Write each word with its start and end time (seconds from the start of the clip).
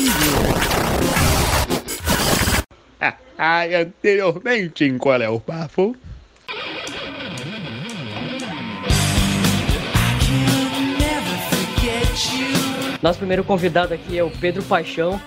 Ai, 3.36 3.74
anteriormente 3.74 4.84
em 4.84 4.96
Qual 4.98 5.20
é 5.20 5.28
o 5.28 5.38
Bafo? 5.38 5.94
Nosso 13.02 13.18
primeiro 13.18 13.42
convidado 13.42 13.94
aqui 13.94 14.18
é 14.18 14.22
o 14.22 14.30
Pedro 14.30 14.62
Paixão, 14.62 15.20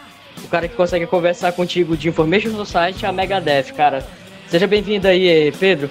o 0.43 0.47
cara 0.47 0.67
que 0.67 0.75
consegue 0.75 1.07
conversar 1.07 1.51
contigo 1.53 1.97
de 1.97 2.07
Information 2.07 2.51
Society 2.51 3.03
a 3.05 3.11
Megadeth, 3.11 3.73
cara. 3.75 4.05
Seja 4.47 4.67
bem-vindo 4.67 5.07
aí, 5.07 5.51
Pedro. 5.59 5.89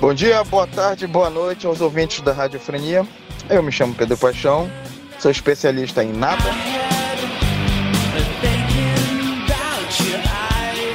Bom 0.00 0.14
dia, 0.14 0.44
boa 0.44 0.66
tarde, 0.66 1.08
boa 1.08 1.28
noite 1.28 1.66
aos 1.66 1.80
ouvintes 1.80 2.20
da 2.20 2.32
Radiofrenia. 2.32 3.04
Eu 3.50 3.62
me 3.62 3.72
chamo 3.72 3.94
Pedro 3.94 4.16
Paixão, 4.16 4.70
sou 5.18 5.30
especialista 5.30 6.04
em 6.04 6.12
nada. 6.12 6.75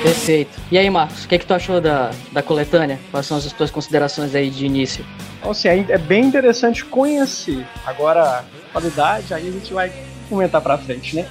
Perfeito. 0.01 0.59
E 0.71 0.77
aí, 0.77 0.89
Marcos, 0.89 1.25
o 1.25 1.27
que, 1.27 1.35
é 1.35 1.37
que 1.37 1.45
tu 1.45 1.53
achou 1.53 1.79
da, 1.79 2.11
da 2.31 2.41
coletânea? 2.41 2.99
Quais 3.11 3.25
são 3.25 3.37
as 3.37 3.51
tuas 3.53 3.69
considerações 3.69 4.33
aí 4.33 4.49
de 4.49 4.65
início? 4.65 5.05
Então, 5.39 5.51
assim, 5.51 5.69
é 5.69 5.97
bem 5.97 6.25
interessante 6.25 6.83
conhecer. 6.83 7.65
Agora, 7.85 8.43
qualidade, 8.71 9.33
aí 9.33 9.47
a 9.47 9.51
gente 9.51 9.71
vai 9.73 9.91
comentar 10.27 10.61
pra 10.61 10.77
frente, 10.77 11.15
né? 11.15 11.27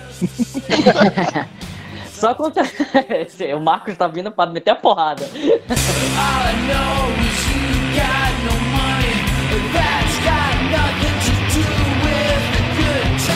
Só 2.13 2.35
conta. 2.35 2.63
o 3.57 3.61
Marcos 3.61 3.97
tá 3.97 4.07
vindo 4.07 4.31
pra 4.31 4.47
meter 4.47 4.71
a 4.71 4.77
porrada. 4.77 5.27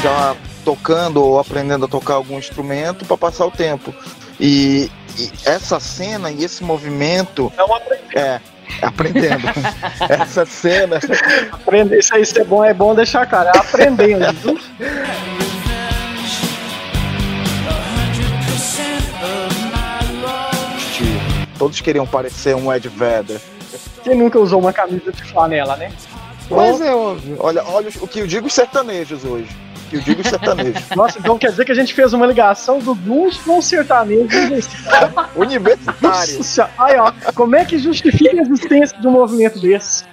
Já 0.02 0.36
tocando 0.64 1.22
ou 1.22 1.38
aprendendo 1.38 1.86
a 1.86 1.88
tocar 1.88 2.14
algum 2.14 2.38
instrumento 2.38 3.04
para 3.04 3.16
passar 3.16 3.46
o 3.46 3.50
tempo. 3.50 3.94
E, 4.46 4.90
e, 5.18 5.32
essa 5.46 5.80
cena 5.80 6.30
e 6.30 6.44
esse 6.44 6.62
movimento. 6.62 7.50
É 7.56 7.62
É, 8.14 8.40
aprendendo. 8.82 9.42
essa 10.06 10.44
cena. 10.44 11.00
Aprender, 11.50 11.98
isso 11.98 12.14
aí 12.14 12.20
isso 12.20 12.38
é 12.38 12.44
bom, 12.44 12.62
é 12.62 12.74
bom 12.74 12.94
deixar 12.94 13.24
cara. 13.24 13.52
É 13.54 13.58
aprendendo? 13.58 14.60
Todos 21.58 21.80
queriam 21.80 22.06
parecer 22.06 22.54
um 22.54 22.70
Ed 22.70 22.86
Vedder. 22.86 23.40
Quem 24.02 24.14
nunca 24.14 24.38
usou 24.38 24.60
uma 24.60 24.74
camisa 24.74 25.10
de 25.10 25.24
flanela, 25.24 25.74
né? 25.78 25.90
Mas 26.50 26.82
é 26.82 26.94
óbvio. 26.94 27.38
Olha, 27.40 27.64
olha 27.64 27.88
o 27.98 28.06
que 28.06 28.18
eu 28.18 28.26
digo 28.26 28.48
os 28.48 28.52
sertanejos 28.52 29.24
hoje. 29.24 29.48
O 29.98 30.02
que 30.02 30.10
eu 30.10 30.14
digo 30.14 30.22
os 30.22 30.28
sertanejos. 30.28 30.82
Nossa, 30.96 31.18
então 31.18 31.36
quer 31.38 31.50
dizer 31.50 31.64
que 31.64 31.72
a 31.72 31.74
gente 31.74 31.92
fez 31.94 32.12
uma 32.12 32.26
ligação 32.26 32.78
do 32.78 32.94
blues 32.94 33.38
com 33.38 33.58
o 33.58 33.62
sertanejo 33.62 34.24
universitário. 35.36 36.00
Nossa, 36.00 36.70
aí, 36.78 36.96
ó, 36.98 37.12
como 37.34 37.56
é 37.56 37.64
que 37.64 37.78
justifica 37.78 38.36
a 38.36 38.42
existência 38.42 38.98
de 38.98 39.06
um 39.06 39.12
movimento 39.12 39.58
desse? 39.60 40.04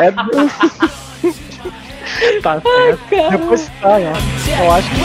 É 0.00 0.10
do... 0.10 0.30
tá 2.42 2.60
certo. 2.60 3.30
Depois 3.30 3.70
tá, 3.80 3.90
ó. 3.90 3.98
Eu 4.62 4.72
acho 4.72 4.90
que. 4.90 4.96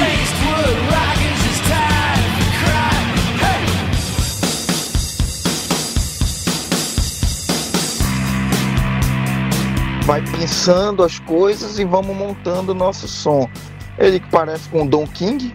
vai 10.09 10.23
pensando 10.23 11.03
as 11.03 11.19
coisas 11.19 11.77
e 11.77 11.85
vamos 11.85 12.17
montando 12.17 12.71
o 12.71 12.75
nosso 12.75 13.07
som. 13.07 13.47
Ele 13.99 14.19
que 14.19 14.29
parece 14.29 14.69
com 14.69 14.83
o 14.83 14.87
Don 14.87 15.05
King, 15.05 15.53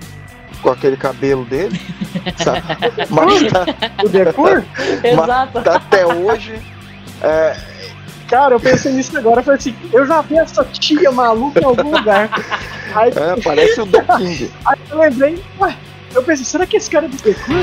com 0.63 0.71
aquele 0.71 0.97
cabelo 0.97 1.45
dele, 1.45 1.81
sabe? 2.37 2.63
Mas 3.11 3.53
tá, 3.53 3.65
O 4.05 4.09
decor? 4.09 4.65
Exato. 5.03 5.63
tá 5.63 5.77
até 5.77 6.07
hoje. 6.07 6.61
É, 7.23 7.57
Cara, 8.29 8.55
eu 8.55 8.61
pensei 8.61 8.93
nisso 8.93 9.17
agora, 9.17 9.41
eu 9.41 9.45
falei 9.45 9.59
assim, 9.59 9.77
eu 9.93 10.07
já 10.07 10.21
vi 10.23 10.39
essa 10.39 10.65
tia 10.65 11.11
maluca 11.13 11.61
em 11.61 11.65
algum 11.65 11.91
lugar. 11.91 12.31
Aí, 12.95 13.11
é, 13.15 13.41
parece 13.43 13.81
o 13.81 13.87
Don 13.87 14.03
King. 14.17 14.51
aí 14.65 14.79
eu 14.91 14.99
lembrei, 14.99 15.45
ué, 15.61 15.77
eu 16.15 16.23
pensei, 16.23 16.45
será 16.45 16.67
que 16.67 16.77
esse 16.77 16.91
cara 16.91 17.07
é 17.07 17.09
do 17.09 17.17
decor? 17.17 17.55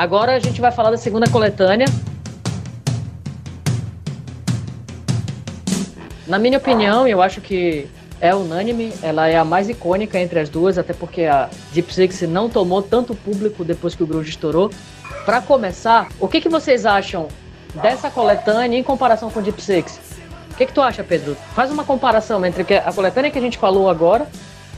Agora 0.00 0.34
a 0.34 0.38
gente 0.38 0.62
vai 0.62 0.72
falar 0.72 0.90
da 0.90 0.96
segunda 0.96 1.28
coletânea. 1.28 1.84
Na 6.26 6.38
minha 6.38 6.56
opinião, 6.56 7.06
eu 7.06 7.20
acho 7.20 7.42
que 7.42 7.86
é 8.18 8.34
unânime, 8.34 8.94
ela 9.02 9.28
é 9.28 9.36
a 9.36 9.44
mais 9.44 9.68
icônica 9.68 10.18
entre 10.18 10.40
as 10.40 10.48
duas, 10.48 10.78
até 10.78 10.94
porque 10.94 11.24
a 11.24 11.50
Deep 11.72 11.92
Six 11.92 12.22
não 12.22 12.48
tomou 12.48 12.80
tanto 12.80 13.14
público 13.14 13.62
depois 13.62 13.94
que 13.94 14.02
o 14.02 14.06
Grunge 14.06 14.30
estourou. 14.30 14.70
Para 15.26 15.42
começar, 15.42 16.08
o 16.18 16.26
que, 16.26 16.40
que 16.40 16.48
vocês 16.48 16.86
acham 16.86 17.28
dessa 17.74 18.08
coletânea 18.08 18.78
em 18.78 18.82
comparação 18.82 19.30
com 19.30 19.42
Deep 19.42 19.60
Six? 19.60 20.00
O 20.50 20.54
que, 20.54 20.64
que 20.64 20.72
tu 20.72 20.80
acha, 20.80 21.04
Pedro? 21.04 21.36
Faz 21.54 21.70
uma 21.70 21.84
comparação 21.84 22.42
entre 22.46 22.64
a 22.74 22.90
coletânea 22.90 23.30
que 23.30 23.38
a 23.38 23.42
gente 23.42 23.58
falou 23.58 23.90
agora 23.90 24.26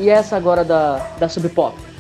e 0.01 0.11
essa 0.11 0.37
agora 0.37 0.65
da, 0.65 0.97
da 1.21 1.29
Sub 1.29 1.49
Pop. 1.51 1.92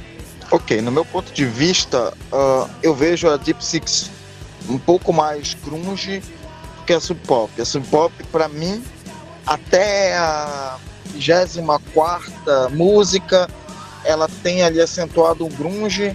Ok, 0.53 0.83
no 0.83 0.93
meu 0.93 1.03
ponto 1.03 1.33
de 1.33 1.47
vista, 1.47 2.13
ah, 2.31 2.69
eu 2.83 2.95
vejo 2.95 3.27
a 3.27 3.39
Deep 3.39 3.65
Six 3.65 4.11
um 4.69 4.79
pouco 4.79 5.11
mais 5.11 5.55
grunge 5.55 6.23
que 6.87 6.93
a 6.93 7.01
Sub 7.01 7.19
Pop. 7.27 7.51
A 7.61 7.65
Sub 7.65 7.87
Pop, 7.87 8.13
pra 8.31 8.49
mim, 8.49 8.85
até 9.47 10.15
a 10.15 10.77
24 11.15 12.71
música, 12.71 13.49
ela 14.05 14.29
tem 14.43 14.62
ali 14.62 14.79
acentuado 14.79 15.47
o 15.47 15.49
grunge, 15.49 16.15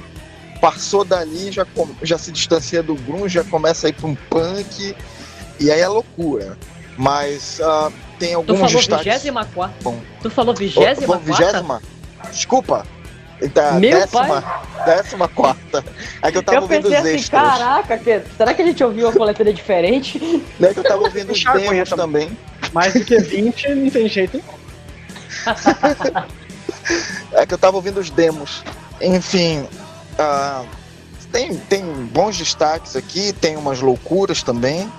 passou 0.62 1.04
dali, 1.04 1.52
já, 1.52 1.66
já 2.04 2.20
se 2.20 2.32
distancia 2.32 2.84
do 2.84 2.94
grunge, 2.94 3.34
já 3.34 3.44
começa 3.44 3.88
a 3.88 3.90
ir 3.90 3.94
para 3.94 4.06
um 4.08 4.16
punk, 4.30 4.96
e 5.60 5.72
aí 5.72 5.80
é 5.80 5.88
loucura. 5.88 6.56
Mas 6.96 7.60
ah, 7.60 7.92
tem 8.20 8.30
Tu 8.34 8.36
alguns 8.38 8.58
falou 8.60 8.76
destaques. 8.76 9.24
24 9.24 9.74
Bom. 9.82 10.00
Tu 10.22 10.30
falou 10.30 10.54
Ô, 10.54 10.58
24 10.58 11.08
vou- 11.08 11.20
vigésima? 11.20 11.82
Desculpa. 12.32 12.86
Tá, 13.54 13.74
Meu 13.74 14.00
décima, 14.00 14.44
décima 14.84 15.28
quarta. 15.28 15.86
É 16.24 16.32
que 16.32 16.38
eu 16.40 16.44
tava 16.44 16.58
Eu 16.58 16.62
ouvindo 16.64 16.84
pensei 16.84 16.98
os 17.00 17.06
assim, 17.06 17.16
extras. 17.18 17.42
caraca, 17.44 17.98
que- 18.00 18.22
será 18.36 18.54
que 18.54 18.62
a 18.64 18.66
gente 18.66 18.84
ouviu 18.84 19.08
uma 19.08 19.14
coletânea 19.16 19.54
diferente? 19.54 20.18
Né, 20.60 20.74
que 20.74 20.80
eu 20.80 20.84
tava 20.84 21.04
ouvindo 21.04 21.32
os 21.32 21.44
demos 21.44 21.90
também. 21.90 22.36
Mais 22.74 22.94
do 22.94 23.06
que 23.06 23.18
20 23.20 23.70
não 23.76 23.90
tem 23.90 24.08
jeito. 24.08 24.42
É 27.34 27.46
que 27.46 27.54
eu 27.54 27.58
tava 27.58 27.76
ouvindo 27.76 28.00
os 28.00 28.10
demos. 28.10 28.64
Enfim, 29.02 29.68
ah, 30.18 30.64
tem, 31.32 31.56
tem 31.56 31.84
bons 31.84 32.38
destaques 32.38 32.96
aqui, 32.96 33.34
tem 33.34 33.58
umas 33.58 33.82
loucuras 33.82 34.42
também. 34.42 34.90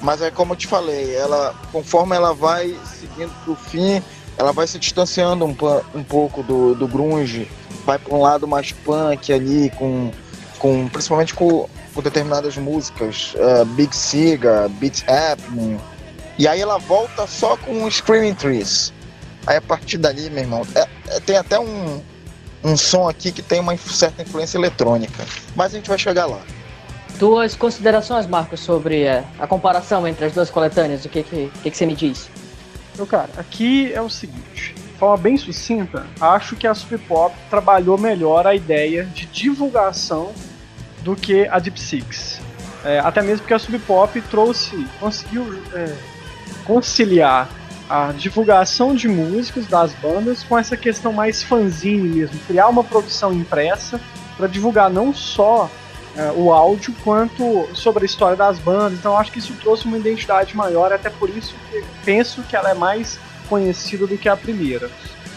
Mas 0.00 0.22
é 0.22 0.30
como 0.30 0.52
eu 0.52 0.56
te 0.56 0.66
falei, 0.66 1.14
ela, 1.14 1.54
conforme 1.72 2.14
ela 2.14 2.32
vai 2.34 2.76
seguindo 2.84 3.32
pro 3.44 3.54
fim, 3.56 4.02
ela 4.36 4.52
vai 4.52 4.66
se 4.66 4.78
distanciando 4.78 5.44
um, 5.44 5.56
um 5.94 6.04
pouco 6.04 6.42
do, 6.42 6.74
do 6.74 6.86
grunge, 6.86 7.50
vai 7.84 7.98
para 7.98 8.14
um 8.14 8.20
lado 8.20 8.46
mais 8.46 8.72
punk 8.72 9.32
ali, 9.32 9.70
com, 9.78 10.10
com 10.58 10.88
principalmente 10.88 11.34
com, 11.34 11.68
com 11.94 12.02
determinadas 12.02 12.56
músicas, 12.56 13.34
ah, 13.38 13.64
Big 13.64 13.94
Cigar, 13.94 14.68
Beat 14.68 15.04
Happening. 15.08 15.78
E 16.38 16.48
aí 16.48 16.60
ela 16.60 16.78
volta 16.78 17.26
só 17.26 17.56
com 17.56 17.88
Screaming 17.90 18.34
Trees. 18.34 18.92
Aí 19.46 19.56
a 19.56 19.62
partir 19.62 19.98
dali, 19.98 20.30
meu 20.30 20.42
irmão, 20.42 20.66
é- 20.74 20.88
é- 21.08 21.20
tem 21.20 21.36
até 21.36 21.60
um, 21.60 22.02
um 22.64 22.76
som 22.76 23.08
aqui 23.08 23.30
que 23.30 23.42
tem 23.42 23.60
uma 23.60 23.76
certa 23.76 24.22
influência 24.22 24.58
eletrônica. 24.58 25.24
Mas 25.54 25.72
a 25.72 25.76
gente 25.76 25.88
vai 25.88 25.98
chegar 25.98 26.26
lá. 26.26 26.40
Tuas 27.18 27.54
considerações, 27.54 28.26
Marcos, 28.26 28.58
sobre 28.60 29.02
é, 29.02 29.22
a 29.38 29.46
comparação 29.46 30.08
entre 30.08 30.24
as 30.24 30.32
duas 30.32 30.50
coletâneas, 30.50 31.04
o 31.04 31.08
que 31.08 31.22
que, 31.22 31.50
o 31.54 31.58
que, 31.60 31.70
que 31.70 31.76
você 31.76 31.86
me 31.86 31.94
diz? 31.94 32.28
Então, 32.92 33.06
cara, 33.06 33.30
aqui 33.36 33.92
é 33.92 34.00
o 34.00 34.08
seguinte, 34.08 34.74
forma 34.94 35.16
bem 35.16 35.36
sucinta, 35.36 36.06
acho 36.20 36.56
que 36.56 36.66
a 36.66 36.74
Sub 36.74 36.96
Pop 36.98 37.34
trabalhou 37.50 37.98
melhor 37.98 38.46
a 38.46 38.54
ideia 38.54 39.04
de 39.04 39.26
divulgação 39.26 40.32
do 41.02 41.14
que 41.14 41.46
a 41.48 41.58
Deep 41.58 41.80
Six. 41.80 42.40
É, 42.84 42.98
até 43.00 43.22
mesmo 43.22 43.40
porque 43.40 43.54
a 43.54 43.58
Sub 43.58 43.78
Pop 43.80 44.20
trouxe, 44.22 44.86
conseguiu 45.00 45.62
é, 45.72 45.94
conciliar 46.64 47.48
a 47.88 48.12
divulgação 48.12 48.94
de 48.94 49.08
músicos 49.08 49.66
das 49.66 49.92
bandas 49.94 50.42
com 50.42 50.58
essa 50.58 50.76
questão 50.76 51.12
mais 51.12 51.42
fanzine 51.42 52.08
mesmo, 52.08 52.38
criar 52.46 52.68
uma 52.68 52.82
produção 52.82 53.32
impressa 53.32 54.00
para 54.36 54.46
divulgar 54.46 54.90
não 54.90 55.12
só 55.14 55.70
é, 56.16 56.32
o 56.32 56.52
áudio 56.52 56.94
quanto 57.02 57.68
sobre 57.74 58.04
a 58.04 58.06
história 58.06 58.36
das 58.36 58.58
bandas. 58.58 58.98
Então 58.98 59.16
acho 59.16 59.32
que 59.32 59.38
isso 59.38 59.52
trouxe 59.54 59.84
uma 59.84 59.98
identidade 59.98 60.56
maior, 60.56 60.92
até 60.92 61.10
por 61.10 61.28
isso 61.28 61.54
que 61.70 61.84
penso 62.04 62.42
que 62.42 62.56
ela 62.56 62.70
é 62.70 62.74
mais 62.74 63.18
conhecida 63.48 64.06
do 64.06 64.16
que 64.16 64.28
a 64.28 64.36
primeira. 64.36 64.90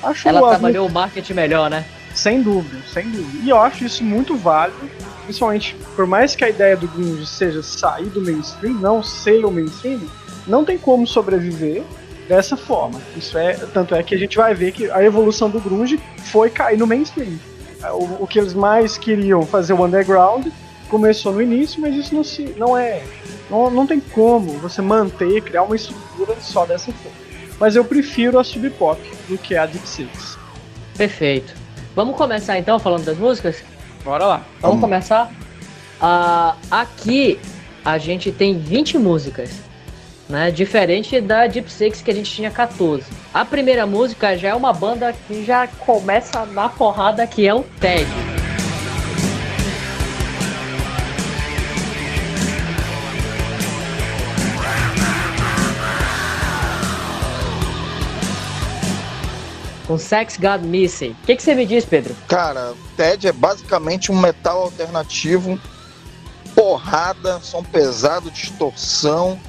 Acho 0.03 0.27
Ela 0.27 0.49
trabalhou 0.49 0.87
o 0.87 0.91
marketing 0.91 1.33
melhor, 1.33 1.69
né? 1.69 1.85
Sem 2.13 2.41
dúvida, 2.41 2.81
sem 2.91 3.09
dúvida. 3.09 3.43
E 3.43 3.49
eu 3.49 3.59
acho 3.59 3.85
isso 3.85 4.03
muito 4.03 4.35
válido, 4.35 4.89
principalmente 5.23 5.75
por 5.95 6.07
mais 6.07 6.35
que 6.35 6.43
a 6.43 6.49
ideia 6.49 6.75
do 6.75 6.87
grunge 6.87 7.25
seja 7.25 7.61
sair 7.61 8.07
do 8.07 8.21
mainstream, 8.21 8.73
não 8.75 9.03
ser 9.03 9.45
o 9.45 9.51
mainstream, 9.51 10.01
não 10.47 10.63
tem 10.65 10.77
como 10.77 11.05
sobreviver 11.05 11.83
dessa 12.27 12.57
forma. 12.57 12.99
Isso 13.15 13.37
é, 13.37 13.53
tanto 13.73 13.95
é 13.95 14.03
que 14.03 14.15
a 14.15 14.17
gente 14.17 14.37
vai 14.37 14.53
ver 14.53 14.71
que 14.71 14.89
a 14.89 15.03
evolução 15.03 15.49
do 15.49 15.59
grunge 15.59 15.99
foi 16.25 16.49
cair 16.49 16.77
no 16.77 16.87
mainstream. 16.87 17.37
O, 17.93 18.23
o 18.23 18.27
que 18.27 18.39
eles 18.39 18.53
mais 18.53 18.97
queriam 18.97 19.45
fazer 19.45 19.73
o 19.73 19.85
underground 19.85 20.47
começou 20.89 21.33
no 21.33 21.41
início, 21.41 21.79
mas 21.79 21.95
isso 21.95 22.15
não 22.15 22.23
se 22.23 22.43
não 22.57 22.77
é 22.77 23.03
não, 23.49 23.69
não 23.69 23.87
tem 23.87 23.99
como 23.99 24.53
você 24.53 24.81
manter, 24.81 25.41
criar 25.41 25.63
uma 25.63 25.75
estrutura 25.75 26.35
só 26.41 26.65
dessa 26.65 26.91
forma. 26.91 27.26
Mas 27.59 27.75
eu 27.75 27.83
prefiro 27.83 28.37
a 28.39 28.43
Sub 28.43 28.69
Pop 28.71 28.99
do 29.27 29.37
que 29.37 29.55
a 29.55 29.65
Deep 29.65 29.87
Six. 29.87 30.37
Perfeito. 30.95 31.53
Vamos 31.95 32.15
começar 32.15 32.57
então 32.59 32.77
falando 32.77 33.05
das 33.05 33.17
músicas? 33.17 33.63
Bora 34.03 34.25
lá. 34.25 34.37
Vamos, 34.37 34.61
Vamos. 34.61 34.81
começar? 34.81 35.31
Uh, 35.99 36.55
aqui 36.69 37.39
a 37.83 37.97
gente 37.97 38.31
tem 38.31 38.57
20 38.57 38.97
músicas. 38.97 39.49
Né? 40.29 40.51
Diferente 40.51 41.19
da 41.21 41.47
Deep 41.47 41.71
Six 41.71 42.01
que 42.01 42.11
a 42.11 42.13
gente 42.13 42.31
tinha 42.31 42.51
14. 42.51 43.05
A 43.33 43.45
primeira 43.45 43.85
música 43.85 44.37
já 44.37 44.49
é 44.49 44.55
uma 44.55 44.73
banda 44.73 45.13
que 45.27 45.45
já 45.45 45.67
começa 45.67 46.45
na 46.45 46.69
porrada 46.69 47.25
que 47.25 47.47
é 47.47 47.53
o 47.53 47.63
Ted. 47.79 48.36
Com 59.87 59.97
Sex 59.97 60.37
God 60.37 60.61
Missing. 60.63 61.11
O 61.11 61.25
que, 61.25 61.35
que 61.35 61.41
você 61.41 61.55
me 61.55 61.65
diz, 61.65 61.85
Pedro? 61.85 62.13
Cara, 62.27 62.73
TED 62.97 63.27
é 63.27 63.31
basicamente 63.31 64.11
um 64.11 64.19
metal 64.19 64.63
alternativo, 64.63 65.57
porrada, 66.53 67.39
som 67.39 67.63
pesado, 67.63 68.29
distorção, 68.29 69.39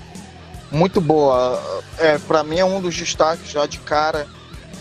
muito 0.70 1.00
boa. 1.00 1.60
É, 1.98 2.18
para 2.18 2.44
mim 2.44 2.58
é 2.58 2.64
um 2.64 2.80
dos 2.80 2.96
destaques 2.96 3.50
já 3.50 3.66
de 3.66 3.78
cara. 3.80 4.26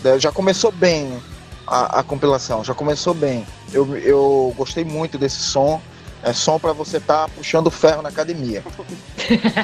Né, 0.04 0.18
já 0.18 0.30
começou 0.30 0.70
bem 0.70 1.20
a, 1.66 2.00
a 2.00 2.02
compilação, 2.04 2.62
já 2.62 2.72
começou 2.72 3.12
bem. 3.12 3.44
Eu, 3.72 3.96
eu 3.98 4.54
gostei 4.56 4.84
muito 4.84 5.18
desse 5.18 5.40
som. 5.40 5.80
É 6.22 6.32
som 6.32 6.58
para 6.58 6.72
você 6.72 6.96
estar 6.96 7.26
tá 7.26 7.28
puxando 7.28 7.70
ferro 7.70 8.02
na 8.02 8.08
academia. 8.08 8.62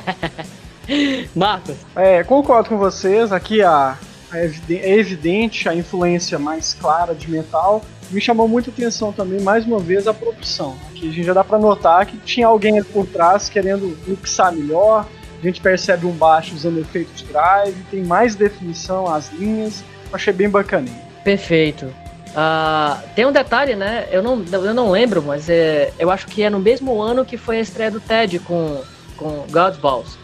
Marcos? 1.34 1.76
É, 1.96 2.22
concordo 2.22 2.68
com 2.68 2.78
vocês. 2.78 3.32
Aqui 3.32 3.60
a 3.60 3.98
é, 4.34 4.50
é 4.70 4.98
evidente 4.98 5.68
a 5.68 5.74
influência 5.74 6.38
mais 6.38 6.74
clara 6.74 7.14
de 7.14 7.30
metal. 7.30 7.84
Me 8.10 8.20
chamou 8.20 8.46
muita 8.46 8.70
atenção 8.70 9.12
também, 9.12 9.40
mais 9.40 9.64
uma 9.64 9.78
vez, 9.78 10.06
a 10.06 10.14
produção. 10.14 10.76
Que 10.94 11.08
a 11.08 11.12
gente 11.12 11.24
já 11.24 11.32
dá 11.32 11.44
para 11.44 11.58
notar 11.58 12.04
que 12.06 12.16
tinha 12.18 12.46
alguém 12.46 12.82
por 12.82 13.06
trás 13.06 13.48
querendo 13.48 13.96
mixar 14.06 14.52
melhor. 14.52 15.06
A 15.40 15.46
gente 15.46 15.60
percebe 15.60 16.06
um 16.06 16.12
baixo 16.12 16.54
usando 16.54 16.80
efeito 16.80 17.12
de 17.14 17.24
drive, 17.24 17.76
tem 17.90 18.04
mais 18.04 18.34
definição 18.34 19.06
as 19.06 19.30
linhas. 19.32 19.84
Achei 20.12 20.32
bem 20.32 20.48
bacaninho. 20.48 20.96
Perfeito. 21.22 21.86
Uh, 22.34 23.00
tem 23.14 23.24
um 23.24 23.32
detalhe, 23.32 23.76
né? 23.76 24.08
Eu 24.10 24.22
não, 24.22 24.44
eu 24.50 24.74
não 24.74 24.90
lembro, 24.90 25.22
mas 25.22 25.48
é, 25.48 25.92
eu 25.98 26.10
acho 26.10 26.26
que 26.26 26.42
é 26.42 26.50
no 26.50 26.58
mesmo 26.58 27.00
ano 27.00 27.24
que 27.24 27.36
foi 27.36 27.58
a 27.58 27.60
estreia 27.60 27.90
do 27.90 28.00
Ted 28.00 28.40
com, 28.40 28.82
com 29.16 29.44
God's 29.50 29.78
Balls. 29.78 30.18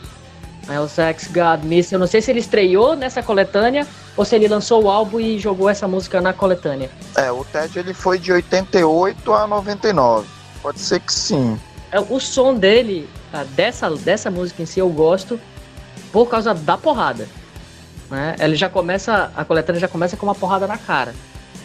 É 0.68 0.78
o 0.78 0.88
Sex 0.88 1.28
God 1.28 1.64
Miss. 1.64 1.90
Eu 1.90 1.98
não 1.98 2.06
sei 2.06 2.20
se 2.20 2.30
ele 2.30 2.40
estreou 2.40 2.94
nessa 2.94 3.22
coletânea 3.22 3.86
ou 4.16 4.24
se 4.24 4.34
ele 4.34 4.48
lançou 4.48 4.84
o 4.84 4.90
álbum 4.90 5.18
e 5.18 5.38
jogou 5.38 5.68
essa 5.68 5.88
música 5.88 6.20
na 6.20 6.32
coletânea. 6.32 6.90
É, 7.16 7.30
o 7.30 7.44
Ted 7.44 7.78
ele 7.78 7.94
foi 7.94 8.18
de 8.18 8.32
88 8.32 9.32
a 9.32 9.46
99. 9.46 10.28
Pode 10.62 10.78
ser 10.78 11.00
que 11.00 11.12
sim. 11.12 11.58
É, 11.90 11.98
o 11.98 12.20
som 12.20 12.54
dele, 12.54 13.08
tá, 13.32 13.44
dessa, 13.44 13.90
dessa 13.90 14.30
música 14.30 14.62
em 14.62 14.66
si, 14.66 14.78
eu 14.78 14.88
gosto 14.88 15.40
por 16.12 16.26
causa 16.26 16.54
da 16.54 16.76
porrada. 16.76 17.26
Né? 18.10 18.36
Ele 18.38 18.56
já 18.56 18.68
começa, 18.68 19.32
a 19.36 19.44
coletânea 19.44 19.80
já 19.80 19.88
começa 19.88 20.16
com 20.16 20.26
uma 20.26 20.34
porrada 20.34 20.66
na 20.66 20.76
cara. 20.76 21.14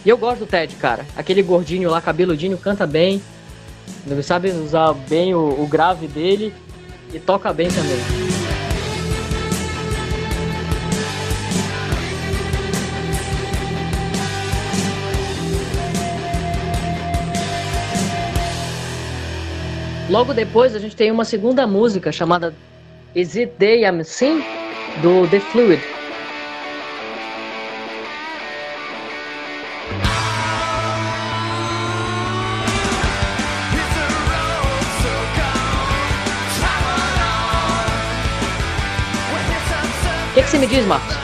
E 0.04 0.08
eu 0.08 0.16
gosto 0.16 0.40
do 0.40 0.46
Ted, 0.46 0.74
cara. 0.76 1.04
Aquele 1.16 1.42
gordinho 1.42 1.90
lá, 1.90 2.00
cabeludinho, 2.00 2.56
canta 2.56 2.86
bem. 2.86 3.20
Sabe 4.22 4.50
usar 4.50 4.92
bem 4.92 5.34
o, 5.34 5.60
o 5.60 5.66
grave 5.66 6.06
dele 6.06 6.54
e 7.12 7.18
toca 7.18 7.52
bem 7.52 7.68
também. 7.68 8.35
Logo 20.08 20.32
depois 20.32 20.74
a 20.74 20.78
gente 20.78 20.94
tem 20.94 21.10
uma 21.10 21.24
segunda 21.24 21.66
música 21.66 22.12
chamada 22.12 22.54
Is 23.14 23.36
It 23.36 23.54
Day 23.58 23.84
I'm 23.84 24.04
Sin? 24.04 24.42
do 25.02 25.26
The 25.28 25.40
Fluid. 25.40 25.82
O 40.30 40.34
que, 40.34 40.42
que 40.42 40.48
você 40.48 40.58
me 40.58 40.66
diz, 40.66 40.86
Marcos? 40.86 41.16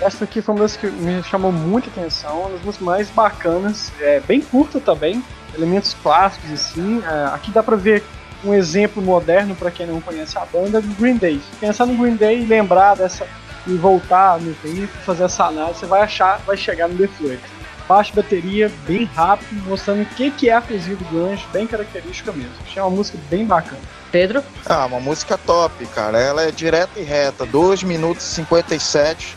Essa 0.00 0.24
aqui 0.24 0.40
foi 0.42 0.54
uma 0.54 0.62
das 0.62 0.76
que 0.76 0.86
me 0.86 1.22
chamou 1.22 1.52
muita 1.52 1.88
atenção, 1.88 2.40
uma 2.42 2.58
das 2.58 2.78
mais 2.78 3.08
bacanas, 3.10 3.92
é 4.00 4.20
bem 4.20 4.40
curta 4.40 4.80
também, 4.80 5.22
elementos 5.54 5.94
clássicos 6.02 6.50
assim. 6.52 7.02
É, 7.04 7.34
aqui 7.34 7.50
dá 7.50 7.62
pra 7.62 7.76
ver 7.76 8.02
um 8.44 8.52
exemplo 8.52 9.02
moderno 9.02 9.54
para 9.54 9.70
quem 9.70 9.86
não 9.86 10.00
conhece 10.00 10.36
a 10.36 10.44
banda 10.44 10.80
do 10.80 10.94
Green 10.94 11.16
Day. 11.16 11.40
Pensar 11.60 11.86
no 11.86 11.96
Green 11.96 12.16
Day 12.16 12.42
e 12.42 12.46
lembrar 12.46 12.96
dessa 12.96 13.26
e 13.66 13.76
voltar 13.76 14.40
no 14.40 14.52
tempo, 14.54 14.92
fazer 15.04 15.24
essa 15.24 15.44
análise, 15.44 15.80
você 15.80 15.86
vai 15.86 16.02
achar, 16.02 16.38
vai 16.44 16.56
chegar 16.56 16.88
no 16.88 16.98
The 16.98 17.06
Fluid. 17.06 17.40
Baixo 17.88 18.14
bateria, 18.14 18.70
bem 18.86 19.04
rápido, 19.04 19.62
mostrando 19.68 20.02
o 20.02 20.06
que, 20.06 20.30
que 20.30 20.48
é 20.48 20.54
a 20.54 20.60
cozinha 20.60 20.96
do 20.96 21.04
grunge, 21.04 21.46
bem 21.52 21.66
característica 21.66 22.32
mesmo. 22.32 22.52
Achei 22.66 22.80
uma 22.80 22.90
música 22.90 23.18
bem 23.28 23.44
bacana. 23.44 23.80
Pedro? 24.10 24.42
Ah, 24.66 24.86
uma 24.86 25.00
música 25.00 25.38
top, 25.38 25.84
cara. 25.86 26.18
Ela 26.18 26.42
é 26.42 26.50
direta 26.50 26.98
e 26.98 27.02
reta, 27.02 27.44
2 27.46 27.82
minutos 27.82 28.24
e 28.24 28.34
57 28.34 29.36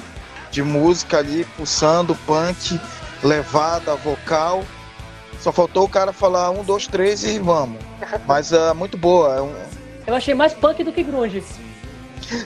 de 0.52 0.64
música 0.64 1.18
ali, 1.18 1.46
pulsando, 1.58 2.16
punk, 2.26 2.80
levada, 3.24 3.96
vocal 3.96 4.64
só 5.46 5.52
faltou 5.52 5.84
o 5.84 5.90
cara 5.90 6.12
falar 6.12 6.50
um, 6.50 6.64
dois, 6.64 6.88
três 6.88 7.24
e 7.24 7.38
vamos. 7.38 7.78
Mas 8.26 8.52
é 8.52 8.72
uh, 8.72 8.76
muito 8.76 8.98
boa. 8.98 9.36
É 9.36 9.42
um... 9.42 9.54
Eu 10.08 10.16
achei 10.16 10.34
mais 10.34 10.54
punk 10.54 10.84
do 10.84 10.92
que 10.92 11.04
grunge. 11.04 11.44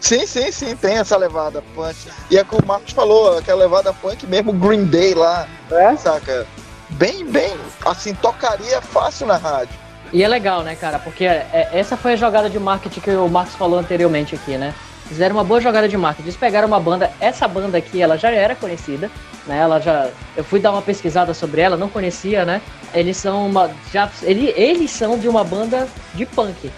Sim, 0.01 0.25
sim, 0.25 0.51
sim, 0.51 0.75
tem 0.75 0.97
essa 0.97 1.15
levada 1.15 1.63
punk. 1.73 1.95
E 2.29 2.37
é 2.37 2.43
como 2.43 2.61
o 2.61 2.67
Marcos 2.67 2.91
falou, 2.91 3.37
aquela 3.37 3.61
levada 3.61 3.93
punk 3.93 4.27
mesmo, 4.27 4.51
Green 4.51 4.83
Day 4.83 5.13
lá, 5.13 5.47
é? 5.71 5.95
saca? 5.95 6.45
Bem, 6.89 7.25
bem, 7.25 7.55
assim, 7.85 8.13
tocaria 8.13 8.81
fácil 8.81 9.27
na 9.27 9.37
rádio. 9.37 9.79
E 10.11 10.21
é 10.21 10.27
legal, 10.27 10.61
né, 10.63 10.75
cara? 10.75 10.99
Porque 10.99 11.23
é, 11.23 11.69
essa 11.71 11.95
foi 11.95 12.13
a 12.13 12.15
jogada 12.17 12.49
de 12.49 12.59
marketing 12.59 12.99
que 12.99 13.11
o 13.11 13.29
Marcos 13.29 13.55
falou 13.55 13.79
anteriormente 13.79 14.35
aqui, 14.35 14.57
né? 14.57 14.75
Fizeram 15.09 15.35
uma 15.35 15.43
boa 15.43 15.59
jogada 15.59 15.89
de 15.89 15.97
marketing. 15.97 16.27
Eles 16.27 16.37
pegaram 16.37 16.67
uma 16.67 16.79
banda, 16.79 17.11
essa 17.19 17.47
banda 17.47 17.79
aqui, 17.79 17.99
ela 17.99 18.15
já 18.15 18.29
era 18.29 18.55
conhecida, 18.55 19.09
né? 19.47 19.57
Ela 19.57 19.79
já, 19.81 20.07
eu 20.37 20.43
fui 20.43 20.59
dar 20.59 20.71
uma 20.71 20.83
pesquisada 20.83 21.33
sobre 21.33 21.61
ela, 21.61 21.75
não 21.75 21.89
conhecia, 21.89 22.45
né? 22.45 22.61
Eles 22.93 23.17
são 23.17 23.47
uma, 23.47 23.71
já, 23.91 24.07
eles, 24.21 24.53
eles 24.55 24.91
são 24.91 25.17
de 25.17 25.27
uma 25.27 25.43
banda 25.43 25.87
de 26.13 26.27
punk 26.27 26.71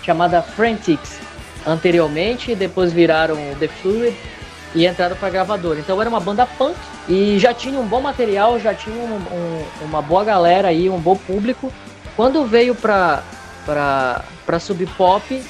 chamada 0.00 0.40
Frantics 0.40 1.18
anteriormente, 1.66 2.54
depois 2.54 2.92
viraram 2.92 3.36
The 3.58 3.66
Fluid 3.66 4.16
e 4.76 4.86
entraram 4.86 5.16
para 5.16 5.30
gravadora. 5.30 5.80
Então 5.80 6.00
era 6.00 6.08
uma 6.08 6.20
banda 6.20 6.46
punk 6.46 6.76
e 7.08 7.36
já 7.40 7.52
tinha 7.52 7.80
um 7.80 7.86
bom 7.86 8.00
material, 8.00 8.60
já 8.60 8.72
tinha 8.72 8.96
um, 8.96 9.16
um, 9.16 9.64
uma 9.86 10.00
boa 10.00 10.22
galera 10.22 10.68
aí, 10.68 10.88
um 10.88 11.00
bom 11.00 11.16
público. 11.16 11.72
Quando 12.14 12.44
veio 12.46 12.76
para 12.76 13.24
para 13.64 14.58
Sub 14.58 14.84
Pop, 14.96 15.42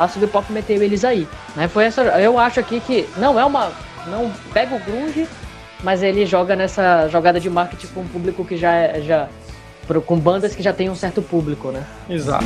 a 0.00 0.08
Sub 0.08 0.26
Pop 0.26 0.52
meteu 0.52 0.82
eles 0.82 1.04
aí. 1.04 1.28
Né? 1.54 1.68
Foi 1.68 1.84
essa, 1.84 2.02
eu 2.02 2.38
acho 2.38 2.58
aqui 2.58 2.80
que 2.80 3.08
não 3.16 3.38
é 3.38 3.44
uma 3.44 3.70
não 4.06 4.32
pega 4.52 4.74
o 4.74 4.80
grunge 4.80 5.28
mas 5.82 6.02
ele 6.02 6.26
joga 6.26 6.54
nessa 6.56 7.08
jogada 7.08 7.40
de 7.40 7.48
marketing 7.48 7.86
com 7.88 8.00
um 8.00 8.08
público 8.08 8.44
que 8.44 8.56
já 8.56 8.72
é, 8.72 9.00
já 9.00 9.28
com 10.06 10.18
bandas 10.18 10.54
que 10.54 10.62
já 10.62 10.72
tem 10.72 10.88
um 10.88 10.94
certo 10.94 11.20
público, 11.20 11.70
né? 11.70 11.84
Exato. 12.08 12.44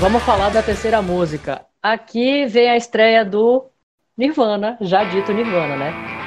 Vamos 0.00 0.22
falar 0.22 0.48
da 0.48 0.62
terceira 0.62 1.02
música. 1.02 1.66
Aqui 1.82 2.46
vem 2.46 2.70
a 2.70 2.76
estreia 2.76 3.22
do 3.22 3.66
Nirvana, 4.16 4.78
já 4.80 5.04
dito 5.04 5.30
Nirvana, 5.30 5.76
né? 5.76 6.19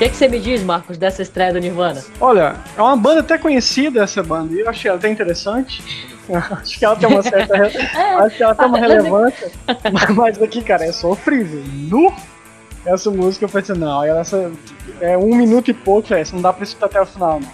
Que, 0.00 0.08
que 0.08 0.16
você 0.16 0.28
me 0.28 0.40
diz, 0.40 0.62
Marcos, 0.62 0.96
dessa 0.96 1.20
estreia 1.20 1.52
do 1.52 1.58
Nirvana? 1.58 2.02
Olha, 2.18 2.54
é 2.74 2.80
uma 2.80 2.96
banda 2.96 3.20
até 3.20 3.36
conhecida 3.36 4.02
essa 4.02 4.22
banda, 4.22 4.54
e 4.54 4.60
eu 4.60 4.68
achei 4.68 4.88
ela 4.88 4.98
até 4.98 5.10
interessante. 5.10 6.08
acho 6.32 6.78
que 6.78 6.84
ela 6.84 6.96
tem 6.96 7.06
uma 7.06 7.22
certa. 7.22 7.54
É, 7.60 8.14
acho 8.14 8.36
que 8.36 8.42
ela 8.42 8.54
tem 8.54 8.66
uma 8.66 8.78
relevância. 8.78 9.52
mas 10.16 10.40
aqui, 10.40 10.62
cara, 10.62 10.86
é 10.86 10.92
sofrível. 10.92 11.62
Nu! 11.66 12.14
Essa 12.86 13.10
música 13.10 13.44
eu 13.44 13.48
falei 13.50 13.62
assim, 13.62 13.78
não, 13.78 14.02
essa 14.02 14.50
é 15.02 15.18
um 15.18 15.34
minuto 15.34 15.70
e 15.70 15.74
pouco, 15.74 16.14
é, 16.14 16.22
não 16.32 16.40
dá 16.40 16.50
pra 16.50 16.64
escutar 16.64 16.86
até 16.86 16.98
o 16.98 17.04
final, 17.04 17.38
não. 17.38 17.50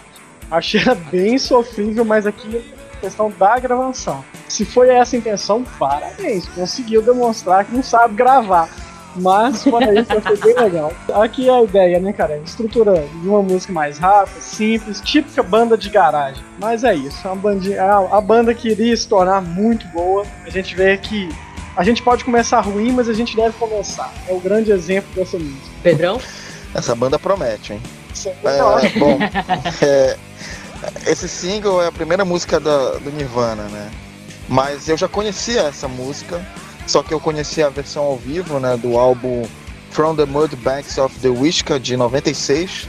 Achei 0.49 0.81
ela 0.81 0.95
bem 0.95 1.37
sofrível, 1.38 2.05
mas 2.05 2.29
aqui 2.29 2.57
é 2.57 3.00
questão 3.00 3.33
da 3.37 3.59
gravação. 3.59 4.25
Se 4.49 4.65
foi 4.65 4.91
essa 4.91 5.17
a 5.17 5.19
intenção, 5.19 5.65
parabéns, 5.81 6.47
conseguiu 6.50 7.03
demonstrar 7.03 7.65
que 7.65 7.75
não 7.75 7.83
sabe 7.83 8.15
gravar. 8.15 8.69
Mas 9.17 9.65
fora 9.65 9.99
isso, 9.99 10.13
eu 10.13 10.19
achei 10.19 10.37
bem 10.37 10.63
legal. 10.63 10.93
Aqui 11.15 11.49
é 11.49 11.53
a 11.53 11.63
ideia, 11.63 11.99
né, 11.99 12.13
cara? 12.13 12.37
Estrutura 12.45 13.05
de 13.23 13.29
uma 13.29 13.43
música 13.43 13.73
mais 13.73 13.99
rápida, 13.99 14.41
simples, 14.41 15.01
típica 15.01 15.43
banda 15.43 15.77
de 15.77 15.89
garagem. 15.89 16.43
Mas 16.61 16.85
é 16.85 16.95
isso, 16.95 17.27
a, 17.27 17.35
bandinha, 17.35 17.83
a, 17.83 18.19
a 18.19 18.21
banda 18.21 18.53
queria 18.55 18.97
se 18.97 19.09
tornar 19.09 19.41
muito 19.41 19.87
boa. 19.89 20.25
A 20.45 20.51
gente 20.51 20.75
vê 20.75 20.97
que 20.99 21.29
a 21.77 21.83
gente 21.85 22.03
pode 22.03 22.25
começar 22.25 22.61
ruim, 22.61 22.93
mas 22.93 23.09
a 23.09 23.13
gente 23.13 23.35
deve 23.37 23.57
começar. 23.59 24.13
É 24.29 24.33
o 24.33 24.41
grande 24.41 24.71
exemplo 24.73 25.09
dessa 25.15 25.39
música. 25.39 25.67
Pedrão? 25.83 26.21
Essa 26.75 26.95
banda 26.95 27.19
promete, 27.19 27.75
hein? 27.75 27.83
É. 28.45 28.87
É, 28.87 28.99
bom, 28.99 29.19
é, 29.83 30.17
esse 31.07 31.29
single 31.29 31.83
é 31.83 31.87
a 31.89 31.93
primeira 31.93 32.25
música 32.25 32.59
da- 32.59 32.93
do 32.99 33.11
Nirvana, 33.13 33.65
né? 33.65 33.91
Mas 34.49 34.89
eu 34.89 34.97
já 34.97 35.09
conhecia 35.09 35.63
essa 35.63 35.87
música, 35.89 36.41
só 36.87 37.02
que 37.02 37.12
eu 37.12 37.21
conhecia 37.21 37.66
a 37.66 37.71
versão 37.71 38.05
ao 38.05 38.16
vivo, 38.16 38.59
né, 38.61 38.76
do 38.76 38.99
álbum 38.99 39.47
From 39.90 40.14
the 40.14 40.25
Mud 40.26 40.55
Banks 40.57 40.99
of 40.99 41.14
the 41.21 41.28
Wishka 41.28 41.81
de 41.81 41.97
96. 41.97 42.88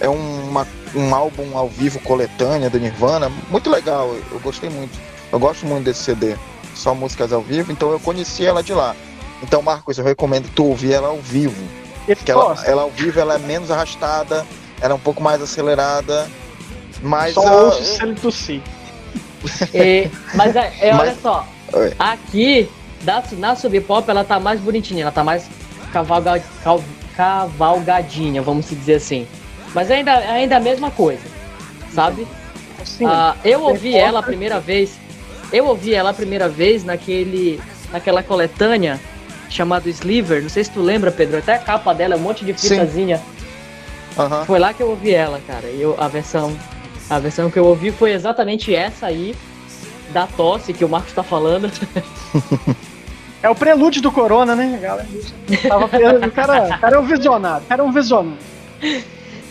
É 0.00 0.08
uma, 0.08 0.66
um 0.94 1.14
álbum 1.14 1.56
ao 1.56 1.68
vivo 1.68 1.98
coletânea 2.00 2.68
do 2.68 2.78
Nirvana, 2.78 3.30
muito 3.50 3.70
legal, 3.70 4.14
eu, 4.30 4.40
gostei 4.40 4.68
muito. 4.68 4.98
Eu 5.32 5.38
gosto 5.38 5.64
muito 5.66 5.84
desse 5.84 6.02
CD, 6.04 6.36
só 6.74 6.94
músicas 6.94 7.32
ao 7.32 7.40
vivo, 7.42 7.72
então 7.72 7.90
eu 7.90 7.98
conheci 8.00 8.44
ela 8.44 8.62
de 8.62 8.72
lá. 8.74 8.94
Então, 9.42 9.60
Marcos, 9.62 9.98
eu 9.98 10.04
recomendo 10.04 10.50
tu 10.54 10.64
ouvir 10.66 10.92
ela 10.92 11.08
ao 11.08 11.18
vivo. 11.18 11.62
Porque 12.06 12.30
ela, 12.30 12.56
ela 12.64 12.82
ao 12.82 12.90
vivo 12.90 13.18
ela 13.18 13.34
é 13.34 13.38
menos 13.38 13.70
arrastada, 13.70 14.46
ela 14.80 14.92
é 14.92 14.94
um 14.94 15.00
pouco 15.00 15.22
mais 15.22 15.42
acelerada, 15.42 16.28
mas 17.02 17.34
Só 17.34 17.64
ouço 17.64 17.82
se 17.82 18.02
ele 18.02 18.14
tossir. 18.14 18.62
E- 19.74 20.10
mas 20.34 20.54
é, 20.56 20.72
é, 20.80 20.94
olha 20.94 21.06
Mas- 21.12 21.20
só, 21.22 21.46
Oi. 21.72 21.92
aqui 21.98 22.68
da, 23.02 23.22
na 23.32 23.54
Sub 23.56 23.78
Pop 23.82 24.08
ela 24.10 24.24
tá 24.24 24.38
mais 24.40 24.60
bonitinha, 24.60 25.02
ela 25.02 25.12
tá 25.12 25.22
mais 25.24 25.48
cavalga, 25.92 26.42
cal- 26.62 26.82
cavalgadinha, 27.16 28.42
vamos 28.42 28.68
dizer 28.68 28.94
assim. 28.94 29.26
Mas 29.74 29.90
ainda, 29.90 30.12
ainda 30.16 30.56
a 30.56 30.60
mesma 30.60 30.90
coisa, 30.90 31.22
sabe? 31.92 32.26
Sim, 32.84 33.04
Ah, 33.06 33.34
eu 33.44 33.62
ouvi 33.62 33.92
Tem 33.92 34.00
ela 34.00 34.20
a 34.20 34.22
primeira 34.22 34.60
vez. 34.60 34.98
Eu 35.52 35.66
ouvi 35.66 35.94
ela 35.94 36.10
a 36.10 36.14
primeira 36.14 36.48
vez 36.48 36.84
naquele, 36.84 37.60
naquela 37.92 38.22
coletânea 38.22 39.00
chamada 39.50 39.88
Sliver. 39.88 40.42
Não 40.42 40.48
sei 40.48 40.64
se 40.64 40.70
tu 40.70 40.80
lembra, 40.80 41.10
Pedro. 41.12 41.38
Até 41.38 41.54
a 41.54 41.58
capa 41.58 41.92
dela 41.94 42.14
é 42.14 42.16
um 42.16 42.20
monte 42.20 42.44
de 42.44 42.52
fitazinha. 42.52 43.20
aham. 44.18 44.44
Foi 44.44 44.58
lá 44.58 44.72
que 44.72 44.82
eu 44.82 44.88
ouvi 44.90 45.12
ela, 45.14 45.40
cara. 45.46 45.68
E 45.68 45.80
eu, 45.82 45.94
a 45.98 46.08
versão, 46.08 46.56
a 47.10 47.18
versão 47.18 47.50
que 47.50 47.58
eu 47.58 47.64
ouvi 47.66 47.90
foi 47.92 48.12
exatamente 48.12 48.74
essa 48.74 49.06
aí 49.06 49.34
da 50.12 50.26
tosse 50.26 50.72
que 50.72 50.84
o 50.84 50.88
Marcos 50.88 51.12
tá 51.12 51.22
falando. 51.22 51.70
É 53.46 53.48
o 53.50 53.54
prelúdio 53.54 54.02
do 54.02 54.10
Corona, 54.10 54.56
né, 54.56 54.76
galera? 54.82 55.06
Tava, 55.68 55.84
o, 55.84 55.88
cara, 56.32 56.66
o 56.66 56.80
cara 56.80 56.96
é 56.96 56.98
um 56.98 57.04
visionário, 57.06 57.64
o 57.64 57.68
cara 57.68 57.80
é 57.80 57.84
um 57.84 57.92
visionário. 57.92 58.38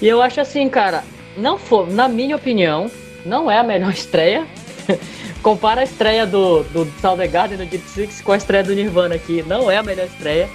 E 0.01 0.05
eu 0.05 0.21
acho 0.21 0.41
assim, 0.41 0.67
cara, 0.67 1.01
não 1.37 1.57
for, 1.57 1.89
na 1.89 2.09
minha 2.09 2.35
opinião, 2.35 2.91
não 3.25 3.49
é 3.49 3.57
a 3.57 3.63
melhor 3.63 3.91
estreia. 3.93 4.45
Compara 5.41 5.79
a 5.79 5.83
estreia 5.85 6.25
do, 6.25 6.63
do 6.63 6.91
Soundgarden 6.99 7.57
no 7.57 7.65
Deep 7.65 7.87
Six 7.87 8.19
com 8.19 8.33
a 8.33 8.37
estreia 8.37 8.65
do 8.65 8.75
Nirvana 8.75 9.15
aqui. 9.15 9.41
Não 9.47 9.71
é 9.71 9.77
a 9.77 9.83
melhor 9.83 10.07
estreia. 10.07 10.49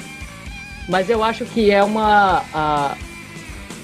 Mas 0.86 1.08
eu 1.08 1.24
acho 1.24 1.46
que 1.46 1.70
é 1.70 1.82
uma. 1.82 2.44
a- 2.52 2.94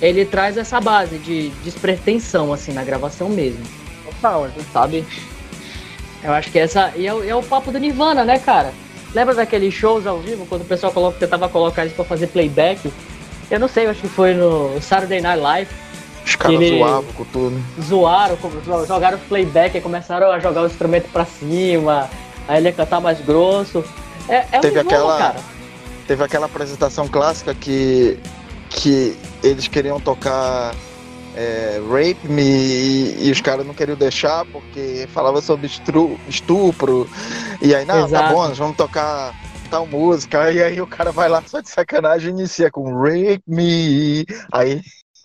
ele 0.03 0.27
traz 0.27 0.59
essa 0.59 0.79
base 0.83 1.17
de 1.17 1.49
despretensão, 1.65 2.53
assim, 2.53 2.75
na 2.75 2.85
gravação 2.85 3.31
mesmo, 3.31 3.65
Total, 4.05 4.45
é. 4.49 4.51
sabe? 4.71 5.03
Eu 6.23 6.35
acho 6.35 6.51
que 6.53 6.59
essa. 6.59 6.93
E 6.95 7.07
é, 7.07 7.29
é 7.29 7.35
o 7.35 7.43
papo 7.43 7.73
do 7.73 7.79
Nirvana, 7.79 8.23
né, 8.23 8.39
cara? 8.39 8.75
Lembra 9.17 9.35
daqueles 9.35 9.73
shows 9.73 10.07
ao 10.07 10.19
vivo, 10.19 10.45
quando 10.45 10.61
o 10.61 10.65
pessoal 10.67 10.93
coloca, 10.93 11.19
tentava 11.19 11.49
colocar 11.49 11.81
eles 11.81 11.95
pra 11.95 12.05
fazer 12.05 12.27
playback? 12.27 12.93
Eu 13.51 13.59
não 13.59 13.67
sei, 13.67 13.87
eu 13.87 13.91
acho 13.91 14.03
que 14.03 14.09
foi 14.09 14.35
no 14.35 14.79
Saturday 14.83 15.23
Night 15.23 15.41
Live 15.41 15.71
Os 16.23 16.37
caras 16.37 16.69
zoavam 16.69 17.13
com 17.15 17.25
tudo. 17.25 17.65
zoaram, 17.81 18.37
jogaram 18.87 19.19
playback 19.27 19.79
e 19.79 19.81
começaram 19.81 20.31
a 20.31 20.39
jogar 20.39 20.65
o 20.65 20.67
instrumento 20.67 21.09
pra 21.11 21.25
cima, 21.25 22.11
aí 22.47 22.59
ele 22.59 22.69
ia 22.69 22.75
cantar 22.75 23.01
mais 23.01 23.19
grosso. 23.23 23.83
É, 24.29 24.45
é 24.53 24.61
Teve 24.61 24.81
um 24.81 24.83
Nirvana, 24.83 24.97
aquela- 25.15 25.19
cara. 25.19 25.41
Teve 26.07 26.23
aquela 26.23 26.45
apresentação 26.45 27.09
clássica 27.09 27.55
que, 27.55 28.19
que 28.69 29.17
eles 29.43 29.67
queriam 29.67 29.99
tocar 29.99 30.75
é, 31.37 31.79
Rape 31.89 32.29
Me 32.29 32.43
e, 32.43 33.29
e 33.29 33.31
os 33.31 33.41
caras 33.41 33.67
não 33.67 33.75
queriam 33.75 33.97
deixar 33.97 34.45
porque 34.47 35.07
falava 35.13 35.41
sobre 35.43 35.67
estru- 35.67 36.19
estupro. 36.29 37.09
E 37.63 37.75
aí, 37.75 37.85
não, 37.85 38.01
tá 38.01 38.07
Exato. 38.07 38.35
bom, 38.35 38.49
nós 38.49 38.59
vamos 38.59 38.77
tocar 38.77 39.35
tal 39.71 39.87
música. 39.87 40.51
E 40.53 40.63
aí 40.63 40.81
o 40.81 40.87
cara 40.87 41.13
vai 41.13 41.29
lá 41.29 41.43
só 41.43 41.61
de 41.61 41.69
sacanagem 41.69 42.29
e 42.31 42.33
inicia 42.33 42.71
com 42.71 42.93
Rape 43.03 43.43
Me. 43.47 44.25
Aí. 44.53 44.81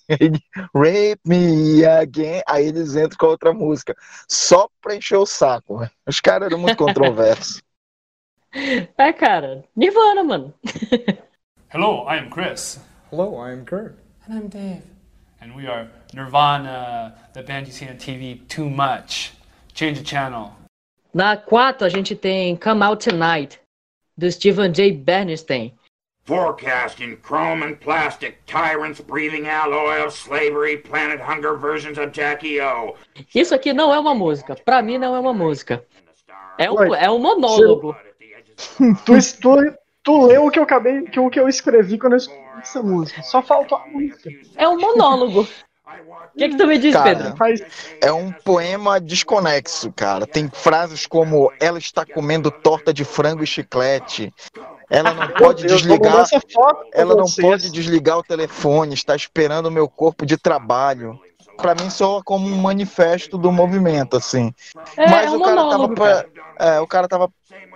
Rape 0.75 1.21
me 1.25 1.85
again. 1.85 2.41
Aí 2.45 2.67
eles 2.67 2.95
entram 2.95 3.17
com 3.17 3.27
outra 3.27 3.53
música. 3.53 3.95
Só 4.27 4.67
pra 4.81 4.95
encher 4.95 5.15
o 5.17 5.25
saco. 5.25 5.79
né? 5.79 5.89
Os 6.05 6.19
caras 6.19 6.47
eram 6.47 6.59
muito 6.59 6.77
controversos. 6.77 7.61
É, 8.97 9.13
cara, 9.13 9.63
Nirvana, 9.73 10.25
mano. 10.25 10.53
Hello, 11.73 12.05
I 12.09 12.17
am 12.19 12.29
Chris. 12.29 12.81
Hello, 13.09 13.37
I'm 13.47 13.63
Kurt. 13.63 13.93
And 14.27 14.33
I'm 14.35 14.47
Dave. 14.49 14.81
And 15.41 15.55
we 15.55 15.65
are 15.65 15.87
Nirvana, 16.13 17.15
the 17.33 17.41
band 17.41 17.65
you 17.65 17.73
see 17.73 17.87
on 17.87 17.95
TV 17.95 18.47
too 18.47 18.69
much. 18.69 19.33
Change 19.73 19.97
the 19.97 20.03
channel. 20.03 20.55
Na 21.15 21.35
4 21.35 21.83
a 21.83 21.89
gente 21.89 22.15
tem 22.15 22.55
Come 22.55 22.83
Out 22.83 23.09
Tonight, 23.09 23.59
do 24.15 24.31
Steven 24.31 24.71
J. 24.71 24.91
Bernstein. 24.91 25.71
Forecasting 26.25 27.17
chrome 27.23 27.63
and 27.63 27.79
plastic, 27.79 28.45
tyrants 28.45 29.01
breathing 29.01 29.47
out 29.47 29.73
oil, 29.73 30.11
slavery, 30.11 30.77
planet 30.77 31.19
hunger 31.19 31.55
versions 31.57 31.97
of 31.97 32.11
Jackie 32.11 32.61
O. 32.61 32.95
Isso 33.33 33.55
aqui 33.55 33.73
não 33.73 33.91
é 33.91 33.99
uma 33.99 34.13
música, 34.13 34.55
pra 34.63 34.83
mim 34.83 34.99
não 34.99 35.15
é 35.15 35.19
uma 35.19 35.33
música. 35.33 35.83
É 36.59 36.69
um, 36.69 36.93
é 36.93 37.09
um 37.09 37.17
monólogo. 37.17 37.95
Tu, 39.05 39.15
tu, 39.41 39.75
tu 40.03 40.25
leu 40.25 40.45
o 40.45 40.51
que 40.51 40.59
eu 40.59 40.63
acabei, 40.63 41.03
que, 41.03 41.19
o 41.19 41.29
que 41.29 41.39
eu 41.39 41.47
escrevi 41.47 41.97
quando 41.97 42.13
eu 42.13 42.17
escrevi 42.17 42.41
essa 42.61 42.81
música. 42.81 43.21
Só 43.23 43.41
faltou 43.41 43.77
a 43.77 43.87
música. 43.87 44.29
É 44.55 44.67
um 44.67 44.79
monólogo. 44.79 45.47
O 46.33 46.37
que, 46.37 46.49
que 46.49 46.57
tu 46.57 46.67
me 46.67 46.77
diz, 46.77 46.93
Cara, 46.93 47.15
Pedro? 47.15 47.37
Faz, 47.37 47.61
É 47.99 48.11
um 48.13 48.31
poema 48.31 48.99
desconexo, 48.99 49.91
cara. 49.91 50.25
Tem 50.25 50.49
frases 50.49 51.05
como 51.05 51.51
ela 51.59 51.77
está 51.77 52.05
comendo 52.05 52.49
torta 52.49 52.93
de 52.93 53.03
frango 53.03 53.43
e 53.43 53.47
chiclete. 53.47 54.33
Ela 54.89 55.13
não 55.13 55.27
pode 55.29 55.65
Deus, 55.65 55.81
desligar, 55.81 56.25
ela 56.93 57.15
não 57.15 57.27
vocês. 57.27 57.45
pode 57.45 57.71
desligar 57.71 58.17
o 58.17 58.23
telefone, 58.23 58.93
está 58.93 59.15
esperando 59.15 59.67
o 59.67 59.71
meu 59.71 59.87
corpo 59.87 60.25
de 60.25 60.37
trabalho. 60.37 61.19
Pra 61.61 61.75
mim 61.75 61.89
soa 61.89 62.23
como 62.23 62.47
um 62.47 62.57
manifesto 62.57 63.37
do 63.37 63.51
movimento, 63.51 64.17
assim. 64.17 64.53
É, 64.97 65.09
Mas 65.09 65.31
é 65.31 65.35
um 65.35 65.39
o 65.39 65.43
cara 65.43 65.55
tava 65.55 65.67
monólogo, 65.67 65.93
pra- 65.95 66.23
cara. 66.23 66.29
é, 66.59 66.79
o 66.79 66.87
cara 66.87 67.07
tava 67.07 67.29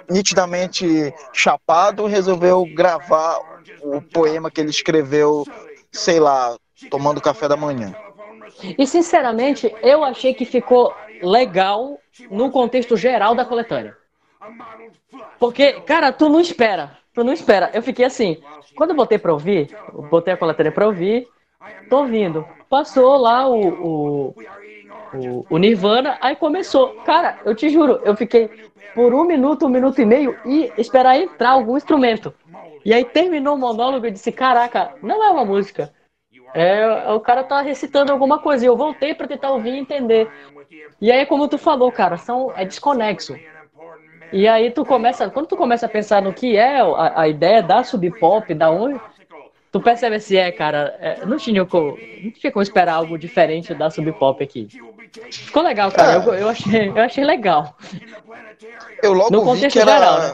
nitidamente 0.10 1.14
chapado 1.34 2.06
resolveu 2.08 2.66
gravar 2.66 3.40
o 3.82 4.02
poema 4.02 4.50
que 4.50 4.60
ele 4.62 4.70
escreveu, 4.70 5.46
sei 5.92 6.20
lá, 6.20 6.56
tomando 6.90 7.22
café 7.22 7.48
da 7.48 7.56
manhã. 7.56 7.96
E 8.78 8.86
sinceramente, 8.88 9.74
eu 9.82 10.04
achei 10.04 10.34
que 10.34 10.46
ficou 10.46 10.94
legal 11.22 12.00
no 12.30 12.52
contexto 12.52 12.96
geral 12.98 13.36
da 13.36 13.46
coletânea. 13.46 13.96
Porque, 15.40 15.74
cara, 15.82 16.12
tu 16.12 16.30
não 16.30 16.40
espera. 16.40 16.98
Tu 17.14 17.24
não 17.24 17.34
espera. 17.34 17.70
Eu 17.74 17.82
fiquei 17.82 18.06
assim. 18.06 18.42
Quando 18.76 18.92
eu 18.92 18.96
botei 18.96 19.18
pra 19.18 19.34
ouvir, 19.34 19.76
botei 20.10 20.34
a 20.34 20.38
coletânea 20.38 20.72
pra 20.72 20.86
ouvir, 20.88 21.28
tô 21.90 22.00
ouvindo. 22.00 22.46
Passou 22.70 23.18
lá 23.18 23.48
o, 23.48 23.68
o, 23.68 24.36
o, 25.14 25.46
o 25.50 25.58
Nirvana, 25.58 26.18
aí 26.22 26.36
começou. 26.36 26.96
Cara, 27.06 27.40
eu 27.46 27.56
te 27.56 27.70
juro, 27.70 28.00
eu 28.04 28.16
fiquei 28.16 28.50
por 28.94 29.14
um 29.14 29.24
minuto, 29.26 29.66
um 29.66 29.70
minuto 29.70 30.02
e 30.02 30.06
meio 30.06 30.38
e 30.46 30.72
esperar 30.78 31.18
entrar 31.18 31.52
algum 31.52 31.78
instrumento. 31.78 32.34
E 32.84 32.94
aí 32.94 33.04
terminou 33.04 33.56
o 33.56 33.60
monólogo 33.60 34.06
e 34.06 34.12
disse: 34.12 34.32
Caraca, 34.32 34.94
não 35.02 35.24
é 35.24 35.30
uma 35.30 35.46
música. 35.46 35.94
É, 36.54 37.12
o 37.12 37.20
cara 37.20 37.44
tá 37.44 37.62
recitando 37.62 38.12
alguma 38.12 38.40
coisa. 38.40 38.64
E 38.64 38.68
eu 38.68 38.78
voltei 38.78 39.14
pra 39.14 39.28
tentar 39.28 39.52
ouvir 39.52 39.72
e 39.72 39.80
entender. 39.80 40.32
E 41.02 41.12
aí, 41.12 41.26
como 41.26 41.48
tu 41.50 41.58
falou, 41.58 41.92
cara, 41.92 42.18
são, 42.18 42.54
é 42.56 42.64
desconexo. 42.64 43.36
E 44.32 44.48
aí 44.48 44.72
tu 44.72 44.86
começa, 44.86 45.30
quando 45.30 45.48
tu 45.48 45.58
começa 45.58 45.86
a 45.86 45.90
pensar 45.90 46.22
no 46.22 46.34
que 46.34 46.56
é 46.56 46.80
a, 46.80 47.22
a 47.22 47.28
ideia 47.28 47.62
da 47.62 47.84
sub 47.84 48.10
pop, 48.20 48.54
da 48.54 48.72
onde, 48.72 49.00
Tu 49.76 49.82
percebe 49.82 50.18
se 50.22 50.38
é, 50.38 50.54
cara? 50.54 50.96
é, 51.02 51.26
não, 51.26 51.36
tinha 51.36 51.66
como, 51.66 51.98
não 52.24 52.32
tinha 52.32 52.50
como 52.50 52.64
esperar 52.64 52.94
algo 52.94 53.18
diferente 53.18 53.74
da 53.74 53.90
Sub 53.90 54.10
Pop 54.14 54.42
aqui. 54.42 54.70
Ficou 55.30 55.62
legal, 55.62 55.92
cara. 55.92 56.14
Eu, 56.14 56.34
eu 56.34 56.48
achei, 56.48 56.88
eu 56.88 56.98
achei 56.98 57.26
legal. 57.26 57.76
Eu 59.04 59.12
logo 59.12 59.32
No 59.32 59.54
vi 59.54 59.68
que 59.68 59.78
era. 59.78 59.92
geral, 59.92 60.20
né? 60.20 60.34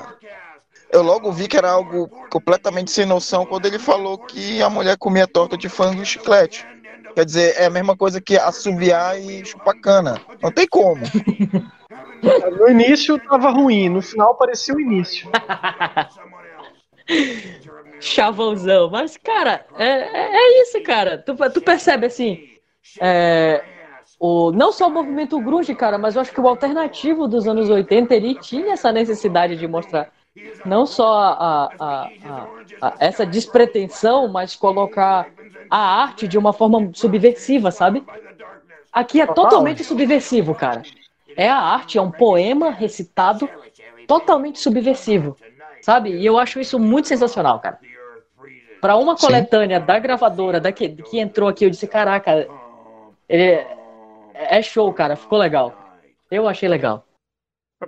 Eu 0.91 1.01
logo 1.01 1.31
vi 1.31 1.47
que 1.47 1.57
era 1.57 1.71
algo 1.71 2.07
completamente 2.29 2.91
sem 2.91 3.03
noção 3.03 3.43
quando 3.43 3.65
ele 3.65 3.79
falou 3.79 4.15
que 4.15 4.61
a 4.61 4.69
mulher 4.69 4.95
comia 4.95 5.25
torta 5.25 5.57
de 5.57 5.67
frango 5.67 6.03
e 6.03 6.05
chiclete. 6.05 6.63
Quer 7.15 7.25
dizer, 7.25 7.55
é 7.57 7.65
a 7.65 7.71
mesma 7.71 7.97
coisa 7.97 8.21
que 8.21 8.37
assoviar 8.37 9.19
e 9.19 9.43
chupar 9.43 9.73
cana. 9.81 10.21
Não 10.39 10.51
tem 10.51 10.67
como. 10.67 11.01
No 12.59 12.69
início 12.69 13.17
tava 13.27 13.49
ruim, 13.49 13.89
no 13.89 14.03
final 14.03 14.35
parecia 14.35 14.75
o 14.75 14.79
início. 14.79 15.27
Chavãozão. 18.01 18.89
Mas, 18.89 19.17
cara, 19.17 19.67
é, 19.75 19.85
é, 19.85 20.35
é 20.35 20.61
isso, 20.63 20.81
cara. 20.81 21.17
Tu, 21.17 21.35
tu 21.53 21.61
percebe 21.61 22.07
assim. 22.07 22.43
é, 23.01 23.65
o, 24.19 24.51
não 24.51 24.71
só 24.71 24.87
o 24.87 24.91
movimento 24.91 25.41
grunge, 25.41 25.75
cara, 25.75 25.97
mas 25.97 26.15
eu 26.15 26.21
acho 26.21 26.33
que 26.33 26.41
o 26.41 26.47
alternativo 26.47 27.27
dos 27.27 27.47
anos 27.47 27.69
80 27.69 28.15
ele 28.15 28.35
tinha 28.35 28.73
essa 28.73 28.91
necessidade 28.91 29.57
de 29.57 29.67
mostrar 29.67 30.11
não 30.63 30.85
só 30.85 31.15
a, 31.17 31.75
a- 31.79 32.51
a- 32.81 32.97
essa 32.99 33.25
despretensão, 33.25 34.27
mas 34.29 34.55
colocar 34.55 35.31
a 35.69 35.79
arte 36.03 36.27
de 36.27 36.37
uma 36.37 36.53
forma 36.53 36.91
subversiva, 36.95 37.71
sabe? 37.71 38.07
Aqui 38.91 39.21
é 39.21 39.27
Total. 39.27 39.43
totalmente 39.45 39.83
subversivo, 39.83 40.55
cara. 40.55 40.87
É 41.35 41.49
a 41.49 41.57
arte, 41.57 41.97
é 41.97 42.01
um 42.01 42.11
poema 42.11 42.71
recitado 42.71 43.49
totalmente 44.07 44.59
subversivo, 44.59 45.39
sabe? 45.81 46.11
E 46.11 46.25
eu 46.25 46.37
acho 46.37 46.59
isso 46.59 46.79
muito 46.79 47.07
sensacional, 47.07 47.59
cara. 47.59 47.79
Pra 48.81 48.97
uma 48.97 49.15
Sim. 49.15 49.27
coletânea 49.27 49.79
da 49.79 49.99
gravadora 49.99 50.59
da 50.59 50.71
que, 50.71 50.89
que 50.89 51.19
entrou 51.19 51.47
aqui, 51.47 51.63
eu 51.63 51.69
disse, 51.69 51.87
caraca, 51.87 52.47
é, 53.29 53.65
é 54.33 54.61
show, 54.61 54.91
cara, 54.91 55.15
ficou 55.15 55.37
legal. 55.37 55.73
Eu 56.31 56.47
achei 56.47 56.67
legal. 56.67 57.05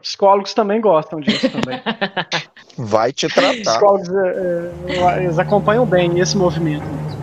Psicólogos 0.01 0.53
também 0.53 0.79
gostam 0.79 1.19
disso 1.19 1.50
também. 1.50 1.81
Vai 2.77 3.12
te 3.12 3.27
tratar. 3.27 3.53
Psicólogos 3.53 4.09
é, 4.09 4.71
é, 5.17 5.23
eles 5.23 5.39
acompanham 5.39 5.85
bem 5.85 6.19
esse 6.19 6.38
movimento. 6.38 6.83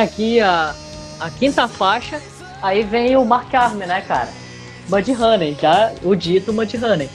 aqui 0.00 0.40
a, 0.40 0.74
a 1.20 1.30
quinta 1.30 1.68
faixa, 1.68 2.20
aí 2.62 2.82
vem 2.82 3.16
o 3.16 3.24
Mark 3.24 3.52
Arme, 3.54 3.86
né, 3.86 4.00
cara? 4.02 4.28
Mudhoney, 4.88 5.56
já 5.60 5.92
o 6.02 6.14
dito 6.14 6.52
Mudhoney. 6.52 7.08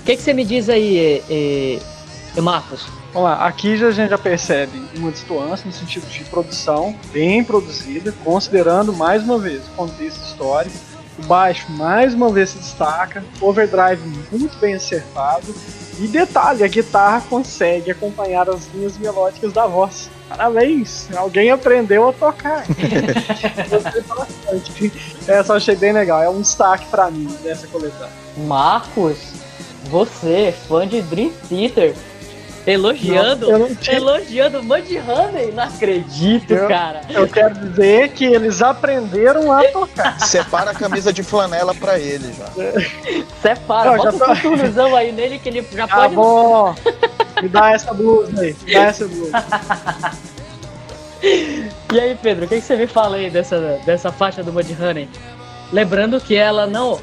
O 0.00 0.02
que, 0.04 0.16
que 0.16 0.22
você 0.22 0.32
me 0.32 0.44
diz 0.44 0.68
aí, 0.68 1.22
e, 1.28 1.80
Marcos? 2.40 2.86
Vamos 3.12 3.28
lá, 3.28 3.46
aqui 3.46 3.76
já, 3.76 3.88
a 3.88 3.90
gente 3.90 4.10
já 4.10 4.18
percebe 4.18 4.80
uma 4.96 5.10
distância 5.10 5.66
no 5.66 5.72
sentido 5.72 6.06
de 6.08 6.24
produção, 6.24 6.94
bem 7.12 7.42
produzida, 7.42 8.14
considerando 8.24 8.92
mais 8.92 9.22
uma 9.22 9.38
vez 9.38 9.66
o 9.66 9.70
contexto 9.72 10.22
histórico. 10.22 10.89
O 11.22 11.26
baixo 11.26 11.70
mais 11.72 12.14
uma 12.14 12.30
vez 12.30 12.50
se 12.50 12.58
destaca, 12.58 13.22
overdrive 13.40 14.00
muito 14.32 14.56
bem 14.58 14.74
acertado. 14.74 15.54
E 15.98 16.06
detalhe, 16.06 16.64
a 16.64 16.68
guitarra 16.68 17.22
consegue 17.28 17.90
acompanhar 17.90 18.48
as 18.48 18.66
linhas 18.74 18.96
melódicas 18.96 19.52
da 19.52 19.66
voz. 19.66 20.08
Parabéns! 20.28 21.08
Alguém 21.14 21.50
aprendeu 21.50 22.08
a 22.08 22.12
tocar. 22.12 22.64
Gostei 23.68 24.02
bastante. 24.02 24.92
Essa 25.28 25.52
eu 25.52 25.56
achei 25.56 25.76
bem 25.76 25.92
legal, 25.92 26.22
é 26.22 26.30
um 26.30 26.40
destaque 26.40 26.86
pra 26.86 27.10
mim 27.10 27.26
dessa 27.42 27.66
coletânea. 27.66 28.12
Marcos, 28.38 29.18
você, 29.90 30.54
fã 30.68 30.86
de 30.86 31.02
Dream 31.02 31.32
Theater, 31.48 31.94
elogiando, 32.72 33.50
Não, 33.50 33.58
não 33.58 33.74
tinha- 33.74 33.96
elogiando 33.96 34.62
Mudhoney, 34.62 35.52
não 35.52 35.64
acredito, 35.64 36.52
Eu- 36.52 36.68
cara. 36.68 37.00
Eu 37.10 37.28
quero 37.28 37.54
dizer 37.54 38.10
que 38.10 38.24
eles 38.24 38.60
aprenderam 38.62 39.50
a 39.52 39.62
tocar. 39.64 40.18
Separa 40.26 40.70
a 40.70 40.74
camisa 40.74 41.12
de 41.12 41.22
flanela 41.22 41.74
pra 41.74 41.98
ele 41.98 42.32
já. 42.32 42.46
Separa, 43.42 43.96
Não, 43.96 44.02
já 44.04 44.12
bota 44.12 44.24
tô- 44.24 44.32
um 44.32 44.34
coturnozão 44.36 44.96
aí 44.96 45.12
nele 45.12 45.38
que 45.38 45.48
ele 45.48 45.66
já 45.72 45.86
Tá 45.86 45.96
pode... 45.96 46.14
bom. 46.14 46.74
Me 47.42 47.48
dá 47.48 47.72
essa 47.72 47.94
blusa 47.94 48.40
aí. 48.42 48.54
Me 48.66 48.72
dá 48.74 48.80
essa 48.82 49.06
blusa. 49.06 49.32
E 51.92 52.00
aí, 52.00 52.16
Pedro, 52.22 52.44
o 52.44 52.48
que, 52.48 52.56
que 52.56 52.60
você 52.66 52.76
me 52.76 52.86
fala 52.86 53.16
aí 53.16 53.28
dessa, 53.30 53.78
dessa 53.84 54.10
faixa 54.12 54.42
do 54.42 54.52
Mudhoney? 54.52 55.08
Lembrando 55.72 56.20
que 56.20 56.34
ela 56.34 56.66
não. 56.66 57.00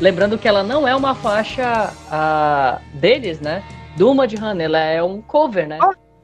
Lembrando 0.00 0.36
que 0.36 0.46
ela 0.48 0.62
não 0.62 0.86
é 0.86 0.94
uma 0.94 1.14
faixa 1.14 1.92
ah, 2.10 2.78
deles, 2.92 3.40
né? 3.40 3.62
Do 3.96 4.14
Mudhoney, 4.14 4.64
ela 4.64 4.78
é 4.78 5.02
um 5.02 5.20
cover, 5.20 5.68
né? 5.68 5.78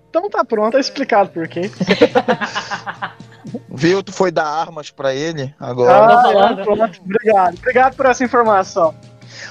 Então 0.08 0.28
tá 0.28 0.44
pronto, 0.44 0.72
tá 0.72 0.80
explicado 0.80 1.30
por 1.30 1.46
quê. 1.46 1.70
Viu? 3.70 4.02
Tu 4.02 4.12
foi 4.12 4.30
dar 4.30 4.46
armas 4.46 4.90
pra 4.90 5.14
ele 5.14 5.54
agora. 5.58 6.08
Ah, 6.08 6.52
é, 6.52 6.64
pronto. 6.64 7.00
Obrigado. 7.04 7.56
Obrigado 7.56 7.96
por 7.96 8.06
essa 8.06 8.24
informação. 8.24 8.94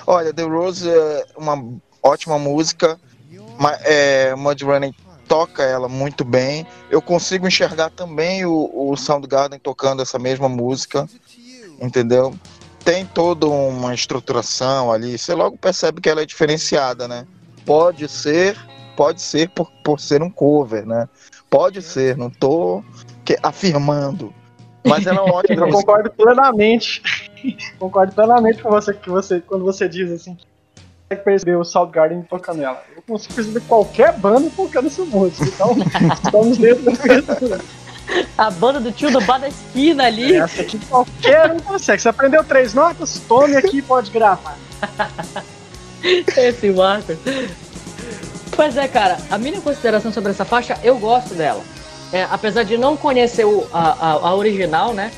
Olha, 0.06 0.34
The 0.34 0.44
Rose 0.44 0.90
é 0.90 1.26
uma 1.38 1.64
ótima 2.04 2.38
música. 2.38 3.00
É, 3.84 4.36
Mudrunning 4.36 4.94
toca 5.28 5.64
ela 5.64 5.88
muito 5.88 6.26
bem. 6.26 6.68
Eu 6.90 7.02
consigo 7.02 7.48
enxergar 7.48 7.90
também 7.90 8.46
o, 8.46 8.70
o 8.74 8.98
Soundgarden 8.98 9.60
tocando 9.60 10.02
essa 10.02 10.20
mesma 10.20 10.50
música, 10.50 11.08
entendeu? 11.82 12.36
Tem 12.84 13.06
toda 13.06 13.48
uma 13.48 13.94
estruturação 13.94 14.92
ali. 14.92 15.18
Você 15.18 15.34
logo 15.34 15.58
percebe 15.58 16.02
que 16.02 16.10
ela 16.10 16.22
é 16.22 16.26
diferenciada, 16.26 17.08
né? 17.08 17.26
Pode 17.70 18.08
ser, 18.08 18.58
pode 18.96 19.22
ser 19.22 19.48
por, 19.50 19.70
por 19.84 20.00
ser 20.00 20.24
um 20.24 20.30
cover, 20.32 20.88
né? 20.88 21.08
Pode 21.52 21.84
ser, 21.84 22.18
não 22.18 22.28
tô 22.32 22.84
que- 23.24 23.38
afirmando. 23.44 24.34
Mas 24.84 25.06
ela 25.06 25.20
é 25.20 25.22
uma 25.22 25.36
ótima 25.38 25.56
Eu 25.62 25.68
música. 25.68 25.78
concordo 25.86 26.10
plenamente. 26.10 27.04
concordo 27.78 28.12
plenamente 28.14 28.60
com 28.64 28.72
você 28.72 28.92
que 28.92 29.08
você 29.08 29.40
quando 29.40 29.64
você 29.64 29.88
diz 29.88 30.12
assim. 30.12 30.36
Consegue 31.08 31.24
perceber 31.24 31.56
o 31.58 31.64
Soundgarden 31.64 32.24
tocando 32.24 32.64
ela. 32.64 32.84
Eu 32.96 33.04
consigo 33.04 33.36
perceber 33.36 33.62
qualquer 33.68 34.14
banda 34.18 34.50
tocando 34.56 34.88
essa 34.88 35.06
música. 35.06 35.46
Então, 35.46 35.76
estamos 36.26 36.58
dentro 36.58 36.84
mesmo. 36.86 37.64
A 38.36 38.50
banda 38.50 38.80
do 38.80 38.92
tio 38.92 39.12
do 39.12 39.22
bar 39.22 39.38
da 39.40 39.48
esquina 39.48 40.06
ali. 40.06 40.36
Essa 40.38 40.64
aqui 40.64 40.80
qualquer 40.88 41.52
um 41.52 41.60
consegue. 41.60 42.02
Você 42.02 42.10
aprendeu 42.10 42.44
três 42.44 42.74
notas? 42.74 43.20
Tome 43.28 43.56
aqui 43.56 43.78
e 43.78 43.82
pode 43.84 44.10
gravar. 44.10 44.58
Esse 46.38 46.70
Marcos. 46.72 47.18
Pois 48.56 48.76
é, 48.78 48.88
cara, 48.88 49.18
a 49.30 49.38
minha 49.38 49.60
consideração 49.62 50.12
sobre 50.12 50.32
essa 50.32 50.44
faixa, 50.46 50.78
eu 50.84 50.98
gosto 50.98 51.34
dela. 51.34 51.62
É, 52.12 52.24
apesar 52.30 52.64
de 52.64 52.78
não 52.78 52.98
conhecer 52.98 53.46
o- 53.46 53.66
a, 53.72 53.92
a- 53.92 54.12
a 54.30 54.36
original, 54.36 54.94
né? 54.94 55.12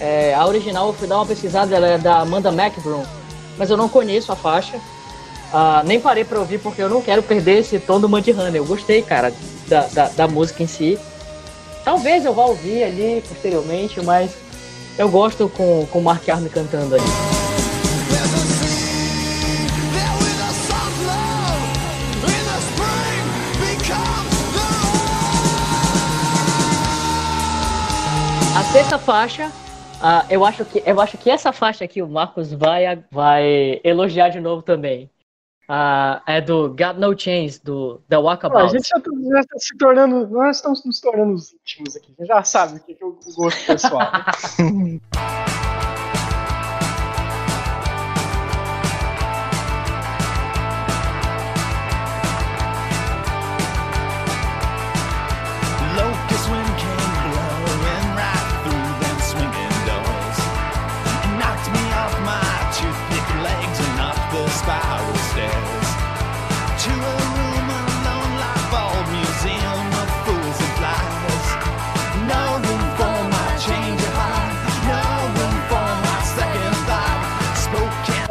É, 0.00 0.34
a 0.34 0.46
original 0.46 0.88
eu 0.88 0.94
fui 0.94 1.06
dar 1.06 1.16
uma 1.16 1.26
pesquisada, 1.26 1.74
ela 1.76 1.86
é 1.86 1.98
da 1.98 2.18
Amanda 2.20 2.48
McBroom. 2.50 3.04
Mas 3.58 3.68
eu 3.70 3.76
não 3.76 3.88
conheço 3.88 4.32
a 4.32 4.36
faixa. 4.36 4.78
Ah, 5.52 5.82
nem 5.84 6.00
parei 6.00 6.24
pra 6.24 6.38
ouvir 6.38 6.58
porque 6.58 6.80
eu 6.80 6.88
não 6.88 7.02
quero 7.02 7.22
perder 7.22 7.58
esse 7.58 7.78
tom 7.78 8.00
do 8.00 8.08
Mudhoney. 8.08 8.56
Eu 8.56 8.64
gostei, 8.64 9.02
cara, 9.02 9.32
da, 9.68 9.82
da, 9.88 10.08
da 10.08 10.28
música 10.28 10.62
em 10.62 10.66
si. 10.66 10.98
Talvez 11.84 12.24
eu 12.24 12.32
vá 12.32 12.44
ouvir 12.46 12.82
ali 12.84 13.22
posteriormente, 13.28 14.00
mas 14.02 14.30
eu 14.98 15.08
gosto 15.08 15.48
com, 15.54 15.86
com 15.92 15.98
o 15.98 16.02
Mark 16.02 16.26
Arme 16.28 16.48
cantando 16.48 16.94
ali. 16.94 17.04
Sexta 28.72 28.98
faixa, 28.98 29.50
ah, 30.00 30.24
eu, 30.30 30.44
acho 30.44 30.64
que, 30.64 30.82
eu 30.86 31.00
acho 31.00 31.18
que 31.18 31.28
essa 31.28 31.52
faixa 31.52 31.84
aqui 31.84 32.00
o 32.00 32.08
Marcos 32.08 32.52
vai, 32.52 33.04
vai 33.10 33.80
elogiar 33.82 34.28
de 34.28 34.40
novo 34.40 34.62
também. 34.62 35.10
Ah, 35.68 36.22
é 36.26 36.40
do 36.40 36.68
Got 36.68 36.94
No 36.98 37.18
Chains, 37.18 37.58
do 37.58 38.00
The 38.08 38.16
Pô, 38.16 38.22
a 38.22 38.24
Walkabout. 38.24 38.70
gente 38.70 38.88
já 38.88 38.96
está 39.40 39.58
se 39.58 39.76
tornando. 39.76 40.26
Nós 40.28 40.56
estamos 40.56 40.84
nos 40.84 41.00
tornando 41.00 41.34
os 41.34 41.52
íntimos 41.52 41.96
aqui. 41.96 42.14
A 42.18 42.22
gente 42.22 42.28
já 42.28 42.42
sabe 42.42 42.76
o 42.76 42.80
que 42.80 42.94
que 42.94 43.02
é 43.02 43.06
o 43.06 43.10
o 43.10 43.34
gosto 43.34 43.66
pessoal. 43.66 44.10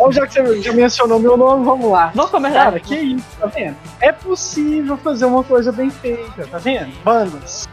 Então, 0.10 0.12
já 0.12 0.28
que 0.28 0.42
você 0.42 0.62
já 0.62 0.74
mencionou 0.74 1.20
meu 1.20 1.38
nome, 1.38 1.64
vamos 1.64 1.92
lá. 1.92 2.12
Vamos 2.16 2.32
começar. 2.32 2.66
Cara, 2.66 2.80
que 2.80 2.96
isso, 2.96 3.26
tá 3.40 3.48
vendo? 3.48 3.76
É 4.00 4.12
possível 4.12 4.98
fazer 4.98 5.26
uma 5.26 5.44
coisa 5.44 5.72
bem 5.72 5.90
feita, 5.90 6.48
tá 6.48 6.58
vendo? 6.58 6.92
Bandas. 7.04 7.68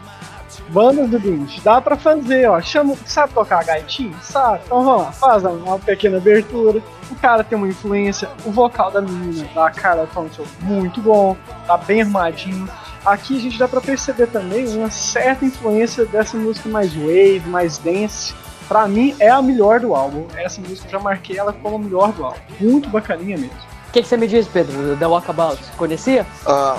Bandas 0.69 1.09
do 1.09 1.19
Grinch. 1.19 1.61
Dá 1.61 1.79
pra 1.81 1.95
fazer, 1.95 2.49
ó. 2.49 2.61
Chama, 2.61 2.95
sabe 3.05 3.33
tocar 3.33 3.63
gaitinho? 3.63 4.15
Sabe? 4.21 4.61
Então 4.65 4.83
vamos 4.83 5.03
lá, 5.03 5.11
faz 5.11 5.43
uma 5.43 5.79
pequena 5.79 6.17
abertura. 6.17 6.81
O 7.09 7.15
cara 7.15 7.43
tem 7.43 7.57
uma 7.57 7.67
influência. 7.67 8.29
O 8.45 8.51
vocal 8.51 8.91
da 8.91 9.01
menina, 9.01 9.47
da 9.55 9.69
Carla 9.71 10.07
Thompson, 10.13 10.43
muito 10.61 11.01
bom. 11.01 11.37
Tá 11.65 11.77
bem 11.77 12.01
armadinho. 12.01 12.67
Aqui 13.05 13.37
a 13.37 13.39
gente 13.39 13.57
dá 13.57 13.67
pra 13.67 13.79
perceber 13.79 14.27
também 14.27 14.67
uma 14.75 14.91
certa 14.91 15.45
influência 15.45 16.05
dessa 16.05 16.35
música 16.35 16.67
mais 16.67 16.93
wave, 16.93 17.43
mais 17.47 17.77
dance. 17.77 18.35
Pra 18.67 18.87
mim 18.87 19.15
é 19.19 19.29
a 19.29 19.41
melhor 19.41 19.79
do 19.79 19.95
álbum. 19.95 20.25
Essa 20.35 20.59
música 20.61 20.87
eu 20.87 20.91
já 20.91 20.99
marquei 20.99 21.37
ela 21.37 21.53
como 21.53 21.75
a 21.77 21.79
melhor 21.79 22.11
do 22.11 22.25
álbum. 22.25 22.39
Muito 22.59 22.89
bacaninha 22.89 23.37
mesmo. 23.37 23.55
O 23.87 23.91
que, 23.91 24.01
que 24.01 24.07
você 24.07 24.17
me 24.17 24.27
diz, 24.27 24.47
Pedro, 24.47 24.97
The 24.97 25.07
Walkabout? 25.07 25.61
Conhecia? 25.77 26.25
Ah, 26.45 26.77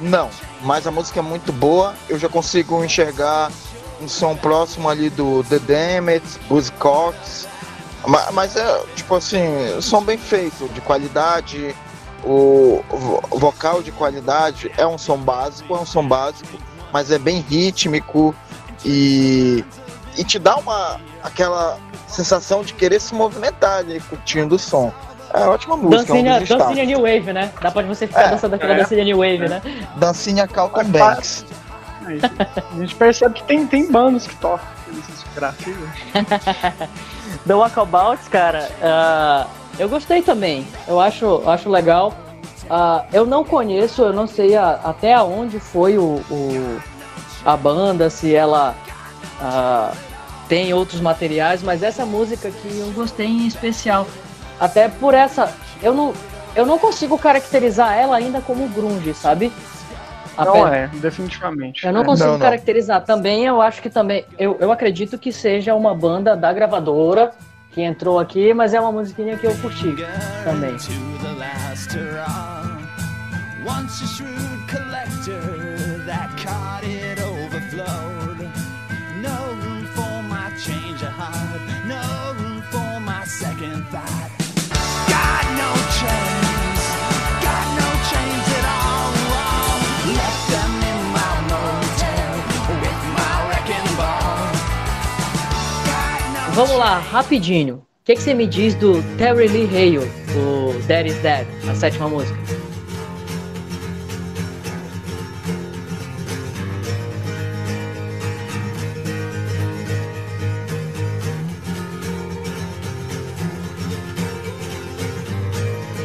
não, 0.00 0.30
mas 0.62 0.86
a 0.86 0.90
música 0.90 1.20
é 1.20 1.22
muito 1.22 1.52
boa. 1.52 1.94
Eu 2.08 2.18
já 2.18 2.28
consigo 2.28 2.82
enxergar 2.82 3.50
um 4.00 4.08
som 4.08 4.34
próximo 4.34 4.88
ali 4.88 5.10
do 5.10 5.44
The 5.44 5.58
Damned, 5.58 6.24
Buzzcocks. 6.48 7.46
Ma- 8.06 8.30
Mas 8.32 8.56
é, 8.56 8.82
tipo 8.96 9.14
assim, 9.16 9.44
som 9.82 10.02
bem 10.02 10.16
feito, 10.16 10.68
de 10.72 10.80
qualidade. 10.80 11.74
O 12.24 12.82
vo- 12.88 13.22
vocal 13.38 13.82
de 13.82 13.92
qualidade 13.92 14.72
é 14.76 14.86
um 14.86 14.98
som 14.98 15.18
básico, 15.18 15.74
é 15.76 15.78
um 15.80 15.86
som 15.86 16.06
básico, 16.06 16.58
mas 16.92 17.12
é 17.12 17.18
bem 17.18 17.40
rítmico 17.40 18.34
e, 18.84 19.64
e 20.18 20.24
te 20.24 20.38
dá 20.38 20.56
uma 20.56 21.00
aquela 21.22 21.78
sensação 22.06 22.62
de 22.62 22.74
querer 22.74 23.00
se 23.00 23.14
movimentar 23.14 23.78
ali 23.78 24.00
curtindo 24.00 24.56
o 24.56 24.58
som. 24.58 24.92
É 25.32 25.40
ótima 25.46 25.76
música, 25.76 26.12
é 26.12 26.16
um 26.16 26.24
Dancinha, 26.24 26.58
dancinha. 26.58 26.84
New 26.86 27.00
Wave, 27.02 27.32
né? 27.32 27.52
Dá 27.60 27.70
pra 27.70 27.82
você 27.82 28.06
ficar 28.06 28.22
É, 28.22 28.28
dançando 28.30 28.54
aquela 28.54 28.72
é. 28.74 28.76
dancinha 28.78 29.04
New 29.04 29.18
Wave, 29.18 29.48
né? 29.48 29.62
Dancinha 29.96 30.46
Calton 30.48 30.84
Banks. 30.84 31.44
A 32.04 32.78
gente 32.80 32.94
percebe 32.94 33.34
que 33.34 33.42
tem, 33.44 33.66
tem 33.66 33.90
bandas 33.92 34.26
que 34.26 34.34
tocam 34.36 34.66
essa 34.98 35.12
discografia. 35.12 35.76
The 37.46 37.54
Walkabout, 37.54 38.22
cara, 38.30 38.70
ah, 38.82 39.46
eu 39.78 39.88
gostei 39.88 40.22
também. 40.22 40.66
Eu 40.86 40.98
acho, 40.98 41.24
eu 41.24 41.50
acho 41.50 41.68
legal. 41.68 42.14
Ah, 42.70 43.04
eu 43.12 43.26
não 43.26 43.44
conheço, 43.44 44.02
eu 44.02 44.12
não 44.12 44.26
sei 44.26 44.56
a- 44.56 44.80
até 44.84 45.12
aonde 45.14 45.58
foi 45.60 45.98
o, 45.98 46.22
o- 46.30 46.80
a 47.44 47.56
banda, 47.56 48.08
se 48.10 48.34
ela 48.34 48.74
ah, 49.40 49.92
tem 50.48 50.72
outros 50.72 51.00
materiais, 51.00 51.62
mas 51.62 51.82
essa 51.82 52.06
música 52.06 52.48
aqui 52.48 52.78
eu 52.78 52.90
gostei 52.92 53.26
em 53.26 53.46
especial. 53.46 54.06
Até 54.58 54.88
por 54.88 55.14
essa. 55.14 55.52
Eu 55.82 55.94
não, 55.94 56.12
eu 56.56 56.66
não 56.66 56.78
consigo 56.78 57.16
caracterizar 57.18 57.92
ela 57.96 58.16
ainda 58.16 58.40
como 58.40 58.66
grunge, 58.68 59.14
sabe? 59.14 59.52
Não 60.36 60.64
Ape- 60.66 60.76
é, 60.76 60.86
definitivamente. 60.94 61.84
eu 61.84 61.92
não 61.92 62.02
É. 62.02 62.04
consigo 62.04 62.26
Não, 62.28 62.34
não. 62.38 62.40
caracterizar. 62.40 63.04
Também 63.04 63.44
eu 63.44 63.60
acho 63.60 63.82
que 63.82 63.90
também. 63.90 64.24
Eu, 64.38 64.56
eu 64.60 64.70
acredito 64.72 65.18
que 65.18 65.32
seja 65.32 65.74
uma 65.74 65.94
banda 65.94 66.36
da 66.36 66.52
gravadora 66.52 67.32
que 67.72 67.82
entrou 67.82 68.18
aqui, 68.18 68.54
mas 68.54 68.72
é 68.72 68.80
uma 68.80 68.90
musiquinha 68.92 69.36
que 69.36 69.46
eu 69.46 69.54
curti 69.58 69.94
também. 70.44 70.76
To 70.76 70.92
the 71.22 71.32
last 71.38 71.96
hurrah. 71.96 72.78
Once 73.66 74.02
a 74.02 74.06
shrewd 74.06 74.66
collector, 74.70 75.57
Vamos 96.58 96.76
lá, 96.76 96.98
rapidinho. 96.98 97.76
O 97.76 97.82
que, 98.04 98.16
que 98.16 98.20
você 98.20 98.34
me 98.34 98.44
diz 98.44 98.74
do 98.74 99.00
Terry 99.16 99.46
Lee 99.46 99.66
Hale, 99.66 99.98
o 100.34 100.72
Dead 100.88 101.06
is 101.06 101.14
Dead, 101.18 101.46
a 101.70 101.74
sétima 101.76 102.08
música? 102.08 102.36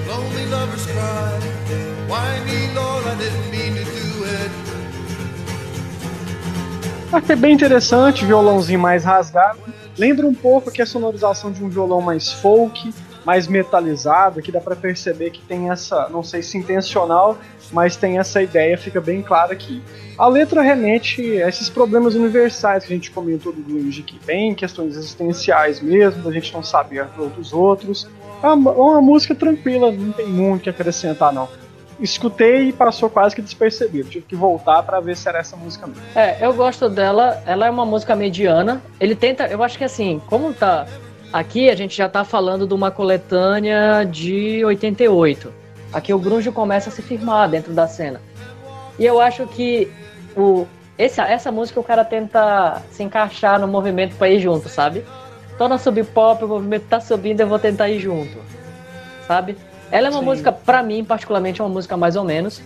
Lonely 0.08 0.46
lovers 0.52 0.86
cry. 0.86 1.40
Why 2.08 2.40
me, 2.46 2.72
Lord? 2.76 3.08
I 3.08 3.16
didn't 3.16 3.50
mean 3.50 3.74
to 3.74 3.84
do 3.86 4.24
it. 4.26 4.52
Achei 7.12 7.36
bem 7.36 7.54
interessante, 7.56 8.24
violãozinho 8.24 8.80
mais 8.80 9.04
rasgado. 9.04 9.58
Lembra 9.98 10.26
um 10.26 10.34
pouco 10.34 10.72
que 10.72 10.82
a 10.82 10.86
sonorização 10.86 11.52
de 11.52 11.64
um 11.64 11.70
violão 11.70 12.02
mais 12.02 12.32
folk, 12.32 12.94
mais 13.26 13.48
metalizado, 13.48 14.42
que 14.42 14.52
dá 14.52 14.60
pra 14.60 14.76
perceber 14.76 15.30
que 15.30 15.42
tem 15.42 15.70
essa, 15.70 16.10
não 16.10 16.24
sei 16.24 16.42
se 16.42 16.58
intencional, 16.58 17.38
mas 17.72 17.96
tem 17.96 18.18
essa 18.18 18.42
ideia, 18.42 18.78
fica 18.78 19.00
bem 19.00 19.22
clara 19.22 19.54
aqui. 19.54 19.82
A 20.18 20.28
letra 20.28 20.62
remete 20.62 21.42
a 21.42 21.48
esses 21.48 21.70
problemas 21.70 22.16
universais 22.16 22.86
que 22.86 22.94
a 22.94 22.96
gente 22.96 23.12
comentou 23.12 23.54
do 23.54 23.62
grunge 23.62 24.02
aqui, 24.02 24.20
bem 24.26 24.54
questões 24.54 24.96
existenciais 24.96 25.80
mesmo, 25.80 26.28
a 26.28 26.32
gente 26.32 26.54
não 26.54 26.64
saber 26.64 27.06
dos 27.36 27.54
outros. 27.54 28.08
É 28.42 28.48
uma, 28.48 28.72
uma 28.72 29.02
música 29.02 29.34
tranquila, 29.34 29.92
não 29.92 30.12
tem 30.12 30.28
muito 30.28 30.64
que 30.64 30.70
acrescentar 30.70 31.32
não. 31.32 31.48
Escutei 32.00 32.70
e 32.70 32.74
passou 32.74 33.10
quase 33.10 33.36
que 33.36 33.42
despercebido. 33.42 34.10
Tive 34.10 34.26
que 34.26 34.36
voltar 34.36 34.84
pra 34.84 35.00
ver 35.00 35.16
se 35.16 35.28
era 35.30 35.40
essa 35.40 35.56
música 35.56 35.88
mesmo. 35.88 36.04
É, 36.16 36.38
eu 36.46 36.54
gosto 36.54 36.90
dela. 36.90 37.42
Ela 37.46 37.68
é 37.68 37.70
uma 37.70 37.86
música 37.86 38.16
mediana. 38.16 38.82
Ele 39.00 39.16
tenta, 39.16 39.48
eu 39.48 39.64
acho 39.64 39.78
que 39.78 39.84
assim, 39.84 40.22
como 40.28 40.54
tá 40.54 40.88
aqui, 41.32 41.70
a 41.70 41.76
gente 41.76 41.96
já 41.96 42.10
tá 42.10 42.24
falando 42.24 42.68
de 42.68 42.74
uma 42.74 42.92
coletânea 42.92 44.04
de 44.04 44.64
88. 44.66 45.54
Aqui 45.92 46.14
o 46.14 46.20
grunge 46.20 46.52
começa 46.52 46.90
a 46.90 46.92
se 46.92 47.02
firmar 47.02 47.50
dentro 47.50 47.74
da 47.74 47.88
cena. 47.88 48.20
E 48.98 49.06
eu 49.06 49.20
acho 49.20 49.46
que 49.48 49.92
o 50.36 50.68
essa, 50.98 51.24
essa 51.24 51.52
música 51.52 51.80
o 51.80 51.84
cara 51.84 52.06
tenta 52.06 52.82
se 52.92 53.04
encaixar 53.04 53.60
no 53.60 53.68
movimento 53.68 54.16
pra 54.16 54.30
ir 54.30 54.40
junto, 54.40 54.70
sabe? 54.70 55.04
Tô 55.58 55.68
na 55.68 55.78
sub 55.78 56.04
pop, 56.06 56.44
o 56.44 56.48
movimento 56.48 56.86
tá 56.88 57.00
subindo, 57.00 57.42
eu 57.42 57.48
vou 57.48 57.60
tentar 57.60 57.90
ir 57.90 58.00
junto. 58.00 58.38
Sabe? 59.28 59.58
Ela 59.94 60.08
é 60.08 60.10
uma 60.10 60.22
Sim. 60.22 60.26
música, 60.26 60.52
pra 60.52 60.82
mim, 60.82 61.06
particularmente, 61.06 61.62
é 61.62 61.64
uma 61.64 61.70
música 61.70 61.96
mais 61.96 62.16
ou 62.16 62.24
menos. 62.24 62.60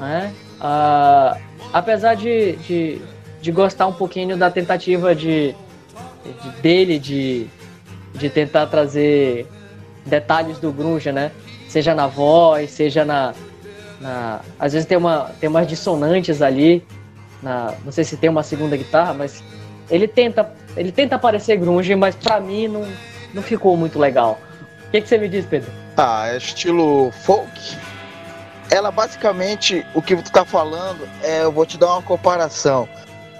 Né? 0.00 0.32
Ah, 0.58 1.36
apesar 1.74 2.14
de, 2.14 2.52
de, 2.56 3.02
de 3.42 3.52
gostar 3.52 3.86
um 3.86 3.92
pouquinho 3.92 4.34
da 4.34 4.50
tentativa 4.50 5.14
de, 5.14 5.54
de- 6.24 6.50
dele 6.62 6.98
de, 6.98 7.46
de 8.14 8.30
tentar 8.30 8.66
trazer 8.66 9.46
detalhes 10.06 10.58
do 10.58 10.72
grunge, 10.72 11.12
né? 11.12 11.32
Seja 11.68 11.94
na 11.94 12.06
voz, 12.06 12.70
seja 12.70 13.04
na, 13.04 13.34
na 14.00 14.40
às 14.58 14.72
vezes 14.72 14.88
tem 14.88 14.96
uma 14.96 15.30
tem 15.38 15.50
umas 15.50 15.66
dissonantes 15.66 16.40
ali, 16.40 16.82
na, 17.42 17.74
não 17.84 17.92
sei 17.92 18.04
se 18.04 18.16
tem 18.16 18.30
uma 18.30 18.42
segunda 18.42 18.74
guitarra, 18.74 19.12
mas 19.12 19.44
ele 19.90 20.08
tenta 20.08 20.50
ele 20.78 20.90
tenta 20.90 21.18
parecer 21.18 21.58
grunge, 21.58 21.94
mas 21.94 22.14
pra 22.16 22.40
mim 22.40 22.68
não, 22.68 22.86
não 23.34 23.42
ficou 23.42 23.76
muito 23.76 23.98
legal. 23.98 24.38
O 24.86 24.90
que, 24.90 25.02
que 25.02 25.08
você 25.08 25.18
me 25.18 25.28
diz, 25.28 25.44
Pedro? 25.44 25.70
Ah, 26.00 26.28
é 26.28 26.36
estilo 26.36 27.10
folk. 27.10 27.76
Ela 28.70 28.92
basicamente, 28.92 29.84
o 29.92 30.00
que 30.00 30.14
tu 30.14 30.30
tá 30.30 30.44
falando, 30.44 31.08
é, 31.24 31.42
eu 31.42 31.50
vou 31.50 31.66
te 31.66 31.76
dar 31.76 31.88
uma 31.88 32.02
comparação. 32.02 32.88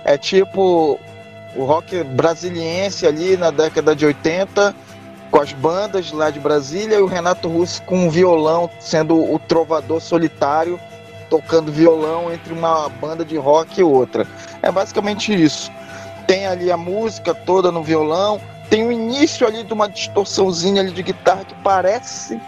É 0.05 0.19
tipo 0.19 0.99
o 1.55 1.65
rock 1.65 2.03
brasiliense 2.03 3.07
ali 3.07 3.37
na 3.37 3.53
década 3.53 3.95
de 3.95 4.05
80, 4.05 4.75
com 5.31 5.41
as 5.41 5.53
bandas 5.53 6.11
lá 6.11 6.31
de 6.31 6.41
Brasília 6.41 6.97
e 6.97 7.01
o 7.01 7.07
Renato 7.07 7.49
Russo 7.49 7.81
com 7.83 8.09
o 8.09 8.11
violão, 8.11 8.69
sendo 8.81 9.15
o 9.33 9.39
trovador 9.39 10.01
solitário, 10.01 10.81
tocando 11.31 11.71
violão 11.71 12.33
entre 12.33 12.53
uma 12.53 12.89
banda 12.89 13.25
de 13.25 13.37
rock 13.37 13.79
e 13.79 13.85
outra. 13.85 14.27
É 14.63 14.73
basicamente 14.73 15.33
isso. 15.33 15.71
Tem 16.27 16.45
ali 16.45 16.73
a 16.73 16.77
música 16.77 17.33
toda 17.33 17.71
no 17.71 17.85
violão, 17.85 18.41
tem 18.71 18.87
o 18.87 18.93
início 18.93 19.47
ali 19.47 19.63
de 19.65 19.73
uma 19.73 19.89
distorçãozinha 19.89 20.81
ali 20.83 20.91
de 20.93 21.03
guitarra 21.03 21.45
que 21.45 21.55
parece 21.63 22.41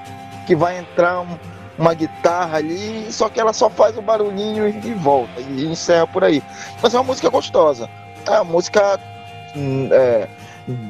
que 0.47 0.55
vai 0.55 0.79
entrar 0.79 1.21
um- 1.23 1.39
uma 1.79 1.95
guitarra 1.95 2.59
ali, 2.59 3.11
só 3.11 3.29
que 3.29 3.41
ela 3.41 3.53
só 3.53 3.71
faz 3.71 3.97
o 3.97 4.03
barulhinho 4.03 4.69
e, 4.69 4.77
e 4.87 4.95
volta, 4.95 5.41
e 5.41 5.65
encerra 5.67 6.07
por 6.07 6.23
aí. 6.25 6.43
Mas 6.83 6.93
é 6.95 6.99
uma 6.99 7.05
música 7.05 7.29
gostosa. 7.31 7.89
É 8.27 8.33
uma 8.33 8.45
música 8.45 9.01
hum, 9.57 9.89
é, 9.91 10.29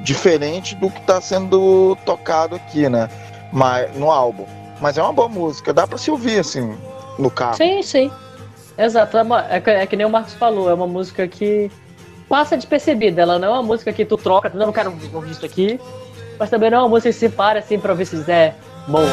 diferente 0.02 0.74
do 0.74 0.90
que 0.90 0.98
está 0.98 1.20
sendo 1.20 1.96
tocado 2.04 2.56
aqui, 2.56 2.88
né? 2.88 3.08
Mas, 3.52 3.94
no 3.96 4.10
álbum. 4.10 4.46
Mas 4.80 4.98
é 4.98 5.02
uma 5.02 5.12
boa 5.12 5.28
música, 5.28 5.72
dá 5.72 5.86
pra 5.86 5.98
se 5.98 6.10
ouvir 6.10 6.40
assim 6.40 6.76
no 7.18 7.30
carro. 7.30 7.56
Sim, 7.56 7.82
sim. 7.82 8.10
Exato. 8.76 9.16
É, 9.18 9.22
uma- 9.22 9.46
é 9.48 9.62
é 9.66 9.86
que 9.86 9.94
nem 9.96 10.06
o 10.06 10.10
Marcos 10.10 10.34
falou, 10.34 10.70
é 10.70 10.74
uma 10.74 10.86
música 10.86 11.28
que 11.28 11.70
passa 12.30 12.56
despercebida. 12.56 13.22
Ela 13.22 13.40
não 13.40 13.48
é 13.48 13.50
uma 13.50 13.62
música 13.64 13.92
que 13.92 14.04
tu 14.04 14.16
troca, 14.16 14.48
tu 14.48 14.56
não 14.56 14.72
quero 14.72 14.94
ouvir 15.12 15.32
isso 15.32 15.44
aqui. 15.44 15.80
Mas 16.38 16.48
também 16.48 16.70
não 16.70 16.78
é 16.78 16.80
uma 16.82 16.88
música 16.88 17.10
que 17.10 17.18
se 17.18 17.28
para 17.28 17.58
assim 17.58 17.78
pra 17.78 17.92
ver 17.92 18.06
se 18.06 18.30
é 18.30 18.54
boa. 18.86 19.04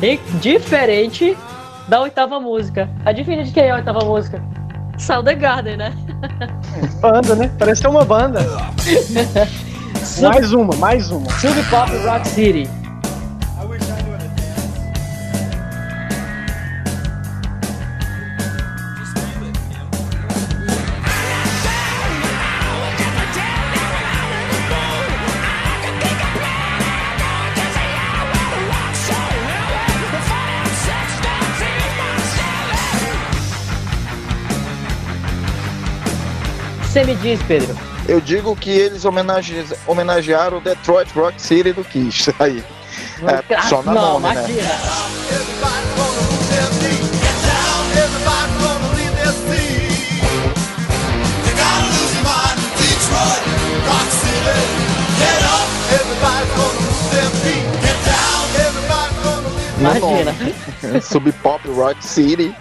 E 0.00 0.16
diferente 0.38 1.36
da 1.88 2.02
oitava 2.02 2.38
música. 2.38 2.88
Adivinha 3.04 3.42
de 3.42 3.52
quem 3.52 3.64
é 3.64 3.70
a 3.70 3.76
oitava 3.76 4.04
música? 4.04 4.40
Soundgarden, 4.98 5.76
né? 5.76 5.92
Banda, 7.00 7.34
né? 7.34 7.50
Parece 7.58 7.80
que 7.80 7.86
é 7.86 7.90
uma 7.90 8.04
banda. 8.04 8.40
Mais 10.20 10.52
uma, 10.52 10.76
mais 10.76 11.10
uma. 11.10 11.30
Sub 11.38 11.62
Pop 11.70 11.90
Rock 12.04 12.28
City. 12.28 12.68
Você 36.82 37.04
me 37.04 37.16
diz, 37.16 37.42
Pedro. 37.42 37.93
Eu 38.06 38.20
digo 38.20 38.54
que 38.54 38.70
eles 38.70 39.04
homenage... 39.04 39.64
homenagearam 39.86 40.58
o 40.58 40.60
Detroit 40.60 41.10
Rock 41.14 41.40
City 41.40 41.72
do 41.72 41.84
Kiss. 41.84 42.34
Aí. 42.38 42.62
É, 43.22 43.62
só 43.62 43.82
na 43.82 43.94
não, 43.94 44.20
nome, 44.20 44.34
né? 44.34 44.44
imagina. 44.44 45.14
No 59.78 59.90
Imagina. 59.90 61.00
Sub 61.00 61.32
Pop 61.32 61.68
Rock 61.68 62.04
City. 62.04 62.54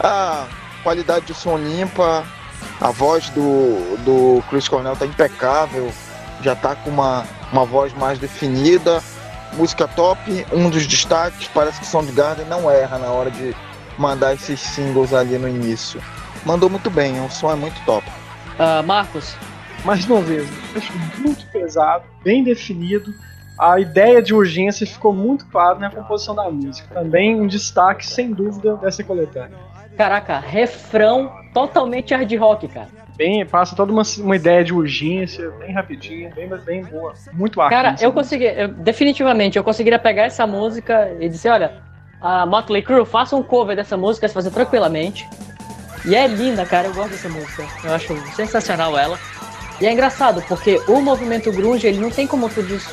A 0.00 0.46
qualidade 0.82 1.26
de 1.26 1.34
som 1.34 1.56
limpa, 1.56 2.24
a 2.80 2.90
voz 2.90 3.28
do, 3.30 3.96
do 4.04 4.42
Chris 4.48 4.68
Cornell 4.68 4.96
tá 4.96 5.06
impecável, 5.06 5.90
já 6.42 6.54
tá 6.54 6.76
com 6.76 6.90
uma, 6.90 7.24
uma 7.52 7.64
voz 7.64 7.92
mais 7.94 8.18
definida. 8.18 9.02
Música 9.54 9.88
top, 9.88 10.46
um 10.52 10.68
dos 10.68 10.86
destaques, 10.86 11.48
parece 11.48 11.80
que 11.80 11.86
Soundgarden 11.86 12.44
não 12.46 12.70
erra 12.70 12.98
na 12.98 13.08
hora 13.08 13.30
de 13.30 13.56
mandar 13.96 14.34
esses 14.34 14.60
singles 14.60 15.12
ali 15.12 15.38
no 15.38 15.48
início. 15.48 16.00
Mandou 16.44 16.68
muito 16.68 16.90
bem, 16.90 17.24
o 17.24 17.30
som 17.30 17.50
é 17.50 17.56
muito 17.56 17.82
top. 17.84 18.06
Ah, 18.58 18.82
Marcos, 18.82 19.34
Mais 19.84 20.04
uma 20.06 20.20
vez, 20.20 20.48
acho 20.76 20.92
muito 21.18 21.46
pesado, 21.46 22.04
bem 22.22 22.42
definido. 22.42 23.12
A 23.58 23.80
ideia 23.80 24.20
de 24.22 24.34
urgência 24.34 24.86
ficou 24.86 25.12
muito 25.12 25.46
clara 25.46 25.78
na 25.78 25.90
composição 25.90 26.34
da 26.34 26.48
música. 26.50 26.94
Também 26.94 27.40
um 27.40 27.46
destaque, 27.46 28.06
sem 28.06 28.32
dúvida, 28.32 28.76
dessa 28.76 29.02
coletânea. 29.02 29.58
Caraca, 29.98 30.38
refrão 30.38 31.30
totalmente 31.52 32.14
hard 32.14 32.32
rock, 32.38 32.68
cara. 32.68 32.88
Bem, 33.16 33.44
passa 33.44 33.74
toda 33.74 33.92
uma, 33.92 34.02
uma 34.18 34.36
ideia 34.36 34.62
de 34.62 34.72
urgência, 34.72 35.50
bem 35.58 35.72
rapidinha, 35.72 36.30
bem, 36.34 36.48
bem 36.64 36.84
boa. 36.84 37.12
Muito 37.32 37.60
arte. 37.60 37.70
Cara, 37.74 37.96
eu 38.00 38.12
consegui, 38.12 38.44
eu- 38.44 38.68
definitivamente, 38.68 39.58
eu 39.58 39.64
conseguiria 39.64 39.98
pegar 39.98 40.22
essa 40.22 40.46
música 40.46 41.10
e 41.18 41.28
dizer, 41.28 41.50
olha, 41.50 41.72
a 42.20 42.46
Motley 42.46 42.80
Crue, 42.80 43.04
faça 43.04 43.34
um 43.34 43.42
cover 43.42 43.74
dessa 43.74 43.96
música, 43.96 44.28
se 44.28 44.34
fazer 44.34 44.50
tranquilamente. 44.52 45.28
E 46.06 46.14
é 46.14 46.28
linda, 46.28 46.64
cara, 46.64 46.86
eu 46.86 46.94
gosto 46.94 47.10
dessa 47.10 47.28
música. 47.28 47.64
Eu 47.82 47.92
acho 47.92 48.16
sensacional 48.36 48.96
ela. 48.96 49.18
E 49.80 49.86
é 49.86 49.92
engraçado, 49.92 50.40
porque 50.46 50.80
o 50.86 51.00
movimento 51.00 51.50
grunge, 51.52 51.86
ele 51.88 51.98
não 52.00 52.10
tem 52.10 52.24
como 52.26 52.48
tu 52.48 52.62
des- 52.62 52.88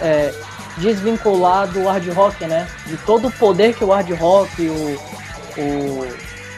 é, 0.00 0.32
desvincular 0.78 1.66
do 1.68 1.84
hard 1.84 2.08
rock, 2.12 2.44
né? 2.46 2.66
De 2.86 2.96
todo 2.98 3.26
o 3.28 3.30
poder 3.32 3.74
que 3.74 3.84
o 3.84 3.90
hard 3.90 4.10
rock 4.12 4.68
o, 4.68 4.98
o 5.60 6.06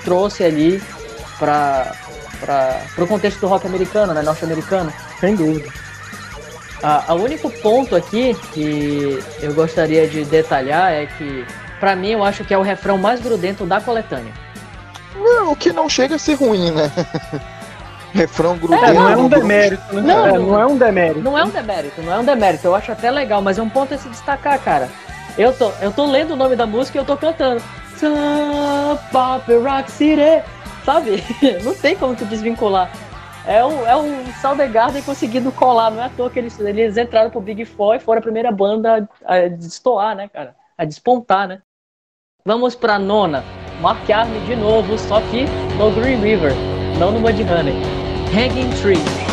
trouxe 0.06 0.44
ali 0.44 0.80
para 1.36 1.92
o 2.96 3.06
contexto 3.08 3.40
do 3.40 3.48
rock 3.48 3.66
americano, 3.66 4.14
né? 4.14 4.22
Norte-americano. 4.22 4.92
Sem 5.20 5.34
dúvida. 5.34 5.68
A, 6.80 7.10
a 7.10 7.14
único 7.14 7.50
ponto 7.50 7.96
aqui 7.96 8.34
que 8.52 9.18
eu 9.42 9.52
gostaria 9.52 10.06
de 10.06 10.24
detalhar 10.24 10.92
é 10.92 11.06
que, 11.06 11.44
pra 11.80 11.96
mim, 11.96 12.12
eu 12.12 12.22
acho 12.22 12.44
que 12.44 12.54
é 12.54 12.58
o 12.58 12.62
refrão 12.62 12.96
mais 12.96 13.20
grudento 13.20 13.66
da 13.66 13.80
coletânea. 13.80 14.32
Não, 15.16 15.50
o 15.52 15.56
que 15.56 15.72
não 15.72 15.88
chega 15.88 16.14
a 16.14 16.18
ser 16.18 16.34
ruim, 16.34 16.70
né? 16.70 16.90
Refrão 18.14 18.56
grudento. 18.56 18.84
É, 18.84 18.92
não 18.92 19.08
é 19.08 19.16
um 19.16 19.28
demérito, 19.28 19.94
né? 19.94 20.02
Não, 20.02 20.26
É, 20.26 20.32
não. 20.34 20.46
não 20.46 20.60
é 20.60 20.66
um 20.66 20.76
demérito. 20.78 21.20
Não 21.20 21.36
é 21.36 21.44
um 21.44 21.50
demérito, 21.50 22.02
não 22.02 22.12
é 22.12 22.18
um 22.18 22.24
demérito. 22.24 22.66
Eu 22.66 22.74
acho 22.76 22.92
até 22.92 23.10
legal, 23.10 23.42
mas 23.42 23.58
é 23.58 23.62
um 23.62 23.68
ponto 23.68 23.92
a 23.92 23.98
se 23.98 24.08
destacar, 24.08 24.58
cara. 24.60 24.88
Eu 25.36 25.52
tô, 25.52 25.72
eu 25.82 25.90
tô 25.90 26.06
lendo 26.06 26.32
o 26.32 26.36
nome 26.36 26.54
da 26.54 26.64
música 26.64 26.96
e 26.96 27.00
eu 27.00 27.04
tô 27.04 27.16
cantando. 27.16 27.60
Pop 29.10 29.52
Rock 29.52 29.90
City. 29.90 30.42
Sabe? 30.84 31.22
Não 31.64 31.74
tem 31.74 31.96
como 31.96 32.14
tu 32.14 32.24
desvincular. 32.24 32.90
É 33.46 33.64
um, 33.64 33.86
é 33.86 33.96
um 33.96 34.26
Soundgarden 34.40 35.02
conseguindo 35.02 35.52
colar. 35.52 35.90
Não 35.90 36.02
é 36.02 36.06
à 36.06 36.08
toa 36.08 36.28
que 36.28 36.38
eles, 36.38 36.58
eles 36.58 36.96
entraram 36.96 37.30
pro 37.30 37.40
Big 37.40 37.64
Four 37.64 37.96
e 37.96 38.00
foram 38.00 38.18
a 38.18 38.22
primeira 38.22 38.50
banda 38.50 39.08
a, 39.24 39.34
a 39.34 39.48
destoar, 39.48 40.16
né, 40.16 40.28
cara? 40.28 40.56
A 40.76 40.84
despontar, 40.84 41.46
né? 41.46 41.62
Vamos 42.44 42.74
pra 42.74 42.98
nona. 42.98 43.44
Mark 43.80 44.08
Arme 44.10 44.40
de 44.46 44.56
novo, 44.56 44.98
só 44.98 45.20
que 45.20 45.44
no 45.76 45.90
Green 45.90 46.20
River, 46.20 46.52
não 46.98 47.12
no 47.12 47.20
Mudhoney. 47.20 47.74
Hanging 48.32 48.70
Tree. 48.80 49.25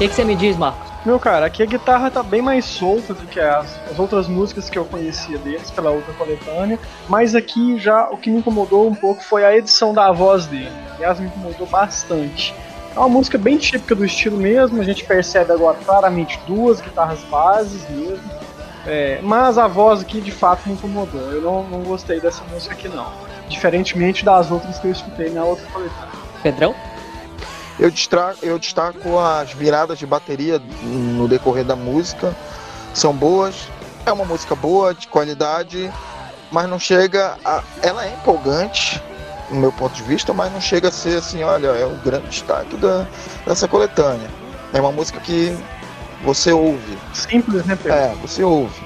Que 0.00 0.08
que 0.08 0.14
você 0.14 0.24
me 0.24 0.34
diz, 0.34 0.56
Marcos? 0.56 0.90
Meu 1.04 1.20
cara, 1.20 1.44
aqui 1.44 1.62
a 1.62 1.66
guitarra 1.66 2.10
tá 2.10 2.22
bem 2.22 2.40
mais 2.40 2.64
solta 2.64 3.12
do 3.12 3.26
que 3.26 3.38
as, 3.38 3.78
as 3.90 3.98
outras 3.98 4.26
músicas 4.26 4.70
que 4.70 4.78
eu 4.78 4.86
conhecia 4.86 5.36
deles 5.36 5.70
pela 5.70 5.90
outra 5.90 6.14
coletânea, 6.14 6.78
mas 7.06 7.34
aqui 7.34 7.78
já 7.78 8.08
o 8.08 8.16
que 8.16 8.30
me 8.30 8.38
incomodou 8.38 8.88
um 8.88 8.94
pouco 8.94 9.22
foi 9.22 9.44
a 9.44 9.54
edição 9.54 9.92
da 9.92 10.10
voz 10.10 10.46
dele. 10.46 10.72
Aliás, 10.94 11.20
me 11.20 11.26
incomodou 11.26 11.66
bastante. 11.66 12.54
É 12.96 12.98
uma 12.98 13.10
música 13.10 13.36
bem 13.36 13.58
típica 13.58 13.94
do 13.94 14.02
estilo 14.02 14.38
mesmo, 14.38 14.80
a 14.80 14.84
gente 14.84 15.04
percebe 15.04 15.52
agora 15.52 15.76
claramente 15.84 16.40
duas 16.46 16.80
guitarras 16.80 17.22
bases 17.24 17.86
mesmo. 17.90 18.24
É, 18.86 19.20
mas 19.22 19.58
a 19.58 19.68
voz 19.68 20.00
aqui 20.00 20.22
de 20.22 20.32
fato 20.32 20.66
me 20.66 20.72
incomodou. 20.72 21.30
Eu 21.30 21.42
não, 21.42 21.62
não 21.64 21.82
gostei 21.82 22.18
dessa 22.20 22.42
música 22.50 22.72
aqui 22.72 22.88
não. 22.88 23.12
Diferentemente 23.50 24.24
das 24.24 24.50
outras 24.50 24.78
que 24.78 24.86
eu 24.86 24.92
escutei 24.92 25.28
na 25.28 25.44
outra 25.44 25.66
coletânea. 25.66 26.08
Pedrão? 26.42 26.74
Eu, 27.80 27.90
distra... 27.90 28.34
eu 28.42 28.58
destaco 28.58 29.18
as 29.18 29.52
viradas 29.52 29.98
de 29.98 30.06
bateria 30.06 30.60
no 30.82 31.26
decorrer 31.26 31.64
da 31.64 31.74
música. 31.74 32.36
São 32.92 33.14
boas. 33.14 33.68
É 34.04 34.12
uma 34.12 34.26
música 34.26 34.54
boa, 34.54 34.92
de 34.92 35.08
qualidade, 35.08 35.90
mas 36.52 36.68
não 36.68 36.78
chega 36.78 37.38
a. 37.42 37.62
Ela 37.82 38.04
é 38.04 38.12
empolgante, 38.12 39.02
no 39.50 39.60
meu 39.60 39.72
ponto 39.72 39.94
de 39.94 40.02
vista, 40.02 40.32
mas 40.32 40.52
não 40.52 40.60
chega 40.60 40.88
a 40.88 40.92
ser 40.92 41.18
assim, 41.18 41.42
olha, 41.42 41.68
é 41.68 41.86
o 41.86 41.96
grande 42.04 42.28
destaque 42.28 42.76
da... 42.76 43.06
dessa 43.46 43.66
coletânea. 43.66 44.28
É 44.74 44.80
uma 44.80 44.92
música 44.92 45.18
que 45.20 45.56
você 46.22 46.52
ouve. 46.52 46.98
Simples, 47.14 47.64
né, 47.64 47.76
Pedro? 47.76 47.98
É, 47.98 48.14
você 48.20 48.44
ouve. 48.44 48.80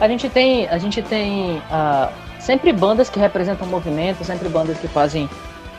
A 0.00 0.08
gente 0.08 0.28
tem, 0.30 0.66
a 0.68 0.78
gente 0.78 1.02
tem 1.02 1.62
ah, 1.70 2.10
sempre 2.40 2.72
bandas 2.72 3.10
que 3.10 3.20
representam 3.20 3.66
o 3.66 3.70
movimento, 3.70 4.24
sempre 4.24 4.48
bandas 4.48 4.78
que 4.78 4.88
fazem 4.88 5.28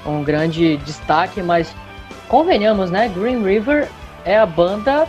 um 0.05 0.23
grande 0.23 0.77
destaque, 0.77 1.41
mas 1.41 1.73
convenhamos, 2.33 2.89
né? 2.89 3.09
Green 3.09 3.43
River 3.43 3.87
é 4.25 4.39
a 4.39 4.45
banda 4.47 5.07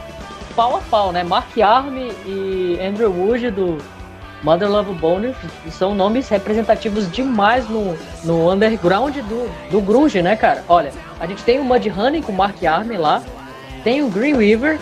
pau 0.54 0.76
a 0.76 0.80
pau, 0.82 1.10
né? 1.10 1.24
Mark 1.24 1.58
Arme 1.58 2.12
e 2.26 2.78
Andrew 2.78 3.10
Wood 3.10 3.50
do 3.50 3.78
Mother 4.42 4.70
Love 4.70 4.92
Bone 4.92 5.34
são 5.70 5.94
nomes 5.94 6.28
representativos 6.28 7.10
demais 7.10 7.66
no, 7.66 7.96
no 8.24 8.52
underground 8.52 9.16
do, 9.16 9.70
do 9.70 9.80
grunge, 9.80 10.20
né, 10.20 10.37
cara? 10.37 10.62
Olha, 10.68 10.92
a 11.18 11.26
gente 11.26 11.42
tem 11.44 11.58
o 11.58 11.64
Mudhoney 11.64 12.20
com 12.20 12.30
Mark 12.30 12.62
Arme 12.62 12.98
lá, 12.98 13.22
tem 13.82 14.02
o 14.02 14.10
Green 14.10 14.37
River 14.37 14.78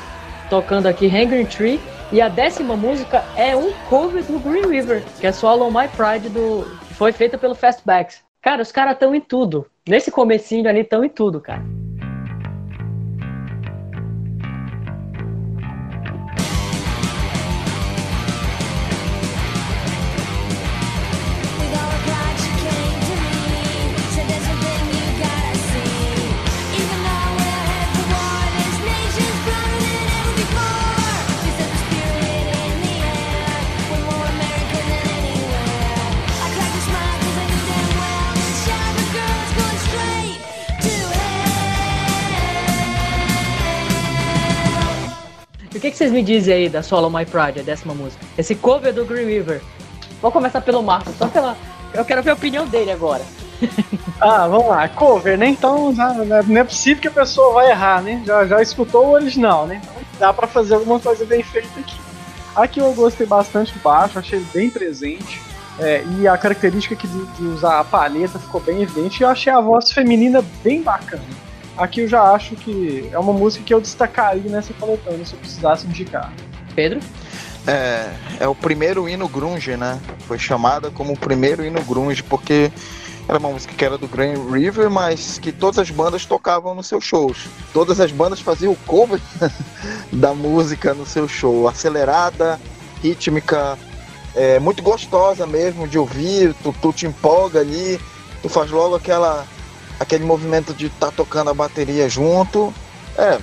tocando 0.50 0.88
aqui 0.88 1.06
Hanging 1.06 1.44
Tree 1.44 1.80
E 2.10 2.20
a 2.20 2.28
décima 2.28 2.76
música 2.76 3.22
é 3.36 3.54
um 3.54 3.72
cover 3.88 4.24
do 4.24 4.40
Green 4.40 4.66
River, 4.66 5.04
que 5.20 5.28
é 5.28 5.30
Swallow 5.30 5.70
My 5.70 5.86
Pride, 5.86 6.28
do, 6.28 6.66
que 6.88 6.94
foi 6.94 7.12
feita 7.12 7.38
pelo 7.38 7.54
Fastbacks. 7.54 8.20
Cara, 8.42 8.62
os 8.62 8.72
caras 8.72 8.94
estão 8.94 9.14
em 9.14 9.20
tudo. 9.20 9.64
Nesse 9.88 10.10
comecinho 10.10 10.68
ali 10.68 10.80
estão 10.80 11.04
em 11.04 11.08
tudo, 11.08 11.40
cara. 11.40 11.62
Que, 45.82 45.90
que 45.90 45.96
vocês 45.96 46.12
me 46.12 46.22
dizem 46.22 46.54
aí 46.54 46.68
da 46.68 46.80
Swallow 46.82 47.10
My 47.10 47.26
Pride, 47.26 47.58
a 47.60 47.62
décima 47.62 47.92
música? 47.92 48.24
Esse 48.38 48.54
cover 48.54 48.94
do 48.94 49.04
Green 49.04 49.26
River. 49.26 49.60
Vou 50.20 50.30
começar 50.30 50.60
pelo 50.60 50.80
Marcos, 50.82 51.14
só 51.18 51.26
pela. 51.26 51.56
Eu 51.92 52.04
quero 52.04 52.22
ver 52.22 52.30
a 52.30 52.34
opinião 52.34 52.66
dele 52.66 52.90
agora. 52.92 53.22
Ah, 54.24 54.46
vamos 54.46 54.68
lá, 54.68 54.88
cover, 54.88 55.36
né? 55.36 55.48
Então 55.48 55.92
não 56.46 56.60
é 56.60 56.62
possível 56.62 57.00
que 57.02 57.08
a 57.08 57.10
pessoa 57.12 57.54
vai 57.54 57.70
errar, 57.70 58.00
né? 58.00 58.22
Já, 58.24 58.46
já 58.46 58.62
escutou 58.62 59.06
o 59.06 59.10
original, 59.14 59.66
né? 59.66 59.80
Então 59.82 59.94
dá 60.20 60.32
pra 60.32 60.46
fazer 60.46 60.74
alguma 60.74 61.00
coisa 61.00 61.24
bem 61.26 61.42
feita 61.42 61.80
aqui. 61.80 61.96
Aqui 62.54 62.78
eu 62.78 62.92
gostei 62.94 63.26
bastante 63.26 63.72
do 63.72 63.80
baixo, 63.80 64.16
achei 64.20 64.38
ele 64.38 64.46
bem 64.54 64.70
presente. 64.70 65.40
é, 65.80 66.04
e 66.20 66.28
a 66.28 66.38
característica 66.38 66.94
de, 66.94 67.26
de 67.26 67.42
usar 67.48 67.80
a 67.80 67.84
palheta 67.84 68.38
ficou 68.38 68.60
bem 68.60 68.82
evidente. 68.82 69.20
E 69.20 69.24
eu 69.24 69.28
achei 69.28 69.52
a 69.52 69.60
voz 69.60 69.90
feminina 69.90 70.44
bem 70.62 70.82
bacana. 70.82 71.24
Aqui 71.76 72.00
eu 72.00 72.08
já 72.08 72.22
acho 72.22 72.54
que 72.54 73.08
é 73.12 73.18
uma 73.18 73.32
música 73.32 73.64
que 73.64 73.72
eu 73.72 73.80
destacaria 73.80 74.50
nessa 74.50 74.74
coletânea 74.74 75.24
se 75.24 75.34
eu 75.34 75.38
precisasse 75.38 75.86
indicar. 75.86 76.32
Pedro? 76.74 77.00
É, 77.66 78.10
é 78.40 78.48
o 78.48 78.54
primeiro 78.54 79.08
hino 79.08 79.28
grunge, 79.28 79.76
né? 79.76 80.00
Foi 80.26 80.38
chamada 80.38 80.90
como 80.90 81.12
o 81.12 81.16
primeiro 81.16 81.64
hino 81.64 81.80
grunge, 81.82 82.22
porque 82.22 82.72
era 83.28 83.38
uma 83.38 83.50
música 83.50 83.72
que 83.72 83.84
era 83.84 83.96
do 83.96 84.08
Green 84.08 84.34
River, 84.50 84.90
mas 84.90 85.38
que 85.38 85.52
todas 85.52 85.78
as 85.78 85.90
bandas 85.90 86.26
tocavam 86.26 86.74
nos 86.74 86.86
seus 86.86 87.04
shows. 87.04 87.46
Todas 87.72 88.00
as 88.00 88.10
bandas 88.10 88.40
faziam 88.40 88.72
o 88.72 88.76
cover 88.76 89.20
da 90.12 90.34
música 90.34 90.92
no 90.92 91.06
seu 91.06 91.28
show. 91.28 91.68
Acelerada, 91.68 92.60
rítmica, 93.02 93.78
é, 94.34 94.58
muito 94.58 94.82
gostosa 94.82 95.46
mesmo 95.46 95.86
de 95.86 95.98
ouvir, 95.98 96.54
tu, 96.62 96.74
tu 96.80 96.92
te 96.92 97.06
empolga 97.06 97.60
ali, 97.60 98.00
tu 98.42 98.48
faz 98.48 98.70
logo 98.70 98.96
aquela, 98.96 99.46
aquele 100.02 100.24
movimento 100.24 100.74
de 100.74 100.86
estar 100.86 101.10
tocando 101.12 101.50
a 101.50 101.54
bateria 101.54 102.08
junto. 102.08 102.72
É, 103.16 103.38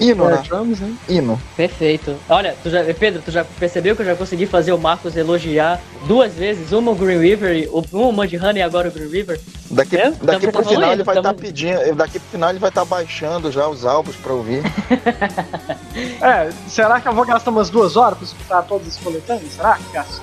hino, 0.00 0.28
É, 0.28 0.32
né? 0.36 0.42
drums, 0.48 0.80
né? 0.80 0.94
Hino. 1.08 1.40
Perfeito. 1.56 2.18
Olha, 2.28 2.56
tu 2.62 2.70
já, 2.70 2.82
Pedro, 2.94 3.22
tu 3.22 3.30
já 3.30 3.44
percebeu 3.44 3.94
que 3.94 4.02
eu 4.02 4.06
já 4.06 4.16
consegui 4.16 4.46
fazer 4.46 4.72
o 4.72 4.78
Marcos 4.78 5.16
elogiar 5.16 5.80
duas 6.06 6.32
vezes, 6.34 6.72
uma 6.72 6.90
o 6.92 6.94
Green 6.94 7.18
River, 7.18 7.68
uma 7.92 8.06
o 8.08 8.12
Mudhoney 8.12 8.58
e 8.58 8.62
agora 8.62 8.88
o 8.88 8.92
Green 8.92 9.08
River? 9.10 9.40
Daqui, 9.70 9.96
É? 9.96 10.10
daqui 10.22 10.50
pro 10.52 10.64
final 10.64 10.92
ele 10.92 11.02
vai 11.02 11.16
estar 11.16 11.28
tamo- 11.30 11.40
pedindo, 11.40 11.94
daqui 11.94 12.18
pro 12.20 12.28
final 12.30 12.50
ele 12.50 12.58
vai 12.58 12.68
estar 12.68 12.84
baixando 12.84 13.50
já 13.50 13.66
os 13.66 13.84
álbuns 13.84 14.16
pra 14.16 14.32
ouvir. 14.32 14.62
É, 16.20 16.50
será 16.66 17.00
que 17.00 17.06
eu 17.06 17.12
vou 17.12 17.24
gastar 17.24 17.50
umas 17.52 17.70
duas 17.70 17.96
horas 17.96 18.18
pra 18.18 18.26
escutar 18.26 18.62
todos 18.62 18.88
os 18.88 18.96
coletâneos? 18.96 19.52
Será 19.52 19.76
que 19.76 19.92
gasto? 19.92 20.22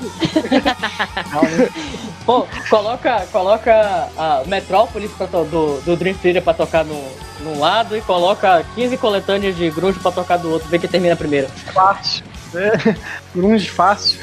Pô, 2.26 2.46
coloca, 2.70 3.26
coloca 3.32 4.10
a 4.18 4.44
Metrópolis 4.48 5.10
do, 5.50 5.80
do 5.82 5.96
Dream 5.96 6.16
Theater 6.16 6.42
pra 6.42 6.54
tocar 6.54 6.84
no, 6.84 7.02
num 7.42 7.58
lado 7.60 7.96
e 7.96 8.02
coloca 8.02 8.66
15 8.76 8.98
coletâneas 8.98 9.56
de 9.56 9.70
grunge 9.70 9.98
pra 10.00 10.12
tocar 10.12 10.38
do 10.38 10.52
outro, 10.52 10.68
vê 10.68 10.78
que 10.78 10.88
termina 10.90 11.16
primeiro. 11.16 11.48
Fácil. 11.74 12.26
né? 12.54 12.72
Grunge 13.34 13.70
fácil. 13.70 14.20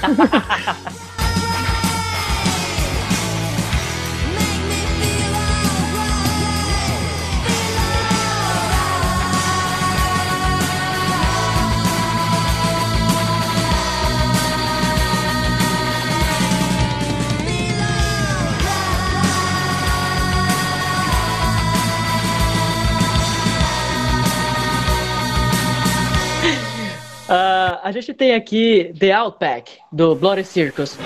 A 27.89 27.91
gente 27.91 28.13
tem 28.13 28.35
aqui 28.35 28.93
The 28.99 29.13
Outback, 29.13 29.79
do 29.91 30.15
Bloody 30.15 30.45
Circus. 30.45 30.99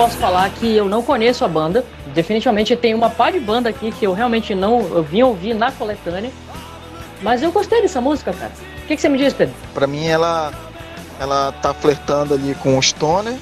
Posso 0.00 0.16
falar 0.16 0.48
que 0.48 0.74
eu 0.74 0.86
não 0.86 1.02
conheço 1.02 1.44
a 1.44 1.48
banda. 1.48 1.84
Definitivamente 2.14 2.74
tem 2.74 2.94
uma 2.94 3.10
par 3.10 3.32
de 3.32 3.38
banda 3.38 3.68
aqui 3.68 3.92
que 3.92 4.06
eu 4.06 4.14
realmente 4.14 4.54
não 4.54 4.80
eu 4.80 5.02
vim 5.02 5.20
ouvir 5.20 5.52
na 5.52 5.70
coletânea. 5.70 6.30
Mas 7.20 7.42
eu 7.42 7.52
gostei 7.52 7.82
dessa 7.82 8.00
música, 8.00 8.32
cara. 8.32 8.50
O 8.82 8.86
que, 8.86 8.96
que 8.96 9.02
você 9.02 9.10
me 9.10 9.18
diz, 9.18 9.34
Pedro? 9.34 9.54
Pra 9.74 9.86
mim 9.86 10.06
ela 10.06 10.54
ela 11.20 11.52
tá 11.60 11.74
flertando 11.74 12.32
ali 12.32 12.54
com 12.62 12.78
o 12.78 12.82
Stoner, 12.82 13.36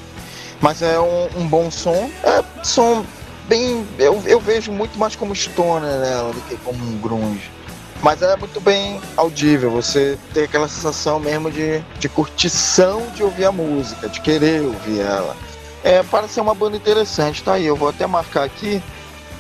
mas 0.61 0.83
é 0.83 0.99
um, 0.99 1.29
um 1.37 1.47
bom 1.47 1.71
som. 1.71 2.11
É 2.25 2.43
som 2.65 3.05
bem. 3.49 3.87
Eu, 3.97 4.21
eu 4.27 4.41
vejo 4.41 4.73
muito 4.73 4.99
mais 4.99 5.15
como 5.15 5.37
Stoner 5.37 6.01
nela 6.01 6.33
do 6.33 6.41
que 6.41 6.57
como 6.57 6.85
um 6.85 6.99
grunge. 6.99 7.53
Mas 8.03 8.21
é 8.21 8.35
muito 8.35 8.61
bem 8.61 9.01
audível, 9.17 9.71
você 9.71 10.19
tem 10.35 10.43
aquela 10.43 10.67
sensação 10.67 11.21
mesmo 11.21 11.53
de, 11.53 11.81
de 12.01 12.09
curtição 12.09 13.07
de 13.15 13.23
ouvir 13.23 13.45
a 13.45 13.53
música, 13.53 14.09
de 14.09 14.21
querer 14.21 14.61
ouvir 14.63 15.01
ela. 15.01 15.37
É, 15.85 16.03
parece 16.03 16.35
ser 16.35 16.41
uma 16.41 16.55
banda 16.55 16.77
interessante, 16.77 17.43
tá 17.43 17.55
aí. 17.55 17.67
Eu 17.67 17.77
vou 17.77 17.89
até 17.89 18.07
marcar 18.07 18.45
aqui 18.45 18.83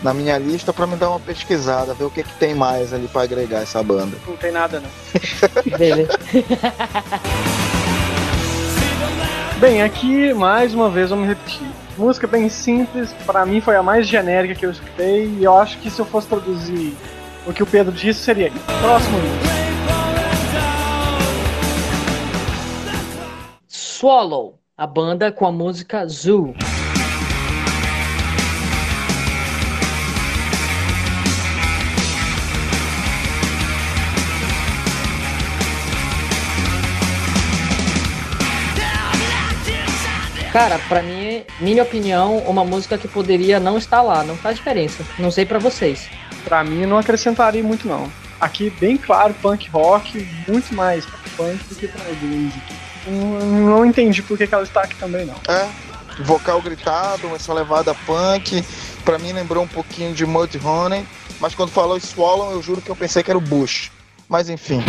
na 0.02 0.14
minha 0.14 0.38
lista 0.38 0.72
pra 0.72 0.86
me 0.86 0.96
dar 0.96 1.10
uma 1.10 1.20
pesquisada, 1.20 1.94
ver 1.94 2.04
o 2.04 2.10
que, 2.10 2.22
que 2.22 2.34
tem 2.34 2.54
mais 2.54 2.92
ali 2.92 3.08
pra 3.08 3.22
agregar 3.22 3.60
essa 3.60 3.82
banda. 3.82 4.16
Não 4.26 4.36
tem 4.36 4.52
nada, 4.52 4.80
não. 4.80 4.90
Beleza. 5.78 6.18
Bem, 9.58 9.82
aqui 9.82 10.32
mais 10.32 10.72
uma 10.72 10.88
vez 10.88 11.10
vamos 11.10 11.26
repetir. 11.26 11.66
Música 11.96 12.28
bem 12.28 12.48
simples, 12.48 13.12
pra 13.26 13.44
mim 13.44 13.60
foi 13.60 13.74
a 13.74 13.82
mais 13.82 14.06
genérica 14.06 14.54
que 14.54 14.64
eu 14.64 14.70
escutei 14.70 15.26
e 15.26 15.42
eu 15.42 15.58
acho 15.58 15.78
que 15.78 15.90
se 15.90 15.98
eu 15.98 16.04
fosse 16.04 16.28
traduzir 16.28 16.96
o 17.44 17.52
que 17.52 17.60
o 17.60 17.66
Pedro 17.66 17.92
disse 17.92 18.20
seria. 18.20 18.52
Próximo. 18.80 19.18
Swallow, 23.66 24.57
a 24.78 24.86
banda 24.86 25.32
com 25.32 25.44
a 25.44 25.50
música 25.50 26.06
Zoo. 26.06 26.54
Cara, 40.52 40.78
pra 40.88 41.02
mim, 41.02 41.42
minha 41.60 41.82
opinião, 41.82 42.38
uma 42.38 42.64
música 42.64 42.96
que 42.96 43.08
poderia 43.08 43.58
não 43.58 43.76
estar 43.76 44.00
lá, 44.00 44.22
não 44.22 44.36
faz 44.36 44.58
diferença. 44.58 45.04
Não 45.18 45.32
sei 45.32 45.44
pra 45.44 45.58
vocês. 45.58 46.08
Pra 46.44 46.62
mim 46.62 46.86
não 46.86 46.98
acrescentaria 46.98 47.64
muito 47.64 47.88
não. 47.88 48.08
Aqui 48.40 48.70
bem 48.70 48.96
claro 48.96 49.34
punk 49.42 49.68
rock, 49.70 50.24
muito 50.46 50.72
mais 50.72 51.04
punk 51.36 51.64
do 51.64 51.74
que 51.74 51.88
pra 51.88 52.04
grunge. 52.04 52.87
Não, 53.10 53.84
entendi 53.84 54.22
por 54.22 54.36
que, 54.36 54.46
que 54.46 54.54
ela 54.54 54.64
está 54.64 54.82
aqui 54.82 54.94
também 54.96 55.24
não. 55.24 55.34
É, 55.48 55.68
vocal 56.22 56.60
gritado, 56.60 57.34
essa 57.34 57.52
levada 57.52 57.94
punk. 57.94 58.64
Pra 59.04 59.18
mim 59.18 59.32
lembrou 59.32 59.64
um 59.64 59.68
pouquinho 59.68 60.14
de 60.14 60.26
Mudhoney, 60.26 61.06
mas 61.40 61.54
quando 61.54 61.70
falou 61.70 61.98
Swallow, 61.98 62.52
eu 62.52 62.62
juro 62.62 62.80
que 62.80 62.90
eu 62.90 62.96
pensei 62.96 63.22
que 63.22 63.30
era 63.30 63.38
o 63.38 63.42
Bush. 63.42 63.90
Mas 64.28 64.48
enfim. 64.50 64.82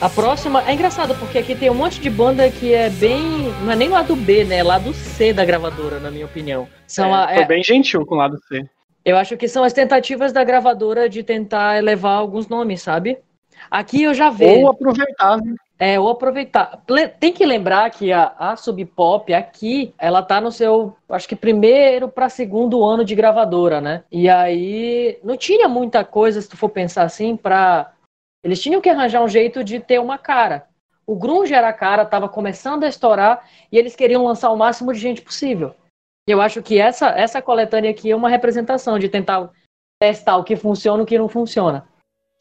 A 0.00 0.10
próxima 0.10 0.62
é 0.68 0.74
engraçado, 0.74 1.14
porque 1.14 1.38
aqui 1.38 1.54
tem 1.54 1.70
um 1.70 1.74
monte 1.74 1.98
de 2.00 2.10
banda 2.10 2.50
que 2.50 2.74
é 2.74 2.90
bem. 2.90 3.50
Não 3.64 3.72
é 3.72 3.76
nem 3.76 3.88
lado 3.88 4.14
B, 4.14 4.44
né? 4.44 4.58
É 4.58 4.62
lado 4.62 4.92
C 4.92 5.32
da 5.32 5.44
gravadora, 5.44 5.98
na 5.98 6.10
minha 6.10 6.26
opinião. 6.26 6.68
São 6.86 7.14
a- 7.14 7.28
Foi 7.28 7.42
é- 7.42 7.46
bem 7.46 7.62
gentil 7.62 8.04
com 8.04 8.14
o 8.14 8.18
lado 8.18 8.36
C. 8.46 8.62
eu 9.04 9.16
acho 9.16 9.36
que 9.36 9.48
são 9.48 9.64
as 9.64 9.72
tentativas 9.72 10.32
da 10.32 10.44
gravadora 10.44 11.08
de 11.08 11.22
tentar 11.22 11.78
elevar 11.78 12.18
alguns 12.18 12.46
nomes, 12.48 12.82
sabe? 12.82 13.18
Aqui 13.70 14.02
eu 14.02 14.12
já 14.12 14.28
vejo. 14.30 14.60
Ou 14.60 14.70
aproveitar, 14.70 15.38
né? 15.38 15.54
É, 15.78 15.98
ou 16.00 16.08
aproveitar. 16.08 16.82
Tem 17.20 17.32
que 17.32 17.44
lembrar 17.44 17.88
que 17.90 18.12
a, 18.12 18.32
a 18.38 18.56
Sub 18.56 18.82
Pop 18.86 19.32
aqui, 19.32 19.94
ela 19.98 20.22
tá 20.22 20.40
no 20.40 20.50
seu, 20.52 20.94
acho 21.08 21.28
que 21.28 21.36
primeiro 21.36 22.08
para 22.08 22.28
segundo 22.28 22.84
ano 22.84 23.04
de 23.04 23.14
gravadora, 23.14 23.80
né? 23.80 24.02
E 24.10 24.28
aí 24.28 25.18
não 25.24 25.36
tinha 25.36 25.68
muita 25.68 26.04
coisa, 26.04 26.40
se 26.40 26.48
tu 26.48 26.56
for 26.56 26.68
pensar 26.68 27.02
assim, 27.04 27.34
pra. 27.36 27.92
Eles 28.46 28.62
tinham 28.62 28.80
que 28.80 28.88
arranjar 28.88 29.24
um 29.24 29.28
jeito 29.28 29.64
de 29.64 29.80
ter 29.80 29.98
uma 29.98 30.16
cara. 30.16 30.68
O 31.04 31.16
grunge 31.16 31.52
era 31.52 31.68
a 31.68 31.72
cara, 31.72 32.04
tava 32.06 32.28
começando 32.28 32.84
a 32.84 32.88
estourar 32.88 33.44
e 33.72 33.76
eles 33.76 33.96
queriam 33.96 34.24
lançar 34.24 34.50
o 34.52 34.56
máximo 34.56 34.92
de 34.92 35.00
gente 35.00 35.20
possível. 35.20 35.74
Eu 36.28 36.40
acho 36.40 36.62
que 36.62 36.78
essa, 36.78 37.08
essa 37.08 37.42
coletânea 37.42 37.90
aqui 37.90 38.08
é 38.08 38.14
uma 38.14 38.28
representação 38.28 39.00
de 39.00 39.08
tentar 39.08 39.50
testar 40.00 40.36
o 40.36 40.44
que 40.44 40.54
funciona 40.54 41.00
e 41.00 41.02
o 41.02 41.06
que 41.06 41.18
não 41.18 41.28
funciona. 41.28 41.88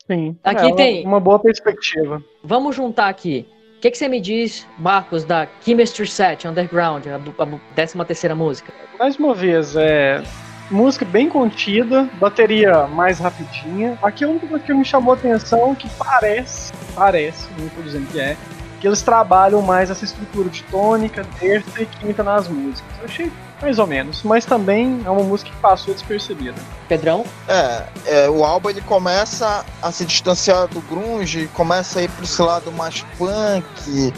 Sim. 0.05 0.37
Aqui 0.43 0.65
É, 0.65 0.67
uma- 0.67 0.75
tem- 0.75 1.07
Uma 1.07 1.19
boa 1.19 1.39
perspectiva. 1.39 2.23
Vamos 2.43 2.75
juntar 2.75 3.09
aqui. 3.09 3.47
O 3.77 3.79
que, 3.81 3.89
que 3.89 3.97
você 3.97 4.07
me 4.07 4.21
diz, 4.21 4.67
Marcos, 4.77 5.23
da 5.23 5.47
Chemistry 5.61 6.05
Set 6.05 6.47
Underground, 6.47 7.03
a, 7.07 7.15
a 7.15 7.59
13 7.73 8.05
terceira 8.05 8.35
música? 8.35 8.71
Mais 8.99 9.17
uma 9.17 9.33
vez, 9.33 9.75
é. 9.75 10.21
Música 10.69 11.05
bem 11.05 11.29
contida, 11.29 12.09
bateria 12.19 12.87
mais 12.87 13.19
rapidinha. 13.19 13.97
Aqui 14.01 14.23
a 14.23 14.29
única 14.29 14.47
coisa 14.47 14.63
que 14.63 14.73
me 14.73 14.83
chamou 14.83 15.13
a 15.13 15.17
atenção 15.17 15.75
que 15.75 15.87
parece, 15.89 16.73
parece, 16.95 17.47
não 17.57 17.69
tô 17.69 17.81
dizendo 17.83 18.07
que 18.07 18.19
é, 18.19 18.35
que 18.79 18.87
eles 18.87 19.01
trabalham 19.01 19.61
mais 19.61 19.89
essa 19.89 20.03
estrutura 20.03 20.49
de 20.49 20.63
tônica, 20.63 21.25
terça 21.39 21.81
e 21.81 21.85
quinta 21.85 22.23
nas 22.23 22.47
músicas. 22.47 22.91
Eu 22.99 23.05
achei 23.05 23.31
mais 23.61 23.79
ou 23.79 23.87
menos, 23.87 24.23
mas 24.23 24.43
também 24.43 25.01
é 25.05 25.09
uma 25.09 25.23
música 25.23 25.51
que 25.51 25.57
passou 25.57 25.93
despercebida. 25.93 26.55
Pedrão? 26.87 27.23
É, 27.47 27.83
é, 28.05 28.29
o 28.29 28.43
álbum 28.43 28.69
ele 28.69 28.81
começa 28.81 29.63
a 29.81 29.91
se 29.91 30.03
distanciar 30.03 30.67
do 30.67 30.81
grunge, 30.81 31.47
começa 31.53 31.99
a 31.99 32.03
ir 32.03 32.09
para 32.09 32.23
esse 32.23 32.41
lado 32.41 32.71
mais 32.71 33.01
punk, 33.17 34.13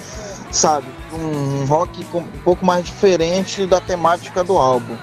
sabe? 0.51 0.87
Um 1.13 1.65
rock 1.65 2.05
um 2.13 2.23
pouco 2.43 2.65
mais 2.65 2.85
diferente 2.85 3.65
da 3.65 3.79
temática 3.79 4.43
do 4.43 4.57
álbum. 4.57 4.97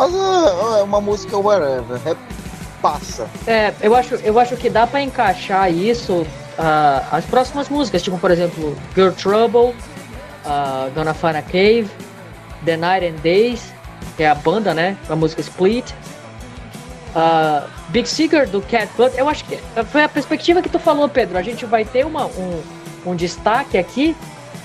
Mas 0.00 0.14
é, 0.14 0.80
é 0.80 0.82
uma 0.82 0.98
música 0.98 1.36
whatever, 1.36 2.00
é, 2.06 2.16
passa. 2.80 3.28
É, 3.46 3.74
eu 3.82 3.94
acho, 3.94 4.14
eu 4.14 4.38
acho 4.38 4.56
que 4.56 4.70
dá 4.70 4.86
pra 4.86 5.02
encaixar 5.02 5.70
isso 5.70 6.26
ah, 6.58 7.06
as 7.12 7.26
próximas 7.26 7.68
músicas, 7.68 8.00
tipo, 8.00 8.18
por 8.18 8.30
exemplo, 8.30 8.74
Girl 8.94 9.10
Trouble, 9.10 9.74
ah, 10.46 10.88
Gonna 10.94 11.12
Find 11.12 11.36
a 11.36 11.42
Cave, 11.42 11.90
The 12.64 12.78
Night 12.78 13.04
and 13.04 13.20
Days, 13.22 13.74
que 14.16 14.22
é 14.22 14.30
a 14.30 14.34
banda, 14.34 14.72
né? 14.72 14.96
A 15.06 15.14
música 15.14 15.42
Split. 15.42 15.92
ah, 17.14 17.66
Big 17.90 18.08
Seeker 18.08 18.48
do 18.48 18.62
Cat 18.62 18.88
Butt, 18.96 19.18
eu 19.18 19.28
acho 19.28 19.44
que 19.44 19.58
foi 19.90 20.02
a 20.02 20.08
perspectiva 20.08 20.62
que 20.62 20.70
tu 20.70 20.78
falou, 20.78 21.10
Pedro. 21.10 21.36
A 21.36 21.42
gente 21.42 21.66
vai 21.66 21.84
ter 21.84 22.06
uma, 22.06 22.24
um, 22.24 22.62
um 23.04 23.14
destaque 23.14 23.76
aqui 23.76 24.16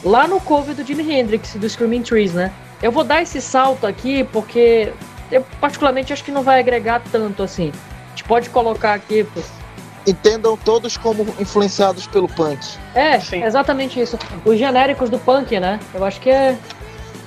lá 0.01 0.29
no 0.29 0.39
cover 0.39 0.73
do 0.73 0.85
Jimi 0.85 1.11
Hendrix 1.11 1.55
do 1.55 1.69
Screaming 1.69 2.03
Trees, 2.03 2.33
né? 2.33 2.53
Eu 2.81 2.89
vou 2.89 3.03
dar 3.03 3.21
esse 3.21 3.41
salto 3.41 3.85
aqui 3.85 4.23
porque 4.25 4.93
eu 5.31 5.45
particularmente 5.59 6.13
acho 6.13 6.23
que 6.23 6.31
não 6.31 6.43
vai 6.43 6.59
agregar 6.59 7.01
tanto 7.11 7.43
assim. 7.43 7.71
A 8.07 8.09
gente 8.09 8.23
pode 8.23 8.49
colocar 8.49 8.93
aqui. 8.93 9.23
pô. 9.23 9.41
Entendam 10.07 10.55
todos 10.55 10.97
como 10.97 11.23
influenciados 11.39 12.05
pelo 12.05 12.27
punk. 12.27 12.59
É, 12.93 13.19
Sim. 13.19 13.43
exatamente 13.43 13.99
isso. 13.99 14.19
Os 14.45 14.57
genéricos 14.57 15.09
do 15.09 15.17
punk, 15.17 15.59
né? 15.59 15.79
Eu 15.93 16.05
acho 16.05 16.19
que 16.21 16.29
é. 16.29 16.57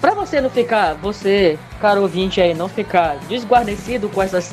Pra 0.00 0.14
você 0.14 0.40
não 0.40 0.48
ficar, 0.48 0.94
você, 0.94 1.58
caro 1.80 2.02
ouvinte 2.02 2.40
aí, 2.40 2.54
não 2.54 2.68
ficar 2.68 3.16
desguarnecido 3.28 4.08
com 4.08 4.22
essas 4.22 4.52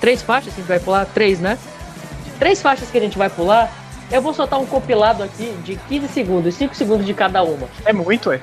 três 0.00 0.22
faixas 0.22 0.54
que 0.54 0.60
a 0.60 0.62
gente 0.62 0.68
vai 0.68 0.78
pular, 0.78 1.04
três, 1.06 1.40
né? 1.40 1.58
Três 2.38 2.62
faixas 2.62 2.88
que 2.90 2.98
a 2.98 3.00
gente 3.00 3.18
vai 3.18 3.28
pular, 3.28 3.72
eu 4.10 4.22
vou 4.22 4.32
soltar 4.32 4.60
um 4.60 4.66
compilado 4.66 5.22
aqui 5.22 5.52
de 5.64 5.76
15 5.76 6.08
segundos, 6.08 6.54
5 6.54 6.74
segundos 6.74 7.06
de 7.06 7.14
cada 7.14 7.42
uma. 7.42 7.66
É 7.84 7.92
muito, 7.92 8.30
é. 8.30 8.40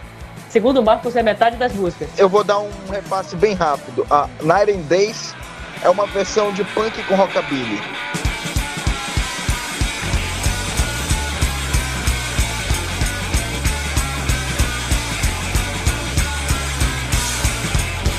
Segundo 0.51 0.81
o 0.81 0.83
Marcos, 0.83 1.15
é 1.15 1.23
metade 1.23 1.55
das 1.55 1.71
músicas. 1.71 2.09
Eu 2.17 2.27
vou 2.27 2.43
dar 2.43 2.59
um 2.59 2.69
repasse 2.91 3.37
bem 3.37 3.53
rápido. 3.53 4.05
A 4.09 4.27
Night 4.43 4.69
and 4.69 4.81
Days 4.81 5.33
é 5.81 5.89
uma 5.89 6.05
versão 6.05 6.51
de 6.51 6.65
punk 6.65 7.01
com 7.03 7.15
rockabilly. 7.15 7.79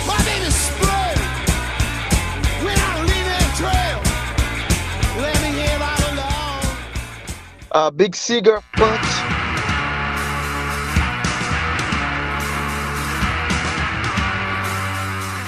My 0.07 0.25
name 0.25 0.47
is 0.49 0.55
Spray. 0.55 1.03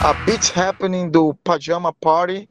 A 0.05 0.12
Beats 0.12 0.55
Happening 0.55 1.09
do 1.09 1.32
Pajama 1.42 1.90
Party. 1.90 2.46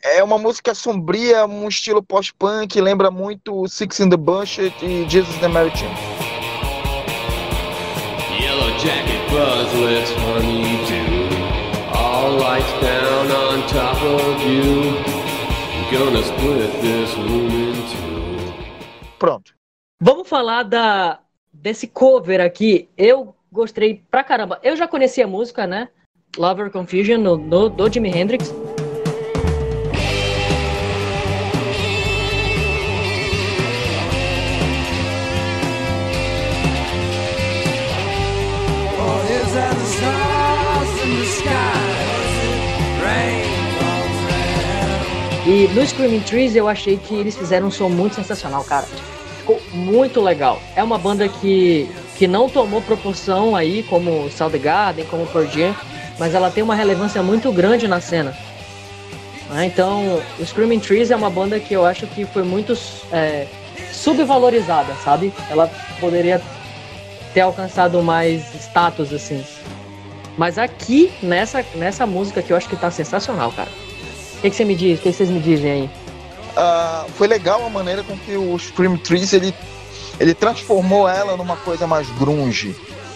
É 0.00 0.22
uma 0.22 0.38
música 0.38 0.72
sombria, 0.76 1.44
um 1.44 1.66
estilo 1.66 2.00
pós-punk, 2.00 2.80
lembra 2.80 3.10
muito 3.10 3.66
Six 3.66 3.98
in 3.98 4.10
the 4.10 4.16
Bunchet 4.16 4.72
e 4.80 5.04
Jesus 5.10 5.36
the 5.38 5.48
Mary 5.48 5.76
Chain. 5.76 5.90
Yellow 8.40 8.70
jacket 8.78 9.18
honeydew. 10.22 11.34
All 11.98 12.36
lights 12.38 12.72
down 12.80 13.26
on 13.28 13.66
top 13.66 14.00
of 14.00 14.40
you. 14.46 14.94
Gonna 15.90 16.22
split 16.22 16.70
this 16.80 17.12
room 17.16 17.50
in 17.50 17.74
two. 17.90 19.18
Pronto. 19.18 19.52
Vamos 20.00 20.28
falar 20.28 20.62
da 20.62 21.18
desse 21.52 21.88
cover 21.88 22.40
aqui. 22.40 22.88
Eu 22.96 23.34
gostei 23.50 24.04
pra 24.08 24.22
caramba. 24.22 24.60
Eu 24.62 24.76
já 24.76 24.86
conhecia 24.86 25.24
a 25.24 25.28
música, 25.28 25.66
né? 25.66 25.88
Lover 26.36 26.70
Confusion 26.70 27.18
no, 27.18 27.36
no- 27.36 27.68
do 27.68 27.88
Jimi 27.92 28.10
Hendrix. 28.10 28.52
E 45.46 45.68
no 45.74 45.86
Screaming 45.86 46.20
Trees 46.20 46.56
eu 46.56 46.66
achei 46.68 46.96
que 46.96 47.14
eles 47.14 47.36
fizeram 47.36 47.66
um 47.66 47.70
som 47.70 47.88
muito 47.88 48.14
sensacional, 48.14 48.64
cara. 48.64 48.86
Ficou 49.38 49.60
muito 49.74 50.20
legal. 50.22 50.60
É 50.74 50.82
uma 50.82 50.96
banda 50.96 51.28
que, 51.28 51.88
que 52.16 52.26
não 52.26 52.48
tomou 52.48 52.80
proporção 52.80 53.54
aí 53.54 53.82
como 53.82 54.30
Soundgarden, 54.30 55.04
como 55.04 55.26
Pearl 55.26 55.46
Jam, 55.46 55.74
mas 56.18 56.34
ela 56.34 56.50
tem 56.50 56.62
uma 56.62 56.74
relevância 56.74 57.22
muito 57.22 57.50
grande 57.52 57.88
na 57.88 58.00
cena. 58.00 58.36
Ah, 59.50 59.64
então, 59.64 60.22
o 60.38 60.44
Screaming 60.44 60.80
Trees 60.80 61.10
é 61.10 61.16
uma 61.16 61.30
banda 61.30 61.60
que 61.60 61.74
eu 61.74 61.84
acho 61.84 62.06
que 62.06 62.24
foi 62.24 62.42
muito 62.42 62.76
é, 63.12 63.46
subvalorizada, 63.92 64.94
sabe? 65.04 65.32
Ela 65.50 65.70
poderia 66.00 66.40
ter 67.32 67.40
alcançado 67.40 68.02
mais 68.02 68.54
status, 68.54 69.12
assim. 69.12 69.44
Mas 70.36 70.58
aqui, 70.58 71.12
nessa, 71.22 71.64
nessa 71.74 72.06
música 72.06 72.42
que 72.42 72.52
eu 72.52 72.56
acho 72.56 72.68
que 72.68 72.76
tá 72.76 72.90
sensacional, 72.90 73.52
cara. 73.52 73.70
O 74.38 74.40
que, 74.40 74.50
que 74.50 74.56
você 74.56 74.64
me 74.64 74.74
diz? 74.74 74.98
O 74.98 75.02
que, 75.02 75.12
vocês 75.12 75.30
me 75.30 75.40
dizem 75.40 75.70
aí? 75.70 75.90
Ah, 76.56 77.06
foi 77.16 77.28
legal 77.28 77.64
a 77.64 77.70
maneira 77.70 78.02
com 78.02 78.16
que 78.16 78.36
o 78.36 78.58
Scream 78.58 78.96
Trees 78.96 79.32
ele, 79.32 79.54
ele 80.18 80.34
transformou 80.34 81.08
ela 81.08 81.36
numa 81.36 81.56
coisa 81.56 81.86
mais 81.86 82.08
grunge. 82.18 82.74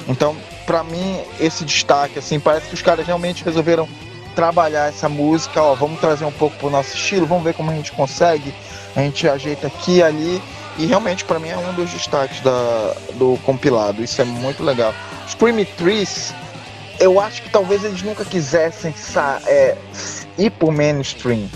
Então, 0.09 0.37
pra 0.69 0.85
mim, 0.85 1.19
esse 1.41 1.65
destaque, 1.65 2.19
assim, 2.19 2.39
parece 2.39 2.69
que 2.69 2.75
os 2.75 2.83
caras 2.83 3.07
realmente 3.07 3.43
resolveram 3.43 3.89
trabalhar 4.35 4.91
essa 4.91 5.09
música, 5.09 5.63
ó, 5.63 5.75
vamos 5.75 5.99
trazer 5.99 6.27
um 6.27 6.31
pouco 6.31 6.59
pro 6.59 6.69
nosso 6.69 6.95
estilo, 6.95 7.25
vamos 7.25 7.43
ver 7.43 7.55
como 7.55 7.71
a 7.71 7.75
gente 7.75 7.91
consegue, 7.93 8.55
a 8.95 9.01
gente 9.01 9.27
ajeita 9.27 9.67
aqui 9.67 9.97
e 9.97 10.03
ali, 10.03 10.43
e 10.77 10.85
realmente 10.85 11.25
pra 11.25 11.39
mim 11.39 11.49
é 11.49 11.57
um 11.57 11.73
dos 11.73 11.91
destaques 11.91 12.43
da, 12.43 12.95
do 13.15 13.39
compilado, 13.47 14.05
isso 14.05 14.21
é 14.21 14.27
muito 14.27 14.63
legal. 14.63 14.93
Scream 15.27 15.65
Trees, 15.79 16.35
eu 17.01 17.19
acho 17.19 17.41
que 17.41 17.49
talvez 17.49 17.83
eles 17.83 18.03
nunca 18.03 18.23
quisessem 18.23 18.95
é, 19.47 19.75
ir 20.37 20.51
pro 20.51 20.71
mainstream. 20.71 21.49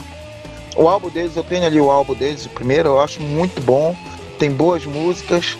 O 0.74 0.88
álbum 0.88 1.10
deles, 1.10 1.36
eu 1.36 1.44
tenho 1.44 1.66
ali 1.66 1.78
o 1.78 1.90
álbum 1.90 2.14
deles, 2.14 2.46
o 2.46 2.48
primeiro, 2.48 2.88
eu 2.88 3.00
acho 3.02 3.20
muito 3.20 3.60
bom, 3.60 3.94
tem 4.38 4.50
boas 4.50 4.86
músicas, 4.86 5.58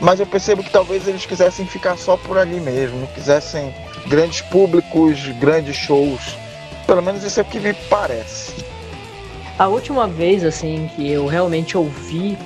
mas 0.00 0.18
eu 0.18 0.26
percebo 0.26 0.62
que 0.62 0.70
talvez 0.70 1.06
eles 1.06 1.26
quisessem 1.26 1.66
ficar 1.66 1.96
só 1.96 2.16
por 2.16 2.38
ali 2.38 2.58
mesmo, 2.58 3.00
não 3.00 3.06
quisessem 3.08 3.74
grandes 4.08 4.40
públicos, 4.40 5.26
grandes 5.38 5.76
shows. 5.76 6.36
Pelo 6.86 7.02
menos 7.02 7.22
isso 7.22 7.38
é 7.38 7.42
o 7.42 7.46
que 7.46 7.60
me 7.60 7.74
parece. 7.74 8.52
A 9.58 9.68
última 9.68 10.08
vez, 10.08 10.42
assim, 10.42 10.90
que 10.96 11.10
eu 11.10 11.26
realmente 11.26 11.76
ouvi 11.76 12.36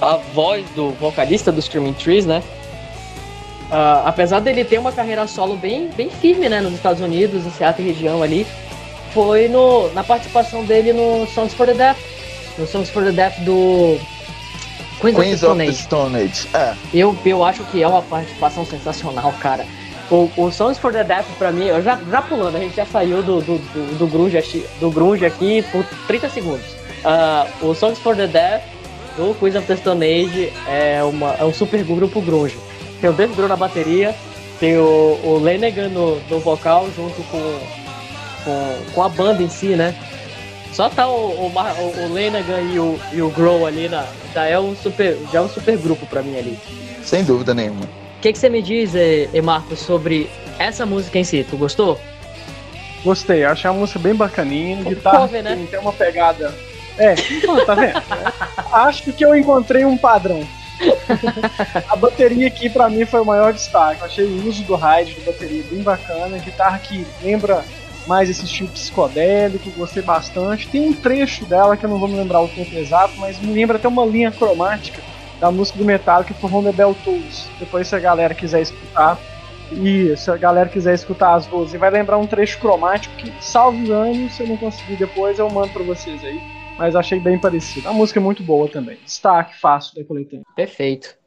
a 0.00 0.16
voz 0.16 0.68
do 0.70 0.90
vocalista 0.90 1.52
do 1.52 1.62
Screaming 1.62 1.92
Trees, 1.92 2.26
né? 2.26 2.42
Ah, 3.70 4.02
apesar 4.06 4.40
dele 4.40 4.64
ter 4.64 4.78
uma 4.78 4.90
carreira 4.90 5.26
solo 5.28 5.56
bem, 5.56 5.88
bem 5.96 6.10
firme, 6.10 6.48
né, 6.48 6.60
nos 6.60 6.74
Estados 6.74 7.00
Unidos, 7.00 7.46
em 7.46 7.50
Seattle 7.52 7.86
região 7.86 8.22
ali, 8.22 8.46
foi 9.14 9.48
no, 9.48 9.90
na 9.92 10.02
participação 10.02 10.64
dele 10.64 10.92
no 10.92 11.26
Songs 11.28 11.54
for 11.54 11.66
the 11.66 11.74
Deaf, 11.74 11.98
no 12.58 12.66
Songs 12.66 12.90
for 12.90 13.04
the 13.04 13.12
Deaf 13.12 13.40
do 13.42 13.98
Queens, 15.02 15.16
Queens 15.16 15.42
of 15.42 15.58
the 15.58 15.72
Stone 15.72 16.16
Age. 16.16 16.48
É. 16.54 16.74
Eu, 16.94 17.16
eu 17.26 17.44
acho 17.44 17.62
que 17.64 17.82
é 17.82 17.86
uma 17.88 18.00
participação 18.02 18.64
sensacional, 18.64 19.32
cara. 19.40 19.66
O, 20.10 20.30
o 20.36 20.50
Songs 20.50 20.78
for 20.78 20.92
the 20.92 21.04
Deaf, 21.04 21.26
pra 21.38 21.50
mim, 21.52 21.64
eu 21.66 21.82
já, 21.82 21.98
já 22.10 22.22
pulando, 22.22 22.56
a 22.56 22.60
gente 22.60 22.74
já 22.76 22.84
saiu 22.86 23.22
do, 23.22 23.40
do, 23.40 23.58
do, 23.58 23.98
do 23.98 24.06
grunge, 24.06 24.36
aqui- 24.38 24.64
do 24.80 24.90
grunge 24.90 25.24
aqui 25.24 25.62
por 25.72 25.84
30 26.06 26.28
segundos. 26.30 26.66
Ah, 27.04 27.46
o 27.60 27.74
Songs 27.74 27.98
for 27.98 28.14
the 28.16 28.26
Deaf 28.26 28.62
do 29.16 29.34
Queens 29.38 29.56
of 29.56 29.66
the 29.66 29.76
Stone 29.76 30.04
Age 30.04 30.52
é, 30.68 31.02
uma, 31.02 31.32
é 31.38 31.44
um 31.44 31.52
super 31.52 31.82
grupo 31.84 32.20
grunge. 32.20 32.56
Tem 33.00 33.10
o 33.10 33.12
Dave 33.12 33.34
Grohl 33.34 33.48
na 33.48 33.56
bateria, 33.56 34.14
tem 34.60 34.76
o, 34.76 35.18
o 35.24 35.40
Lanegan 35.42 35.88
no, 35.88 36.20
no 36.30 36.38
vocal 36.40 36.86
junto 36.96 37.20
com, 37.24 37.58
com, 38.44 38.76
com 38.94 39.02
a 39.02 39.08
banda 39.08 39.42
em 39.42 39.48
si, 39.48 39.68
né? 39.68 39.94
Só 40.72 40.88
tá 40.88 41.06
o, 41.06 41.30
o, 41.30 41.46
o, 41.48 42.04
o 42.04 42.14
Lanegan 42.14 42.62
e 42.62 42.78
o, 42.78 42.98
e 43.12 43.20
o 43.20 43.30
Grohl 43.30 43.66
ali, 43.66 43.88
na, 43.88 44.06
já, 44.32 44.46
é 44.46 44.58
um 44.58 44.74
super, 44.74 45.18
já 45.30 45.38
é 45.38 45.42
um 45.42 45.48
super 45.48 45.76
grupo 45.76 46.06
pra 46.06 46.22
mim 46.22 46.38
ali. 46.38 46.58
Sem 47.02 47.22
dúvida 47.22 47.52
nenhuma. 47.52 47.84
O 47.84 48.20
que, 48.22 48.32
que 48.32 48.38
você 48.38 48.48
me 48.48 48.62
diz, 48.62 48.94
eh, 48.94 49.28
eh, 49.34 49.42
Marcos, 49.42 49.80
sobre 49.80 50.30
essa 50.58 50.86
música 50.86 51.18
em 51.18 51.24
si? 51.24 51.44
Tu 51.44 51.56
gostou? 51.56 52.00
Gostei, 53.04 53.44
achei 53.44 53.68
a 53.68 53.72
música 53.72 53.98
bem 53.98 54.14
bacaninha. 54.14 54.82
Guitarra 54.82 55.18
cover, 55.18 55.42
né? 55.42 55.56
tem, 55.56 55.66
tem 55.66 55.80
uma 55.80 55.92
pegada. 55.92 56.54
É, 56.96 57.14
então, 57.30 57.64
tá 57.66 57.74
vendo? 57.74 58.00
Acho 58.72 59.12
que 59.12 59.24
eu 59.24 59.34
encontrei 59.36 59.84
um 59.84 59.98
padrão. 59.98 60.46
a 61.88 61.96
bateria 61.96 62.46
aqui 62.46 62.70
pra 62.70 62.88
mim 62.88 63.04
foi 63.04 63.20
o 63.20 63.24
maior 63.24 63.52
destaque. 63.52 64.00
Eu 64.00 64.06
achei 64.06 64.24
o 64.24 64.48
uso 64.48 64.62
do 64.64 64.74
ride 64.74 65.14
de 65.14 65.20
bateria 65.20 65.62
bem 65.70 65.82
bacana. 65.82 66.38
Guitarra 66.38 66.78
que 66.78 67.06
lembra 67.22 67.64
mais 68.06 68.28
esse 68.28 68.44
estilo 68.44 68.68
psicodélico, 68.70 69.70
gostei 69.72 70.02
bastante. 70.02 70.68
Tem 70.68 70.80
um 70.80 70.92
trecho 70.92 71.44
dela 71.46 71.76
que 71.76 71.84
eu 71.84 71.90
não 71.90 71.98
vou 71.98 72.08
me 72.08 72.16
lembrar 72.16 72.40
o 72.40 72.48
tempo 72.48 72.76
exato, 72.76 73.14
mas 73.18 73.38
me 73.38 73.52
lembra 73.52 73.76
até 73.76 73.88
uma 73.88 74.04
linha 74.04 74.30
cromática 74.30 75.00
da 75.40 75.50
música 75.50 75.78
do 75.78 75.84
Metallica 75.84 76.34
por 76.34 76.50
Bell 76.72 76.94
Tools. 77.04 77.48
Depois, 77.58 77.88
se 77.88 77.96
a 77.96 77.98
galera 77.98 78.34
quiser 78.34 78.60
escutar, 78.60 79.18
e 79.72 80.16
se 80.16 80.30
a 80.30 80.36
galera 80.36 80.68
quiser 80.68 80.94
escutar 80.94 81.34
as 81.34 81.46
e 81.72 81.78
vai 81.78 81.90
lembrar 81.90 82.18
um 82.18 82.26
trecho 82.26 82.58
cromático 82.58 83.14
que, 83.16 83.32
salvo 83.40 83.78
engano, 83.78 84.28
se 84.28 84.42
eu 84.42 84.46
não 84.46 84.56
conseguir 84.56 84.96
depois, 84.96 85.38
eu 85.38 85.48
mando 85.48 85.68
pra 85.68 85.82
vocês 85.82 86.22
aí. 86.24 86.38
Mas 86.78 86.96
achei 86.96 87.20
bem 87.20 87.38
parecido. 87.38 87.88
A 87.88 87.92
música 87.92 88.18
é 88.18 88.22
muito 88.22 88.42
boa 88.42 88.68
também. 88.68 88.98
Destaque 89.04 89.58
fácil 89.58 89.94
da 89.94 90.04
coletânea. 90.04 90.44
Perfeito. 90.56 91.21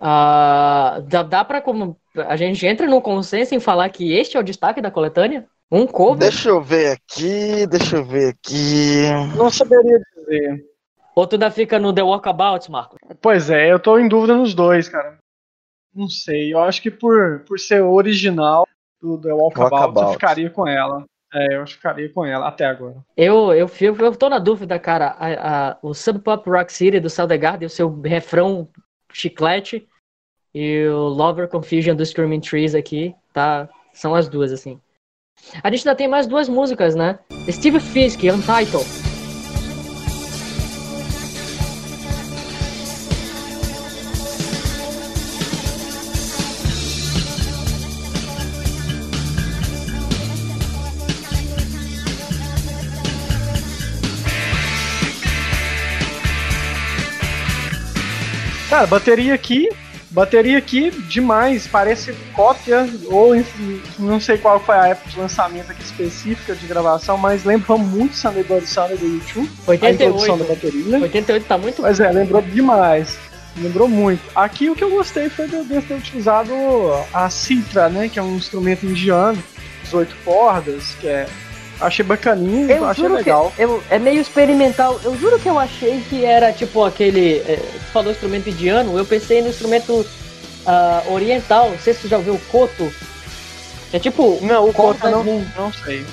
Ah, 0.00 1.00
dá, 1.06 1.22
dá 1.22 1.44
pra 1.44 1.60
como. 1.60 1.96
A 2.16 2.36
gente 2.36 2.66
entra 2.66 2.86
no 2.86 3.00
consenso 3.02 3.54
em 3.54 3.60
falar 3.60 3.88
que 3.90 4.12
este 4.16 4.36
é 4.36 4.40
o 4.40 4.44
destaque 4.44 4.80
da 4.80 4.90
coletânea? 4.90 5.46
Um 5.70 5.86
cover? 5.86 6.18
Deixa 6.18 6.48
eu 6.48 6.62
ver 6.62 6.92
aqui, 6.92 7.66
deixa 7.66 7.96
eu 7.96 8.04
ver 8.04 8.30
aqui. 8.34 9.02
Não 9.36 9.50
saberia 9.50 10.00
dizer. 10.16 10.64
Ou 11.14 11.26
tu 11.26 11.34
ainda 11.34 11.50
fica 11.50 11.78
no 11.78 11.92
The 11.92 12.02
Walkabout, 12.02 12.70
Marcos? 12.70 12.98
Pois 13.20 13.50
é, 13.50 13.70
eu 13.72 13.78
tô 13.78 13.98
em 13.98 14.08
dúvida 14.08 14.34
nos 14.36 14.54
dois, 14.54 14.88
cara. 14.88 15.18
Não 15.94 16.08
sei, 16.08 16.54
eu 16.54 16.60
acho 16.60 16.80
que 16.80 16.90
por, 16.90 17.40
por 17.40 17.58
ser 17.58 17.82
original 17.82 18.66
do 19.02 19.18
The 19.20 19.32
Walkabout, 19.32 19.72
eu 19.72 19.78
Walkabout. 19.78 20.12
ficaria 20.12 20.48
com 20.50 20.66
ela. 20.66 21.04
É, 21.34 21.56
eu 21.56 21.66
ficaria 21.66 22.10
com 22.10 22.24
ela 22.24 22.48
até 22.48 22.64
agora. 22.64 22.96
Eu, 23.16 23.52
eu, 23.52 23.68
fico- 23.68 24.00
eu 24.02 24.14
tô 24.16 24.28
na 24.30 24.38
dúvida, 24.38 24.78
cara. 24.78 25.08
A- 25.18 25.70
a- 25.72 25.78
o 25.82 25.92
Sub 25.92 26.20
Pop 26.20 26.48
Rock 26.48 26.72
City 26.72 26.98
do 27.00 27.10
Soundgarden, 27.10 27.66
o 27.66 27.70
seu 27.70 28.00
refrão 28.00 28.66
chiclete 29.12 29.86
e 30.54 30.86
o 30.88 31.08
Lover 31.08 31.48
Confusion 31.48 31.94
do 31.94 32.04
Screaming 32.04 32.40
Trees 32.40 32.74
aqui, 32.74 33.14
tá? 33.32 33.68
São 33.92 34.14
as 34.14 34.28
duas, 34.28 34.52
assim. 34.52 34.80
A 35.62 35.70
gente 35.70 35.86
ainda 35.86 35.96
tem 35.96 36.08
mais 36.08 36.26
duas 36.26 36.48
músicas, 36.48 36.94
né? 36.94 37.18
Steve 37.50 37.80
Fisk, 37.80 38.20
Untitled. 38.24 38.97
Cara, 58.78 58.86
bateria 58.86 59.34
aqui, 59.34 59.68
bateria 60.08 60.56
aqui 60.56 60.92
demais, 61.08 61.66
parece 61.66 62.12
cópia, 62.32 62.88
ou 63.06 63.34
enfim, 63.34 63.82
não 63.98 64.20
sei 64.20 64.38
qual 64.38 64.60
foi 64.60 64.76
a 64.76 64.86
época 64.86 65.10
de 65.10 65.18
lançamento 65.18 65.72
aqui 65.72 65.82
específica 65.82 66.54
de 66.54 66.64
gravação, 66.64 67.18
mas 67.18 67.42
lembra 67.42 67.76
muito 67.76 68.14
Sunday 68.14 68.44
Bloody 68.44 68.68
Sunday 68.68 68.96
do 68.96 69.04
YouTube, 69.04 69.50
a 69.68 69.90
introdução 69.90 70.38
da 70.38 70.44
88. 70.44 70.48
bateria. 70.48 70.98
88 71.00 71.46
tá 71.48 71.58
muito. 71.58 71.82
Mas 71.82 71.98
é, 71.98 72.08
lembrou 72.12 72.40
demais. 72.40 73.18
Lembrou 73.56 73.88
muito. 73.88 74.22
Aqui 74.32 74.70
o 74.70 74.76
que 74.76 74.84
eu 74.84 74.90
gostei 74.90 75.28
foi 75.28 75.48
de 75.48 75.60
de 75.64 75.82
ter 75.82 75.94
utilizado 75.94 76.52
a 77.12 77.28
citra, 77.28 77.88
né? 77.88 78.08
Que 78.08 78.20
é 78.20 78.22
um 78.22 78.36
instrumento 78.36 78.86
indiano, 78.86 79.42
18 79.82 80.14
cordas, 80.24 80.94
que 81.00 81.08
é. 81.08 81.26
Achei 81.80 82.04
bacaninho, 82.04 82.68
Eu 82.70 82.84
achei 82.84 83.06
legal. 83.08 83.52
eu, 83.56 83.82
é 83.88 83.98
meio 83.98 84.20
experimental. 84.20 85.00
Eu 85.04 85.16
juro 85.16 85.38
que 85.38 85.48
eu 85.48 85.58
achei 85.58 86.00
que 86.08 86.24
era 86.24 86.52
tipo 86.52 86.82
aquele. 86.84 87.36
É, 87.38 87.56
tu 87.56 87.92
falou 87.92 88.10
instrumento 88.10 88.48
indiano, 88.48 88.98
eu 88.98 89.04
pensei 89.04 89.40
no 89.40 89.48
instrumento 89.48 90.04
ah, 90.66 91.02
oriental. 91.08 91.70
Não 91.70 91.78
sei 91.78 91.94
se 91.94 92.00
tu 92.02 92.08
já 92.08 92.16
ouviu 92.16 92.34
o 92.34 92.38
koto. 92.50 92.92
É 93.92 93.98
tipo. 93.98 94.38
Não, 94.42 94.68
o 94.68 94.72
Kota 94.72 95.08
não, 95.10 95.22
num- 95.22 95.46
não 95.56 95.72
sei. 95.72 96.04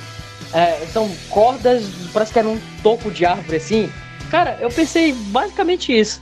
é, 0.53 0.85
são 0.93 1.09
cordas, 1.29 1.83
parece 2.13 2.31
que 2.31 2.39
era 2.39 2.47
um 2.47 2.59
topo 2.83 3.09
de 3.09 3.25
árvore 3.25 3.57
assim. 3.57 3.91
Cara, 4.29 4.57
eu 4.61 4.69
pensei 4.69 5.13
basicamente 5.13 5.97
isso. 5.97 6.21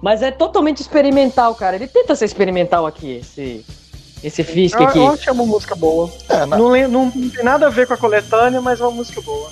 Mas 0.00 0.22
é 0.22 0.30
totalmente 0.30 0.80
experimental, 0.80 1.54
cara. 1.54 1.76
Ele 1.76 1.86
tenta 1.86 2.14
ser 2.16 2.24
experimental 2.24 2.86
aqui, 2.86 3.18
esse. 3.18 3.64
Esse 4.22 4.42
Fisk 4.44 4.78
Eu, 4.78 4.86
aqui. 4.86 4.98
eu 4.98 5.08
achei 5.12 5.32
uma 5.32 5.44
música 5.44 5.74
boa. 5.74 6.10
É, 6.28 6.46
na, 6.46 6.56
Não, 6.56 6.70
não, 6.88 7.12
não 7.14 7.28
tem 7.30 7.42
nada 7.44 7.66
a 7.66 7.70
ver 7.70 7.86
com 7.86 7.94
a 7.94 7.96
coletânea, 7.96 8.60
mas 8.60 8.80
é 8.80 8.84
uma 8.84 8.92
música 8.92 9.20
boa. 9.20 9.50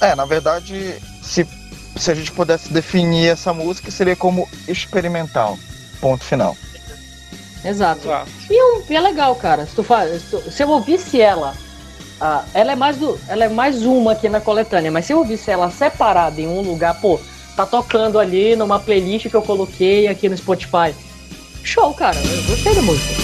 é, 0.00 0.14
na 0.14 0.24
verdade, 0.26 0.94
se, 1.22 1.46
se 1.96 2.10
a 2.10 2.14
gente 2.14 2.30
pudesse 2.32 2.70
definir 2.72 3.28
essa 3.28 3.52
música, 3.54 3.90
seria 3.90 4.14
como 4.16 4.46
experimental. 4.68 5.58
Ponto 6.00 6.22
final. 6.24 6.54
Exato. 7.64 8.02
Exato. 8.06 8.28
E, 8.50 8.54
é 8.58 8.64
um- 8.64 8.82
e 8.90 8.94
é 8.96 9.00
legal, 9.00 9.34
cara. 9.36 9.64
Se, 9.66 9.74
tu 9.74 9.82
tu- 10.30 10.50
se 10.50 10.62
eu 10.62 10.68
ouvisse 10.68 11.18
ela, 11.20 11.54
ah, 12.20 12.44
ela 12.52 12.72
é 12.72 12.76
mais 12.76 12.98
do, 12.98 13.18
ela 13.26 13.44
é 13.44 13.48
mais 13.48 13.84
uma 13.86 14.12
aqui 14.12 14.28
na 14.28 14.40
coletânea, 14.40 14.90
mas 14.90 15.06
se 15.06 15.12
eu 15.14 15.18
ouvisse 15.18 15.50
ela 15.50 15.70
separada 15.70 16.38
em 16.40 16.46
um 16.46 16.60
lugar, 16.60 17.00
pô, 17.00 17.18
tá 17.56 17.64
tocando 17.64 18.18
ali 18.18 18.54
numa 18.54 18.78
playlist 18.78 19.30
que 19.30 19.34
eu 19.34 19.40
coloquei 19.42 20.08
aqui 20.08 20.28
no 20.28 20.36
Spotify. 20.36 20.94
Show, 21.62 21.94
cara. 21.94 22.18
Eu 22.18 22.42
gostei 22.42 22.74
da 22.74 22.82
música. 22.82 23.14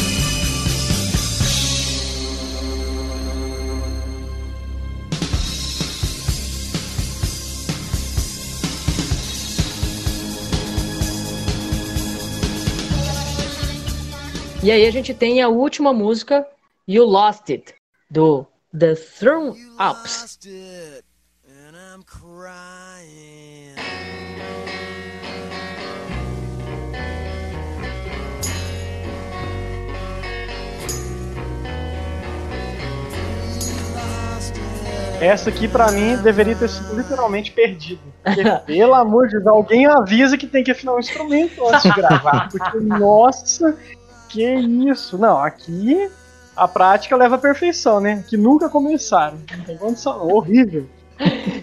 E 14.63 14.71
aí 14.71 14.87
a 14.87 14.91
gente 14.91 15.15
tem 15.15 15.41
a 15.41 15.49
última 15.49 15.91
música, 15.91 16.47
You 16.87 17.07
Lost 17.07 17.49
It, 17.49 17.75
do 18.11 18.47
The 18.79 18.95
Thrown 18.95 19.57
Ups. 19.79 20.39
Essa 35.23 35.49
aqui, 35.49 35.69
pra 35.69 35.91
mim, 35.91 36.17
deveria 36.19 36.55
ter 36.55 36.69
sido 36.69 36.95
literalmente 36.97 37.51
perdida. 37.53 38.01
Porque, 38.23 38.45
pelo 38.67 38.95
amor 38.95 39.29
de 39.29 39.37
Deus, 39.37 39.47
alguém 39.47 39.87
avisa 39.87 40.37
que 40.37 40.47
tem 40.47 40.63
que 40.63 40.71
afinar 40.71 40.95
um 40.95 40.99
instrumento 40.99 41.67
antes 41.67 41.83
de 41.83 41.93
gravar. 41.95 42.51
Porque, 42.51 42.79
nossa, 42.79 43.75
que 44.31 44.43
isso. 44.43 45.19
Não, 45.19 45.39
aqui 45.39 46.11
a 46.57 46.69
prática 46.69 47.17
leva 47.17 47.37
à 47.37 47.39
perfeição, 47.39 48.01
né? 48.01 48.25
Que 48.29 48.37
nunca 48.37 48.69
começaram. 48.69 49.39
Não 49.57 49.65
tem 49.65 49.77
condição, 49.77 50.27
horrível. 50.29 50.87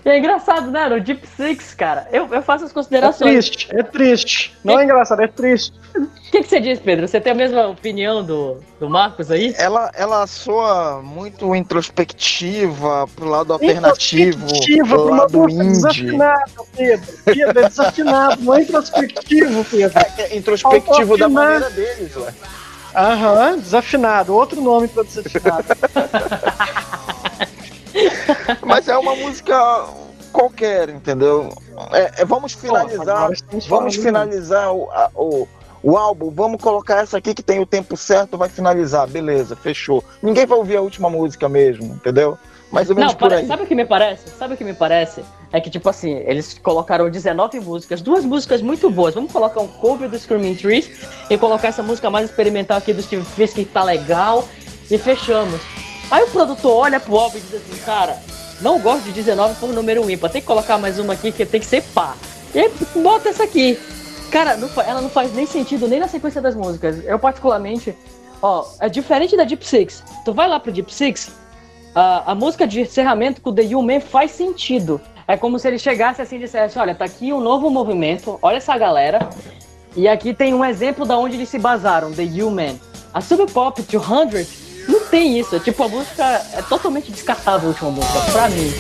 E 0.05 0.09
é 0.09 0.17
engraçado, 0.19 0.69
né? 0.71 0.87
No 0.87 1.01
Deep 1.01 1.27
Six, 1.35 1.73
cara, 1.73 2.07
eu, 2.11 2.27
eu 2.31 2.41
faço 2.41 2.63
as 2.65 2.71
É 2.71 2.73
considerações. 2.73 3.49
triste, 3.49 3.67
é 3.75 3.83
triste. 3.83 4.55
Não 4.63 4.79
é 4.79 4.83
engraçado, 4.83 5.21
é 5.21 5.27
triste. 5.27 5.73
O 5.95 6.07
que, 6.31 6.43
que 6.43 6.47
você 6.49 6.59
diz, 6.59 6.79
Pedro? 6.79 7.07
Você 7.07 7.19
tem 7.19 7.31
a 7.31 7.35
mesma 7.35 7.67
opinião 7.67 8.23
do, 8.23 8.57
do 8.79 8.89
Marcos 8.89 9.31
aí? 9.31 9.55
Ela, 9.57 9.89
ela 9.95 10.27
soa 10.27 11.01
muito 11.01 11.55
introspectiva, 11.55 13.07
pro 13.15 13.25
lado 13.29 13.53
alternativo, 13.53 14.45
Introspectiva, 14.45 14.95
pro 14.95 15.09
lado 15.15 15.49
indie. 15.49 15.67
desafinada, 15.69 16.51
Pedro. 16.75 17.13
Pedro, 17.25 17.59
é 17.59 17.69
desafinado, 17.69 18.41
não 18.43 18.53
é 18.55 18.61
introspectivo, 18.61 19.65
Pedro. 19.65 19.99
É 20.17 20.35
introspectivo 20.37 21.17
da 21.17 21.25
Afinar. 21.25 21.43
maneira 21.43 21.69
deles, 21.71 22.15
ué. 22.17 22.33
Aham, 22.95 23.57
desafinado. 23.59 24.33
Outro 24.33 24.59
nome 24.61 24.87
pra 24.87 25.03
desafinado. 25.03 25.65
Mas 28.65 28.87
é 28.87 28.97
uma 28.97 29.15
música 29.15 29.85
qualquer, 30.31 30.89
entendeu? 30.89 31.49
É, 31.91 32.21
é, 32.21 32.25
vamos 32.25 32.53
finalizar, 32.53 33.29
vamos 33.51 33.65
falando 33.65 33.91
finalizar 33.93 34.73
o, 34.73 34.89
a- 34.91 35.09
o, 35.15 35.47
o 35.83 35.97
álbum, 35.97 36.29
vamos 36.31 36.61
colocar 36.61 37.01
essa 37.03 37.17
aqui 37.17 37.33
que 37.33 37.41
tem 37.43 37.59
o 37.59 37.65
tempo 37.65 37.95
certo, 37.97 38.37
vai 38.37 38.49
finalizar, 38.49 39.07
beleza, 39.07 39.55
fechou. 39.55 40.03
Ninguém 40.21 40.45
vai 40.45 40.57
ouvir 40.57 40.77
a 40.77 40.81
última 40.81 41.09
música 41.09 41.47
mesmo, 41.49 41.85
entendeu? 41.95 42.37
Mais 42.71 42.89
ou 42.89 42.95
menos 42.97 43.13
Não, 43.13 43.17
por 43.17 43.31
aí. 43.31 43.47
sabe 43.47 43.63
o 43.63 43.65
que 43.65 43.73
me 43.73 43.85
parece? 43.85 44.29
Sabe 44.37 44.53
o 44.53 44.57
que 44.57 44.63
me 44.63 44.73
parece? 44.73 45.23
É 45.53 45.61
que, 45.61 45.69
tipo 45.69 45.87
assim, 45.89 46.11
eles 46.25 46.59
colocaram 46.61 47.09
19 47.09 47.61
músicas, 47.61 48.01
duas 48.01 48.25
músicas 48.25 48.61
muito 48.61 48.89
boas. 48.91 49.13
Vamos 49.15 49.31
colocar 49.31 49.61
um 49.61 49.67
cover 49.67 50.09
do 50.09 50.19
Screaming 50.19 50.55
Trees 50.55 50.89
e 51.29 51.37
colocar 51.37 51.69
essa 51.69 51.81
música 51.81 52.09
mais 52.09 52.29
experimental 52.29 52.77
aqui 52.77 52.91
do 52.91 53.01
Steve 53.01 53.23
Fisk 53.23 53.55
que 53.55 53.63
tá 53.63 53.83
legal 53.85 54.45
e 54.91 54.97
fechamos. 54.97 55.61
Aí 56.09 56.23
o 56.23 56.27
produtor 56.27 56.73
olha 56.73 56.99
pro 56.99 57.17
álbum 57.17 57.37
e 57.37 57.41
diz 57.41 57.55
assim, 57.55 57.81
cara, 57.83 58.17
não 58.61 58.79
gosto 58.79 59.03
de 59.03 59.11
19 59.11 59.55
por 59.55 59.69
número 59.73 60.09
ímpar, 60.09 60.31
tem 60.31 60.41
que 60.41 60.47
colocar 60.47 60.77
mais 60.77 60.97
uma 60.99 61.13
aqui 61.13 61.31
que 61.31 61.45
tem 61.45 61.59
que 61.59 61.65
ser 61.65 61.83
pá. 61.93 62.15
E 62.55 62.59
aí 62.59 62.71
bota 62.95 63.29
essa 63.29 63.43
aqui. 63.43 63.77
Cara, 64.31 64.55
não 64.55 64.69
ela 64.83 65.01
não 65.01 65.09
faz 65.09 65.33
nem 65.33 65.45
sentido 65.45 65.87
nem 65.87 65.99
na 65.99 66.07
sequência 66.07 66.41
das 66.41 66.55
músicas. 66.55 67.03
Eu 67.05 67.19
particularmente, 67.19 67.95
ó, 68.41 68.65
é 68.79 68.87
diferente 68.87 69.35
da 69.35 69.43
Deep 69.43 69.65
Six. 69.65 70.03
Tu 70.23 70.33
vai 70.33 70.47
lá 70.47 70.59
pro 70.59 70.71
Deep 70.71 70.93
Six, 70.93 71.29
a, 71.93 72.31
a 72.31 72.35
música 72.35 72.65
de 72.65 72.81
encerramento 72.81 73.41
com 73.41 73.49
o 73.49 73.53
The 73.53 73.75
Human 73.75 73.99
faz 73.99 74.31
sentido. 74.31 75.01
É 75.27 75.35
como 75.35 75.59
se 75.59 75.67
ele 75.67 75.77
chegasse 75.77 76.21
assim 76.21 76.37
e 76.37 76.39
dissesse: 76.39 76.79
Olha, 76.79 76.95
tá 76.95 77.03
aqui 77.03 77.33
um 77.33 77.41
novo 77.41 77.69
movimento, 77.69 78.39
olha 78.41 78.57
essa 78.57 78.77
galera. 78.77 79.27
E 79.95 80.07
aqui 80.07 80.33
tem 80.33 80.53
um 80.53 80.63
exemplo 80.63 81.05
da 81.05 81.17
onde 81.17 81.35
eles 81.35 81.49
se 81.49 81.59
basaram, 81.59 82.13
The 82.13 82.23
Human. 82.23 82.79
A 83.13 83.19
Sub 83.19 83.51
Pop 83.51 83.81
200 83.81 84.66
não 84.66 84.66
tem 85.09 85.39
isso. 85.39 85.55
É 85.55 85.59
tipo, 85.59 85.83
a 85.83 85.87
música 85.87 86.23
é 86.53 86.61
totalmente 86.61 87.11
descartável 87.11 87.67
a 87.67 87.71
última 87.71 87.91
música, 87.91 88.19
pra 88.31 88.49
mim. 88.49 88.71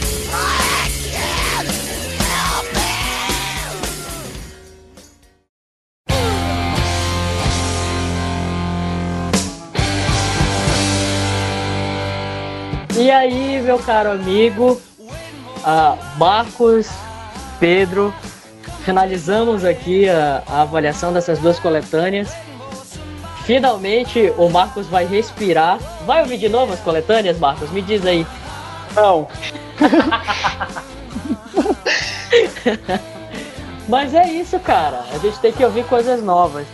E 12.99 13.11
aí, 13.11 13.61
meu 13.61 13.77
caro 13.77 14.11
amigo, 14.11 14.81
ah, 15.63 15.95
Marcos, 16.17 16.87
Pedro, 17.59 18.13
finalizamos 18.83 19.63
aqui 19.63 20.09
a, 20.09 20.41
a 20.47 20.61
avaliação 20.63 21.13
dessas 21.13 21.37
duas 21.39 21.59
coletâneas. 21.59 22.33
Finalmente 23.47 24.31
o 24.37 24.49
Marcos 24.49 24.85
vai 24.87 25.05
respirar. 25.05 25.79
Vai 26.05 26.21
ouvir 26.21 26.37
de 26.37 26.49
novo 26.49 26.73
as 26.73 26.81
coletâneas, 26.81 27.39
Marcos? 27.39 27.71
Me 27.71 27.81
diz 27.81 28.05
aí. 28.05 28.27
Não. 28.93 29.25
Mas 33.87 34.13
é 34.13 34.27
isso, 34.27 34.59
cara. 34.59 35.05
A 35.13 35.17
gente 35.17 35.39
tem 35.39 35.53
que 35.53 35.63
ouvir 35.63 35.85
coisas 35.85 36.21
novas. 36.21 36.67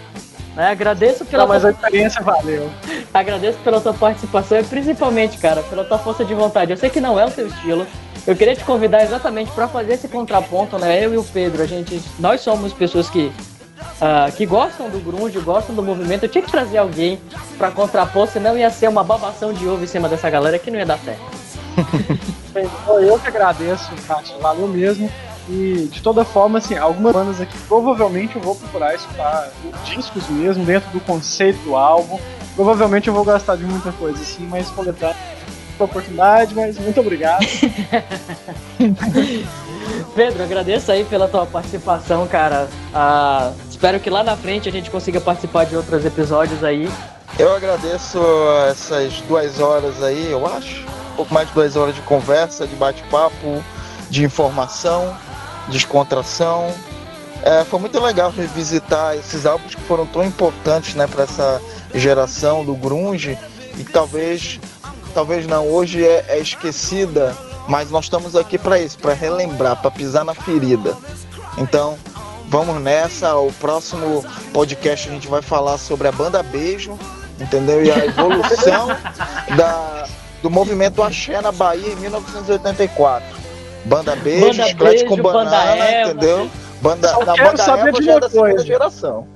né? 0.55 0.71
Agradeço 0.71 1.24
pela 1.26 1.43
Não, 1.43 1.49
mas 1.49 1.63
a 1.63 1.69
experiência 1.69 2.24
valeu. 2.24 2.71
Agradeço 3.13 3.59
pela 3.59 3.80
tua 3.80 3.93
participação 3.93 4.59
e 4.59 4.63
principalmente, 4.63 5.38
cara, 5.38 5.61
pela 5.61 5.84
tua 5.84 5.99
força 5.99 6.26
de 6.26 6.34
vontade. 6.34 6.71
Eu 6.71 6.78
sei 6.78 6.89
que 6.89 6.99
não 6.99 7.19
é 7.19 7.26
o 7.26 7.30
teu 7.30 7.45
estilo. 7.45 7.86
Eu 8.26 8.36
queria 8.36 8.55
te 8.55 8.63
convidar 8.63 9.03
exatamente 9.03 9.51
para 9.51 9.67
fazer 9.67 9.93
esse 9.93 10.07
contraponto, 10.07 10.80
né? 10.80 11.05
Eu 11.05 11.13
e 11.13 11.17
o 11.17 11.24
Pedro, 11.24 11.61
a 11.61 11.67
gente, 11.67 12.01
nós 12.17 12.41
somos 12.41 12.74
pessoas 12.74 13.11
que 13.11 13.32
ah, 14.06 14.30
que 14.36 14.45
gostam 14.45 14.89
do 14.89 14.99
grunge, 14.99 15.39
gostam 15.39 15.74
do 15.74 15.82
movimento. 15.82 16.24
Eu 16.24 16.30
tinha 16.30 16.43
que 16.43 16.51
trazer 16.51 16.78
alguém 16.78 17.18
para 17.58 17.72
contrapor, 17.72 18.28
senão 18.28 18.58
ia 18.58 18.70
ser 18.70 18.89
uma 18.89 19.01
babação 19.01 19.54
de 19.54 19.66
ovo 19.66 19.82
em 19.82 19.88
cima 19.88 20.10
dessa 20.10 20.30
galera 20.30 20.60
que 20.60 20.70
não 20.70 20.78
ia 20.78 20.86
dar 20.86 20.99
certo. 20.99 21.22
Pô, 22.86 22.99
Eu 22.99 23.18
que 23.18 23.30
agradeço, 23.30 23.89
Kátia. 24.06 24.36
Valeu 24.41 24.68
mesmo. 24.68 25.10
E 25.47 25.88
de 25.89 26.01
toda 26.01 26.26
forma, 26.26 26.58
assim, 26.58 26.78
algumas 26.78 27.14
bandas 27.14 27.39
aqui 27.39 27.58
provavelmente 27.60 28.36
eu 28.36 28.41
vou 28.41 28.56
procurar 28.56 28.93
escutar 28.93 29.49
discos 29.86 30.28
mesmo, 30.28 30.66
dentro 30.66 30.89
do 30.91 30.99
conceito 30.99 31.60
do 31.64 31.74
álbum. 31.74 32.20
Provavelmente 32.58 33.08
eu 33.08 33.14
vou 33.14 33.24
gastar 33.24 33.56
de 33.56 33.64
muita 33.64 33.93
coisa, 33.93 34.22
assim, 34.22 34.45
mas 34.45 34.70
coletar 34.70 35.16
a 35.80 35.84
oportunidade, 35.84 36.54
mas 36.54 36.78
muito 36.78 36.99
obrigado. 36.99 37.45
Pedro, 40.16 40.43
agradeço 40.43 40.91
aí 40.91 41.06
pela 41.06 41.28
tua 41.28 41.45
participação, 41.45 42.28
cara. 42.28 42.68
Ah, 42.93 43.54
espero 43.84 43.99
que 43.99 44.09
lá 44.09 44.23
na 44.23 44.38
frente 44.38 44.69
a 44.69 44.71
gente 44.71 44.89
consiga 44.89 45.19
participar 45.19 45.65
de 45.65 45.75
outros 45.75 46.05
episódios 46.05 46.63
aí. 46.63 46.89
Eu 47.38 47.53
agradeço 47.53 48.17
essas 48.69 49.19
duas 49.27 49.59
horas 49.59 50.01
aí, 50.01 50.31
eu 50.31 50.47
acho. 50.47 50.86
Um 51.11 51.15
pouco 51.17 51.34
mais 51.34 51.49
de 51.49 51.53
duas 51.53 51.75
horas 51.75 51.93
de 51.93 51.99
conversa, 52.03 52.65
de 52.65 52.77
bate-papo, 52.77 53.61
de 54.09 54.23
informação, 54.23 55.13
descontração. 55.67 56.73
É, 57.43 57.65
foi 57.65 57.77
muito 57.77 57.99
legal 57.99 58.31
revisitar 58.31 59.17
esses 59.17 59.45
álbuns 59.45 59.75
que 59.75 59.81
foram 59.81 60.05
tão 60.05 60.23
importantes 60.23 60.95
né, 60.95 61.05
para 61.05 61.23
essa 61.23 61.61
geração 61.93 62.63
do 62.63 62.75
grunge 62.75 63.38
e 63.77 63.84
talvez, 63.84 64.61
talvez 65.13 65.45
não, 65.45 65.67
hoje 65.67 66.05
é, 66.05 66.23
é 66.29 66.39
esquecida, 66.39 67.36
mas 67.67 67.91
nós 67.91 68.05
estamos 68.05 68.34
aqui 68.34 68.57
para 68.57 68.79
isso, 68.79 68.97
para 68.97 69.13
relembrar, 69.13 69.81
para 69.81 69.91
pisar 69.91 70.23
na 70.23 70.34
ferida. 70.34 70.95
Então, 71.57 71.97
vamos 72.54 72.80
nessa. 72.80 73.36
O 73.36 73.51
próximo 73.54 74.24
podcast 74.54 75.10
a 75.10 75.12
gente 75.12 75.28
vai 75.28 75.41
falar 75.41 75.80
sobre 75.80 76.08
a 76.08 76.12
banda 76.12 76.43
Beijo, 76.43 76.97
entendeu? 77.39 77.84
E 77.84 77.91
a 77.91 78.06
evolução 78.06 78.89
da, 79.58 80.06
do 80.43 80.51
movimento 80.51 81.01
Axé 81.01 81.41
na 81.41 81.51
Bahia 81.51 81.91
em 81.91 81.95
1984. 81.95 83.28
Banda 83.86 84.16
Beijo, 84.16 84.49
Banda 84.51 84.68
Chiclete 84.68 85.06
com 85.06 85.16
Banda 85.18 85.49
Banana, 85.49 85.84
Eva. 85.86 86.12
entendeu? 86.12 86.49
Banda, 86.80 87.10
Só 87.10 87.26
na 87.26 87.34
quero 87.34 87.47
Banda 87.47 87.64
saber 87.64 87.89
Eva 87.89 87.99
de 88.01 88.10
é 88.10 88.14
uma 88.14 88.20
da 88.20 88.30
segunda 88.30 88.49
coisa. 88.51 88.66
geração. 88.66 89.28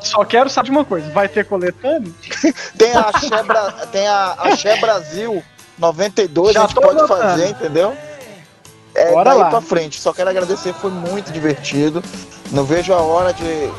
Só 0.00 0.24
quero 0.24 0.50
saber 0.50 0.66
de 0.66 0.70
uma 0.72 0.84
coisa: 0.84 1.08
vai 1.12 1.28
ter 1.28 1.44
coletânea? 1.44 2.10
Tem 2.76 2.92
a 2.92 3.00
Axé, 3.02 3.42
Bra- 3.44 3.72
tem 3.92 4.06
a 4.06 4.34
Axé 4.38 4.76
Brasil 4.80 5.42
92, 5.78 6.54
Já 6.54 6.64
a 6.64 6.66
gente 6.66 6.74
pode 6.74 6.98
anotando. 6.98 7.22
fazer, 7.22 7.48
entendeu? 7.50 7.94
É 8.94 9.12
Bora 9.12 9.30
daí 9.30 9.38
lá. 9.38 9.50
pra 9.50 9.60
frente. 9.60 10.00
Só 10.00 10.12
quero 10.12 10.28
agradecer, 10.30 10.72
foi 10.74 10.90
muito 10.90 11.30
divertido. 11.32 12.02
Não 12.50 12.64
vejo 12.64 12.92
a 12.92 12.98
hora 13.00 13.32
de, 13.32 13.70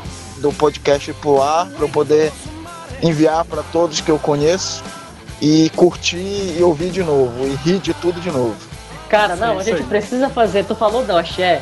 do 0.41 0.51
podcast 0.53 1.09
ir 1.09 1.13
pro 1.15 1.41
ar 1.41 1.65
pra 1.67 1.85
eu 1.85 1.89
poder 1.89 2.31
enviar 3.01 3.43
pra 3.45 3.63
todos 3.71 4.01
que 4.01 4.11
eu 4.11 4.19
conheço 4.19 4.83
e 5.41 5.69
curtir 5.75 6.17
e 6.57 6.59
ouvir 6.61 6.91
de 6.91 7.01
novo 7.03 7.45
e 7.47 7.55
rir 7.55 7.79
de 7.79 7.93
tudo 7.93 8.19
de 8.21 8.29
novo. 8.31 8.55
Cara, 9.09 9.35
não, 9.35 9.57
É 9.57 9.61
a 9.61 9.63
gente 9.63 9.81
aí. 9.81 9.87
precisa 9.87 10.29
fazer. 10.29 10.65
Tu 10.65 10.75
falou 10.75 11.03
do 11.03 11.15
Axé, 11.17 11.61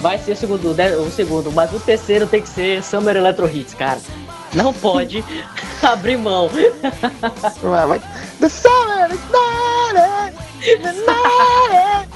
vai 0.00 0.16
ser 0.18 0.32
o 0.32 0.36
segundo, 0.36 0.74
né, 0.74 0.96
o 0.96 1.10
segundo, 1.10 1.52
mas 1.52 1.72
o 1.74 1.80
terceiro 1.80 2.26
tem 2.26 2.40
que 2.40 2.48
ser 2.48 2.82
Summer 2.82 3.16
Electro 3.16 3.46
Hits, 3.48 3.74
cara. 3.74 4.00
Não 4.54 4.72
pode 4.74 5.22
abrir 5.82 6.16
mão. 6.16 6.48
Vai, 7.60 7.86
vai. 7.86 8.02
The 8.40 8.48
summer 8.48 9.10
is 9.12 9.20
night, 9.30 10.34
the 10.80 10.92
night, 10.92 12.08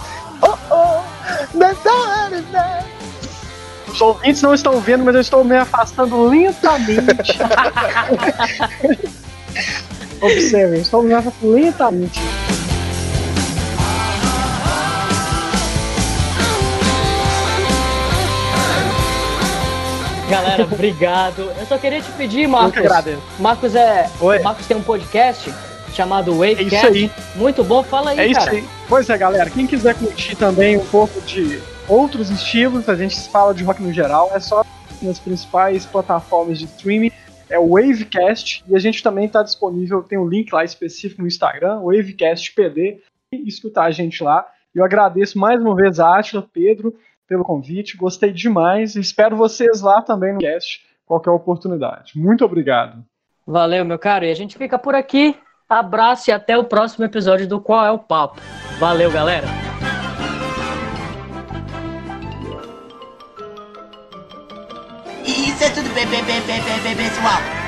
oh 0.42 0.56
oh, 0.70 1.58
the 1.58 1.74
summer 1.82 2.38
is 2.38 2.50
night. 2.52 2.86
Os 3.92 4.00
ouvintes 4.00 4.40
não 4.42 4.54
estão 4.54 4.80
vendo, 4.80 5.04
mas 5.04 5.14
eu 5.14 5.20
estou 5.20 5.44
me 5.44 5.56
afastando 5.56 6.24
lentamente. 6.26 7.38
Observem, 10.20 10.76
eu 10.78 10.82
estou 10.82 11.02
me 11.02 11.12
afastando 11.12 11.52
lentamente. 11.52 12.20
Galera, 20.30 20.64
obrigado. 20.64 21.52
Eu 21.58 21.66
só 21.66 21.76
queria 21.76 22.00
te 22.00 22.10
pedir, 22.12 22.46
Marcos. 22.48 22.82
Marcos 23.38 23.74
é. 23.74 24.08
Oi. 24.20 24.38
Marcos 24.38 24.66
tem 24.66 24.76
um 24.76 24.82
podcast 24.82 25.52
chamado 25.94 26.32
É 26.32 26.54
Wakecast. 26.54 26.74
isso 26.74 26.86
aí. 26.86 27.10
Muito 27.34 27.62
bom, 27.62 27.82
fala 27.82 28.12
aí, 28.12 28.18
É 28.20 28.26
isso 28.28 28.40
cara. 28.40 28.52
aí. 28.52 28.64
Pois 28.88 29.10
é, 29.10 29.18
galera. 29.18 29.50
Quem 29.50 29.66
quiser 29.66 29.94
curtir 29.94 30.34
também 30.36 30.78
um 30.78 30.86
pouco 30.86 31.20
de 31.22 31.60
outros 31.88 32.30
estilos, 32.30 32.88
a 32.88 32.94
gente 32.94 33.28
fala 33.28 33.54
de 33.54 33.64
rock 33.64 33.82
no 33.82 33.92
geral, 33.92 34.30
é 34.34 34.40
só 34.40 34.64
nas 35.00 35.18
principais 35.18 35.84
plataformas 35.84 36.58
de 36.58 36.64
streaming. 36.66 37.10
É 37.48 37.58
o 37.58 37.74
Wavecast 37.74 38.64
e 38.66 38.74
a 38.74 38.78
gente 38.78 39.02
também 39.02 39.26
está 39.26 39.42
disponível, 39.42 40.02
tem 40.02 40.18
um 40.18 40.26
link 40.26 40.50
lá 40.52 40.64
específico 40.64 41.20
no 41.20 41.28
Instagram, 41.28 41.80
Wavecast 41.80 42.54
PD, 42.54 43.02
e 43.30 43.46
escutar 43.46 43.84
a 43.84 43.90
gente 43.90 44.22
lá. 44.22 44.46
Eu 44.74 44.84
agradeço 44.84 45.38
mais 45.38 45.60
uma 45.60 45.74
vez 45.74 46.00
a 46.00 46.18
Atila, 46.18 46.46
Pedro, 46.50 46.94
pelo 47.28 47.44
convite. 47.44 47.96
Gostei 47.96 48.32
demais 48.32 48.96
espero 48.96 49.36
vocês 49.36 49.82
lá 49.82 50.00
também 50.00 50.32
no 50.32 50.40
cast, 50.40 50.80
qualquer 51.04 51.30
oportunidade. 51.30 52.12
Muito 52.16 52.44
obrigado. 52.44 53.04
Valeu, 53.46 53.84
meu 53.84 53.98
caro. 53.98 54.24
E 54.24 54.30
a 54.30 54.34
gente 54.34 54.56
fica 54.56 54.78
por 54.78 54.94
aqui. 54.94 55.36
Abraço 55.68 56.30
e 56.30 56.32
até 56.32 56.56
o 56.56 56.64
próximo 56.64 57.04
episódio 57.04 57.48
do 57.48 57.60
Qual 57.60 57.84
é 57.84 57.90
o 57.90 57.98
Papo. 57.98 58.40
Valeu, 58.78 59.10
galera. 59.10 59.46
É 65.62 65.68
tudo 65.70 65.88
bem, 65.94 66.04
bem, 66.08 66.24
bem, 66.24 66.40
bem, 66.40 66.60
bem, 66.60 66.94
bem, 66.96 67.08
pessoal. 67.08 67.61